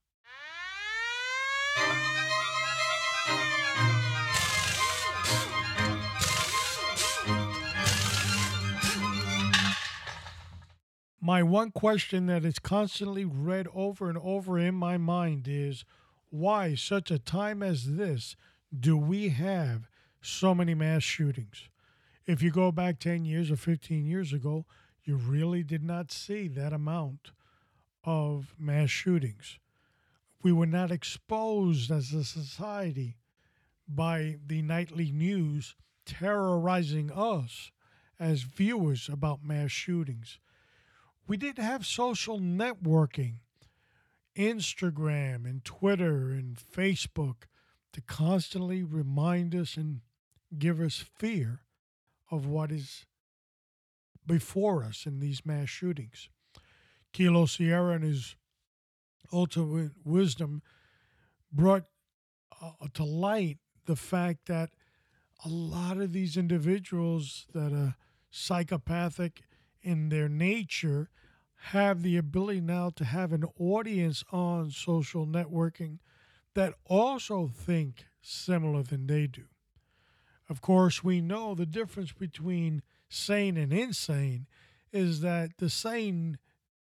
My 11.26 11.42
one 11.42 11.70
question 11.70 12.26
that 12.26 12.44
is 12.44 12.58
constantly 12.58 13.24
read 13.24 13.66
over 13.74 14.10
and 14.10 14.18
over 14.18 14.58
in 14.58 14.74
my 14.74 14.98
mind 14.98 15.48
is 15.48 15.86
why, 16.28 16.74
such 16.74 17.10
a 17.10 17.18
time 17.18 17.62
as 17.62 17.96
this, 17.96 18.36
do 18.78 18.98
we 18.98 19.30
have 19.30 19.88
so 20.20 20.54
many 20.54 20.74
mass 20.74 21.02
shootings? 21.02 21.70
If 22.26 22.42
you 22.42 22.50
go 22.50 22.70
back 22.70 22.98
10 22.98 23.24
years 23.24 23.50
or 23.50 23.56
15 23.56 24.04
years 24.04 24.34
ago, 24.34 24.66
you 25.02 25.16
really 25.16 25.62
did 25.62 25.82
not 25.82 26.12
see 26.12 26.46
that 26.48 26.74
amount 26.74 27.30
of 28.04 28.54
mass 28.58 28.90
shootings. 28.90 29.58
We 30.42 30.52
were 30.52 30.66
not 30.66 30.90
exposed 30.90 31.90
as 31.90 32.12
a 32.12 32.24
society 32.24 33.16
by 33.88 34.36
the 34.46 34.60
nightly 34.60 35.10
news 35.10 35.74
terrorizing 36.04 37.10
us 37.10 37.70
as 38.20 38.42
viewers 38.42 39.08
about 39.08 39.42
mass 39.42 39.70
shootings 39.70 40.38
we 41.26 41.36
didn't 41.36 41.64
have 41.64 41.86
social 41.86 42.38
networking, 42.38 43.36
Instagram 44.36 45.44
and 45.44 45.64
Twitter 45.64 46.30
and 46.30 46.56
Facebook 46.56 47.44
to 47.92 48.00
constantly 48.00 48.82
remind 48.82 49.54
us 49.54 49.76
and 49.76 50.00
give 50.58 50.80
us 50.80 51.04
fear 51.16 51.60
of 52.30 52.46
what 52.46 52.70
is 52.70 53.06
before 54.26 54.82
us 54.82 55.06
in 55.06 55.20
these 55.20 55.44
mass 55.44 55.68
shootings. 55.68 56.28
Kilo 57.12 57.46
Sierra 57.46 57.94
and 57.94 58.04
his 58.04 58.36
ultimate 59.32 59.92
wisdom 60.04 60.62
brought 61.52 61.84
uh, 62.60 62.70
to 62.94 63.04
light 63.04 63.58
the 63.86 63.96
fact 63.96 64.46
that 64.46 64.70
a 65.44 65.48
lot 65.48 65.98
of 65.98 66.12
these 66.12 66.36
individuals 66.36 67.46
that 67.52 67.72
are 67.72 67.96
psychopathic 68.30 69.42
in 69.84 70.08
their 70.08 70.28
nature 70.28 71.10
have 71.68 72.02
the 72.02 72.16
ability 72.16 72.60
now 72.60 72.90
to 72.90 73.04
have 73.04 73.32
an 73.32 73.44
audience 73.58 74.24
on 74.32 74.70
social 74.70 75.26
networking 75.26 75.98
that 76.54 76.74
also 76.86 77.48
think 77.48 78.06
similar 78.20 78.82
than 78.82 79.06
they 79.06 79.26
do. 79.26 79.44
Of 80.48 80.60
course, 80.60 81.02
we 81.02 81.20
know 81.20 81.54
the 81.54 81.66
difference 81.66 82.12
between 82.12 82.82
sane 83.08 83.56
and 83.56 83.72
insane 83.72 84.46
is 84.92 85.20
that 85.20 85.56
the 85.58 85.70
sane 85.70 86.38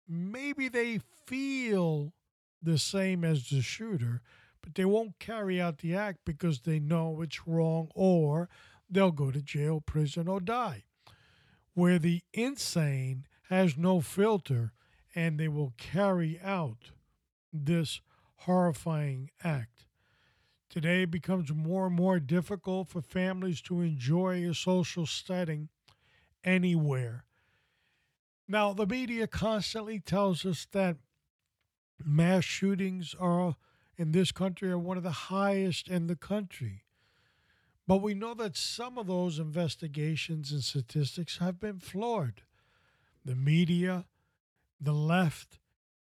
maybe 0.07 0.69
they 0.69 0.99
feel 1.25 2.13
the 2.61 2.77
same 2.77 3.23
as 3.23 3.49
the 3.49 3.61
shooter, 3.61 4.21
but 4.61 4.75
they 4.75 4.85
won't 4.85 5.19
carry 5.19 5.59
out 5.59 5.79
the 5.79 5.95
act 5.95 6.19
because 6.25 6.61
they 6.61 6.79
know 6.79 7.21
it's 7.21 7.47
wrong 7.47 7.89
or 7.93 8.47
they'll 8.89 9.11
go 9.11 9.31
to 9.31 9.41
jail, 9.41 9.81
prison, 9.81 10.27
or 10.27 10.39
die 10.39 10.83
where 11.77 11.99
the 11.99 12.23
insane 12.33 13.27
has 13.49 13.77
no 13.77 14.01
filter 14.01 14.73
and 15.13 15.39
they 15.39 15.47
will 15.47 15.75
carry 15.77 16.39
out 16.43 16.89
this 17.53 18.01
horrifying 18.37 19.29
act. 19.43 19.85
Today 20.71 21.03
it 21.03 21.11
becomes 21.11 21.53
more 21.53 21.85
and 21.85 21.95
more 21.95 22.19
difficult 22.19 22.87
for 22.87 23.03
families 23.03 23.61
to 23.61 23.81
enjoy 23.81 24.43
a 24.49 24.55
social 24.55 25.05
setting 25.05 25.69
anywhere. 26.43 27.25
Now, 28.47 28.73
the 28.73 28.87
media 28.87 29.27
constantly 29.27 29.99
tells 29.99 30.47
us 30.47 30.65
that 30.71 30.97
mass 32.03 32.43
shootings 32.43 33.13
are 33.19 33.55
in 33.95 34.13
this 34.13 34.31
country 34.31 34.71
are 34.71 34.79
one 34.79 34.97
of 34.97 35.03
the 35.03 35.11
highest 35.11 35.89
in 35.89 36.07
the 36.07 36.15
country. 36.15 36.85
But 37.87 38.01
we 38.01 38.13
know 38.13 38.33
that 38.33 38.57
some 38.57 38.97
of 38.97 39.07
those 39.07 39.39
investigations 39.39 40.51
and 40.51 40.61
statistics 40.61 41.37
have 41.37 41.59
been 41.59 41.79
flawed. 41.79 42.41
The 43.23 43.35
media, 43.35 44.05
the 44.79 44.93
left, 44.93 45.59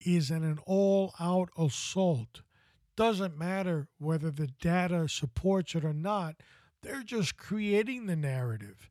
is 0.01 0.29
in 0.29 0.43
an 0.43 0.59
all 0.65 1.13
out 1.19 1.49
assault. 1.57 2.41
Doesn't 2.97 3.37
matter 3.37 3.87
whether 3.97 4.29
the 4.29 4.47
data 4.47 5.07
supports 5.07 5.73
it 5.73 5.85
or 5.85 5.93
not, 5.93 6.35
they're 6.81 7.03
just 7.03 7.37
creating 7.37 8.05
the 8.05 8.15
narrative, 8.15 8.89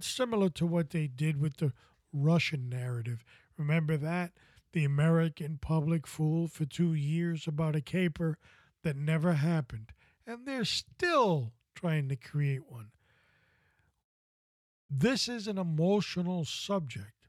similar 0.00 0.48
to 0.50 0.66
what 0.66 0.90
they 0.90 1.06
did 1.06 1.40
with 1.40 1.58
the 1.58 1.72
Russian 2.12 2.68
narrative. 2.68 3.24
Remember 3.58 3.96
that? 3.98 4.32
The 4.72 4.84
American 4.84 5.58
public 5.60 6.06
fooled 6.06 6.52
for 6.52 6.64
two 6.64 6.94
years 6.94 7.46
about 7.46 7.76
a 7.76 7.80
caper 7.80 8.38
that 8.82 8.96
never 8.96 9.34
happened. 9.34 9.92
And 10.26 10.46
they're 10.46 10.64
still 10.64 11.52
trying 11.76 12.08
to 12.08 12.16
create 12.16 12.62
one. 12.68 12.88
This 14.90 15.28
is 15.28 15.46
an 15.46 15.58
emotional 15.58 16.44
subject 16.44 17.28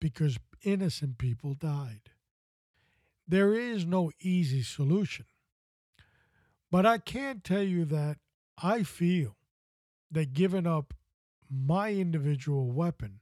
because 0.00 0.38
innocent 0.62 1.18
people 1.18 1.54
died. 1.54 2.10
There 3.26 3.54
is 3.54 3.84
no 3.84 4.12
easy 4.20 4.62
solution. 4.62 5.24
But 6.70 6.86
I 6.86 6.98
can 6.98 7.40
tell 7.40 7.62
you 7.62 7.84
that 7.86 8.18
I 8.62 8.82
feel 8.82 9.36
that 10.10 10.32
giving 10.32 10.66
up 10.66 10.94
my 11.50 11.92
individual 11.92 12.70
weapon 12.70 13.20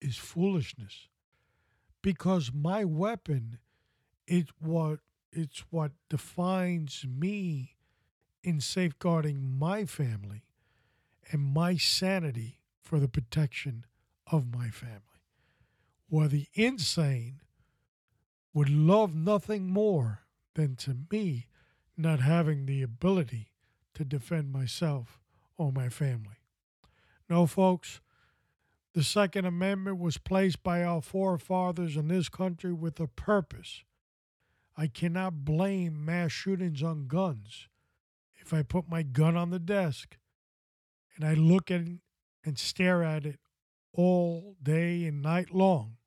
is 0.00 0.16
foolishness 0.16 1.08
because 2.02 2.52
my 2.52 2.84
weapon 2.84 3.58
is 4.26 4.46
what 4.60 5.00
it's 5.32 5.64
what 5.70 5.92
defines 6.08 7.04
me 7.06 7.76
in 8.48 8.62
safeguarding 8.62 9.58
my 9.58 9.84
family 9.84 10.42
and 11.30 11.42
my 11.42 11.76
sanity 11.76 12.60
for 12.80 12.98
the 12.98 13.06
protection 13.06 13.84
of 14.32 14.54
my 14.54 14.70
family. 14.70 15.02
While 16.08 16.28
the 16.28 16.46
insane 16.54 17.42
would 18.54 18.70
love 18.70 19.14
nothing 19.14 19.66
more 19.66 20.20
than 20.54 20.76
to 20.76 20.96
me 21.12 21.48
not 21.94 22.20
having 22.20 22.64
the 22.64 22.80
ability 22.80 23.48
to 23.92 24.02
defend 24.02 24.50
myself 24.50 25.20
or 25.58 25.70
my 25.70 25.90
family. 25.90 26.38
No, 27.28 27.44
folks, 27.44 28.00
the 28.94 29.04
Second 29.04 29.44
Amendment 29.44 29.98
was 29.98 30.16
placed 30.16 30.62
by 30.62 30.82
our 30.82 31.02
forefathers 31.02 31.98
in 31.98 32.08
this 32.08 32.30
country 32.30 32.72
with 32.72 32.98
a 32.98 33.08
purpose. 33.08 33.84
I 34.74 34.86
cannot 34.86 35.44
blame 35.44 36.02
mass 36.02 36.32
shootings 36.32 36.82
on 36.82 37.08
guns 37.08 37.68
if 38.48 38.54
I 38.54 38.62
put 38.62 38.88
my 38.88 39.02
gun 39.02 39.36
on 39.36 39.50
the 39.50 39.58
desk 39.58 40.16
and 41.14 41.24
I 41.26 41.34
look 41.34 41.70
at 41.70 41.82
and 42.42 42.58
stare 42.58 43.04
at 43.04 43.26
it 43.26 43.38
all 43.92 44.56
day 44.62 45.04
and 45.04 45.20
night 45.20 45.52
long, 45.54 45.98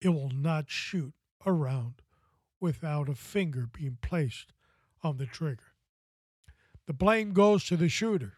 it 0.00 0.10
will 0.10 0.30
not 0.30 0.70
shoot 0.70 1.14
around 1.44 1.94
without 2.60 3.08
a 3.08 3.16
finger 3.16 3.66
being 3.66 3.98
placed 4.00 4.52
on 5.02 5.16
the 5.16 5.26
trigger. 5.26 5.74
The 6.86 6.92
blame 6.92 7.32
goes 7.32 7.64
to 7.64 7.76
the 7.76 7.88
shooter. 7.88 8.34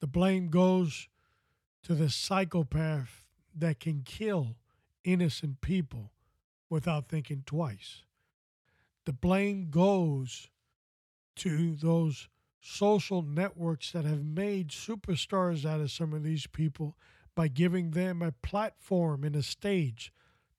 The 0.00 0.06
blame 0.06 0.48
goes 0.48 1.08
to 1.82 1.94
the 1.94 2.08
psychopath 2.08 3.26
that 3.54 3.80
can 3.80 4.00
kill 4.02 4.56
innocent 5.04 5.60
people 5.60 6.10
without 6.70 7.10
thinking 7.10 7.42
twice. 7.44 8.04
The 9.04 9.12
blame 9.12 9.68
goes 9.68 10.48
to 11.40 11.74
those 11.74 12.28
social 12.60 13.22
networks 13.22 13.92
that 13.92 14.04
have 14.04 14.24
made 14.24 14.68
superstars 14.68 15.64
out 15.64 15.80
of 15.80 15.90
some 15.90 16.12
of 16.12 16.22
these 16.22 16.46
people 16.46 16.96
by 17.34 17.48
giving 17.48 17.92
them 17.92 18.20
a 18.20 18.32
platform 18.32 19.24
and 19.24 19.34
a 19.34 19.42
stage 19.42 20.12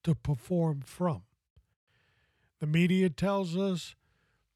to 0.04 0.16
perform 0.16 0.82
from. 0.82 1.22
The 2.60 2.66
media 2.66 3.10
tells 3.10 3.56
us 3.56 3.96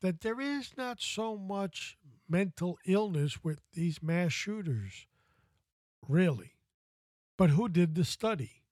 that 0.02 0.22
there 0.22 0.42
is 0.42 0.72
not 0.76 1.00
so 1.00 1.38
much 1.38 1.98
mental 2.28 2.80
illness 2.86 3.44
with 3.44 3.60
these 3.74 4.02
mass 4.02 4.32
shooters, 4.32 5.06
really. 6.08 6.54
But 7.38 7.52
who 7.52 7.70
did 7.70 7.94
the 7.94 8.06
study? 8.06 8.64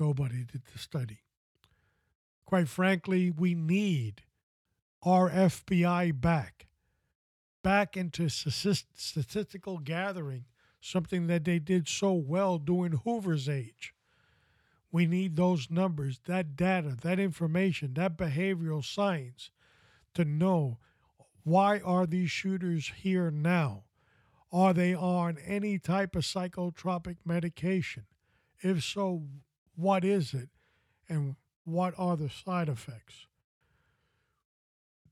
Nobody 0.00 0.44
did 0.44 0.62
the 0.72 0.78
study. 0.78 1.20
Quite 2.46 2.68
frankly, 2.68 3.30
we 3.30 3.54
need 3.54 4.22
our 5.04 5.30
FBI 5.30 6.20
back, 6.20 6.66
back 7.62 7.96
into 7.96 8.28
statistical 8.28 9.78
gathering, 9.78 10.46
something 10.80 11.26
that 11.26 11.44
they 11.44 11.58
did 11.58 11.88
so 11.88 12.12
well 12.12 12.58
during 12.58 12.92
Hoover's 12.92 13.48
age. 13.48 13.94
We 14.90 15.06
need 15.06 15.36
those 15.36 15.70
numbers, 15.70 16.20
that 16.26 16.56
data, 16.56 16.96
that 17.02 17.18
information, 17.18 17.94
that 17.94 18.16
behavioral 18.16 18.84
science 18.84 19.50
to 20.14 20.24
know 20.24 20.78
why 21.42 21.80
are 21.80 22.06
these 22.06 22.30
shooters 22.30 22.92
here 22.96 23.30
now? 23.30 23.84
Are 24.52 24.72
they 24.72 24.94
on 24.94 25.36
any 25.44 25.78
type 25.78 26.14
of 26.14 26.22
psychotropic 26.22 27.16
medication? 27.24 28.04
If 28.60 28.84
so, 28.84 29.24
what 29.74 30.04
is 30.04 30.32
it? 30.32 30.48
And 31.08 31.34
what 31.64 31.92
are 31.98 32.16
the 32.16 32.30
side 32.30 32.68
effects? 32.68 33.26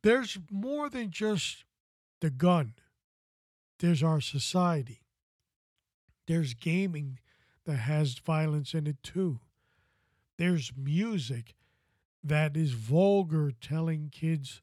There's 0.02 0.38
more 0.50 0.90
than 0.90 1.10
just 1.10 1.64
the 2.20 2.30
gun, 2.30 2.74
there's 3.78 4.02
our 4.02 4.20
society. 4.20 5.00
There's 6.26 6.54
gaming 6.54 7.18
that 7.66 7.78
has 7.78 8.18
violence 8.18 8.74
in 8.74 8.86
it 8.86 9.02
too. 9.02 9.40
There's 10.38 10.72
music 10.76 11.54
that 12.22 12.56
is 12.56 12.72
vulgar, 12.72 13.50
telling 13.60 14.10
kids 14.10 14.62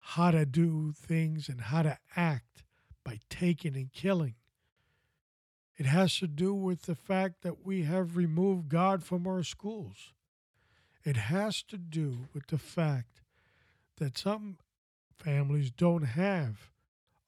how 0.00 0.32
to 0.32 0.44
do 0.44 0.92
things 0.92 1.48
and 1.48 1.60
how 1.60 1.82
to 1.82 1.98
act 2.16 2.64
by 3.04 3.20
taking 3.28 3.76
and 3.76 3.92
killing. 3.92 4.34
It 5.76 5.86
has 5.86 6.16
to 6.18 6.26
do 6.26 6.52
with 6.52 6.82
the 6.82 6.94
fact 6.94 7.42
that 7.42 7.64
we 7.64 7.82
have 7.84 8.16
removed 8.16 8.68
God 8.68 9.02
from 9.02 9.26
our 9.26 9.42
schools. 9.42 10.12
It 11.04 11.16
has 11.16 11.62
to 11.64 11.78
do 11.78 12.28
with 12.34 12.48
the 12.48 12.58
fact 12.58 13.19
that 14.00 14.18
some 14.18 14.56
families 15.16 15.70
don't 15.70 16.02
have 16.02 16.70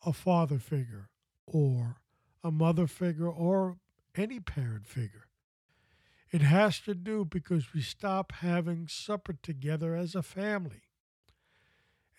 a 0.05 0.13
father 0.13 0.59
figure 0.59 1.11
or 1.47 1.99
a 2.43 2.51
mother 2.51 2.87
figure 2.87 3.29
or 3.29 3.77
any 4.17 4.41
parent 4.41 4.87
figure. 4.87 5.29
It 6.33 6.41
has 6.41 6.81
to 6.81 6.95
do 6.95 7.25
because 7.27 7.75
we 7.75 7.83
stop 7.83 8.33
having 8.33 8.89
supper 8.89 9.35
together 9.43 9.95
as 9.95 10.15
a 10.15 10.23
family. 10.23 10.83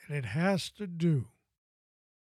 And 0.08 0.16
it 0.16 0.26
has 0.26 0.70
to 0.72 0.86
do 0.86 1.30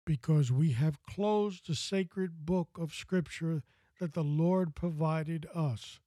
because 0.05 0.51
we 0.51 0.71
have 0.71 1.03
closed 1.03 1.67
the 1.67 1.75
sacred 1.75 2.45
book 2.45 2.69
of 2.79 2.93
Scripture 2.93 3.63
that 3.99 4.13
the 4.13 4.23
Lord 4.23 4.75
provided 4.75 5.45
us 5.53 5.99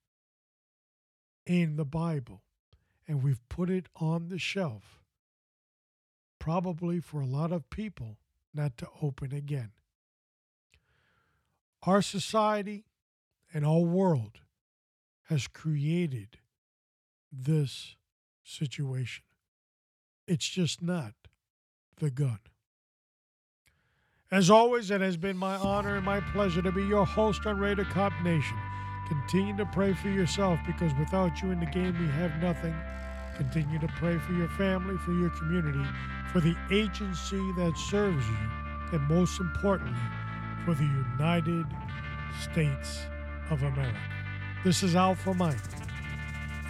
in 1.47 1.77
the 1.77 1.85
Bible 1.85 2.43
and 3.07 3.23
we've 3.23 3.47
put 3.49 3.71
it 3.71 3.89
on 3.97 4.29
the 4.29 4.39
shelf, 4.39 5.03
probably 6.47 7.01
for 7.01 7.21
a 7.21 7.27
lot 7.27 7.51
of 7.51 7.69
people 7.71 8.19
not 8.55 8.79
to 8.79 8.87
open 9.03 9.35
again. 9.35 9.73
Our 11.83 12.01
society 12.01 12.85
and 13.53 13.67
our 13.67 13.81
world 13.81 14.39
has 15.25 15.49
created 15.49 16.39
this 17.33 17.97
situation. 18.45 19.25
It's 20.29 20.49
just 20.49 20.81
not 20.81 21.15
the 21.97 22.11
gun. 22.11 22.39
As 24.31 24.49
always, 24.49 24.93
it 24.93 25.01
has 25.01 25.17
been 25.17 25.37
my 25.37 25.57
honor 25.57 25.97
and 25.97 26.07
my 26.07 26.21
pleasure 26.21 26.63
to 26.63 26.71
be 26.71 26.85
your 26.85 27.05
host 27.05 27.45
on 27.45 27.59
Raider 27.59 27.87
Cop 27.87 28.13
Nation. 28.23 28.57
Continue 29.09 29.57
to 29.57 29.67
pray 29.67 29.95
for 29.95 30.11
yourself 30.11 30.61
because 30.65 30.93
without 30.97 31.43
you 31.43 31.51
in 31.51 31.59
the 31.59 31.67
game, 31.67 31.99
we 31.99 32.07
have 32.07 32.41
nothing. 32.41 32.75
Continue 33.37 33.81
to 33.81 33.89
pray 33.99 34.17
for 34.19 34.33
your 34.33 34.49
family, 34.51 34.97
for 34.99 35.13
your 35.13 35.31
community, 35.31 35.85
for 36.37 36.43
the 36.43 36.57
agency 36.71 37.51
that 37.53 37.75
serves 37.79 38.29
you, 38.29 38.37
and 38.93 39.01
most 39.09 39.41
importantly, 39.41 39.97
for 40.67 40.75
the 40.75 40.85
United 40.85 41.65
States 42.43 43.07
of 43.49 43.63
America. 43.63 43.97
This 44.63 44.83
is 44.83 44.95
Alpha 44.97 45.33
Mike. 45.33 45.57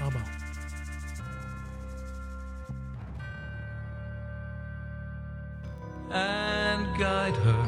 I'm 0.00 0.16
out. 0.16 0.28
And 6.12 6.96
guide 6.96 7.34
her 7.34 7.64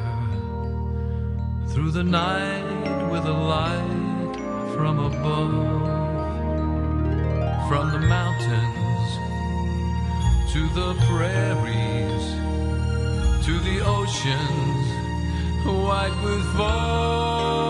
through 1.67 1.91
the 1.91 2.05
night 2.05 3.11
with 3.11 3.25
a 3.25 3.33
light 3.33 4.37
from 4.73 4.99
above, 4.99 5.51
from 7.67 7.91
the 7.91 7.99
mountains 8.07 8.78
to 10.53 10.67
the 10.69 10.95
prairies 11.05 12.25
to 13.45 13.59
the 13.59 13.79
oceans 13.85 14.87
white 15.63 16.15
with 16.23 16.43
foam. 16.57 17.68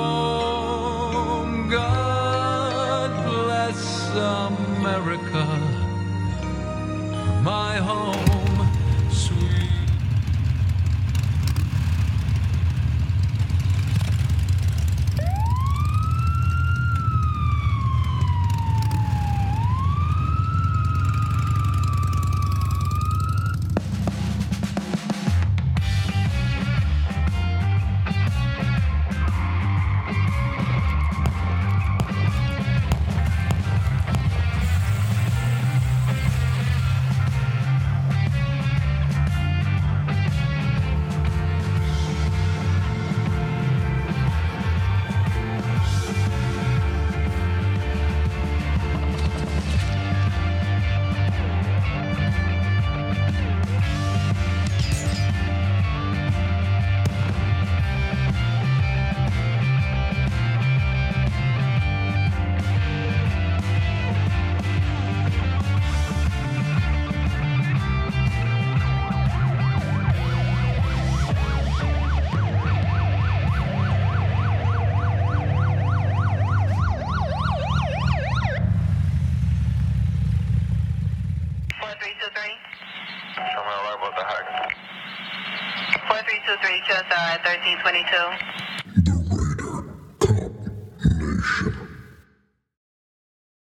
2022. 87.83 88.48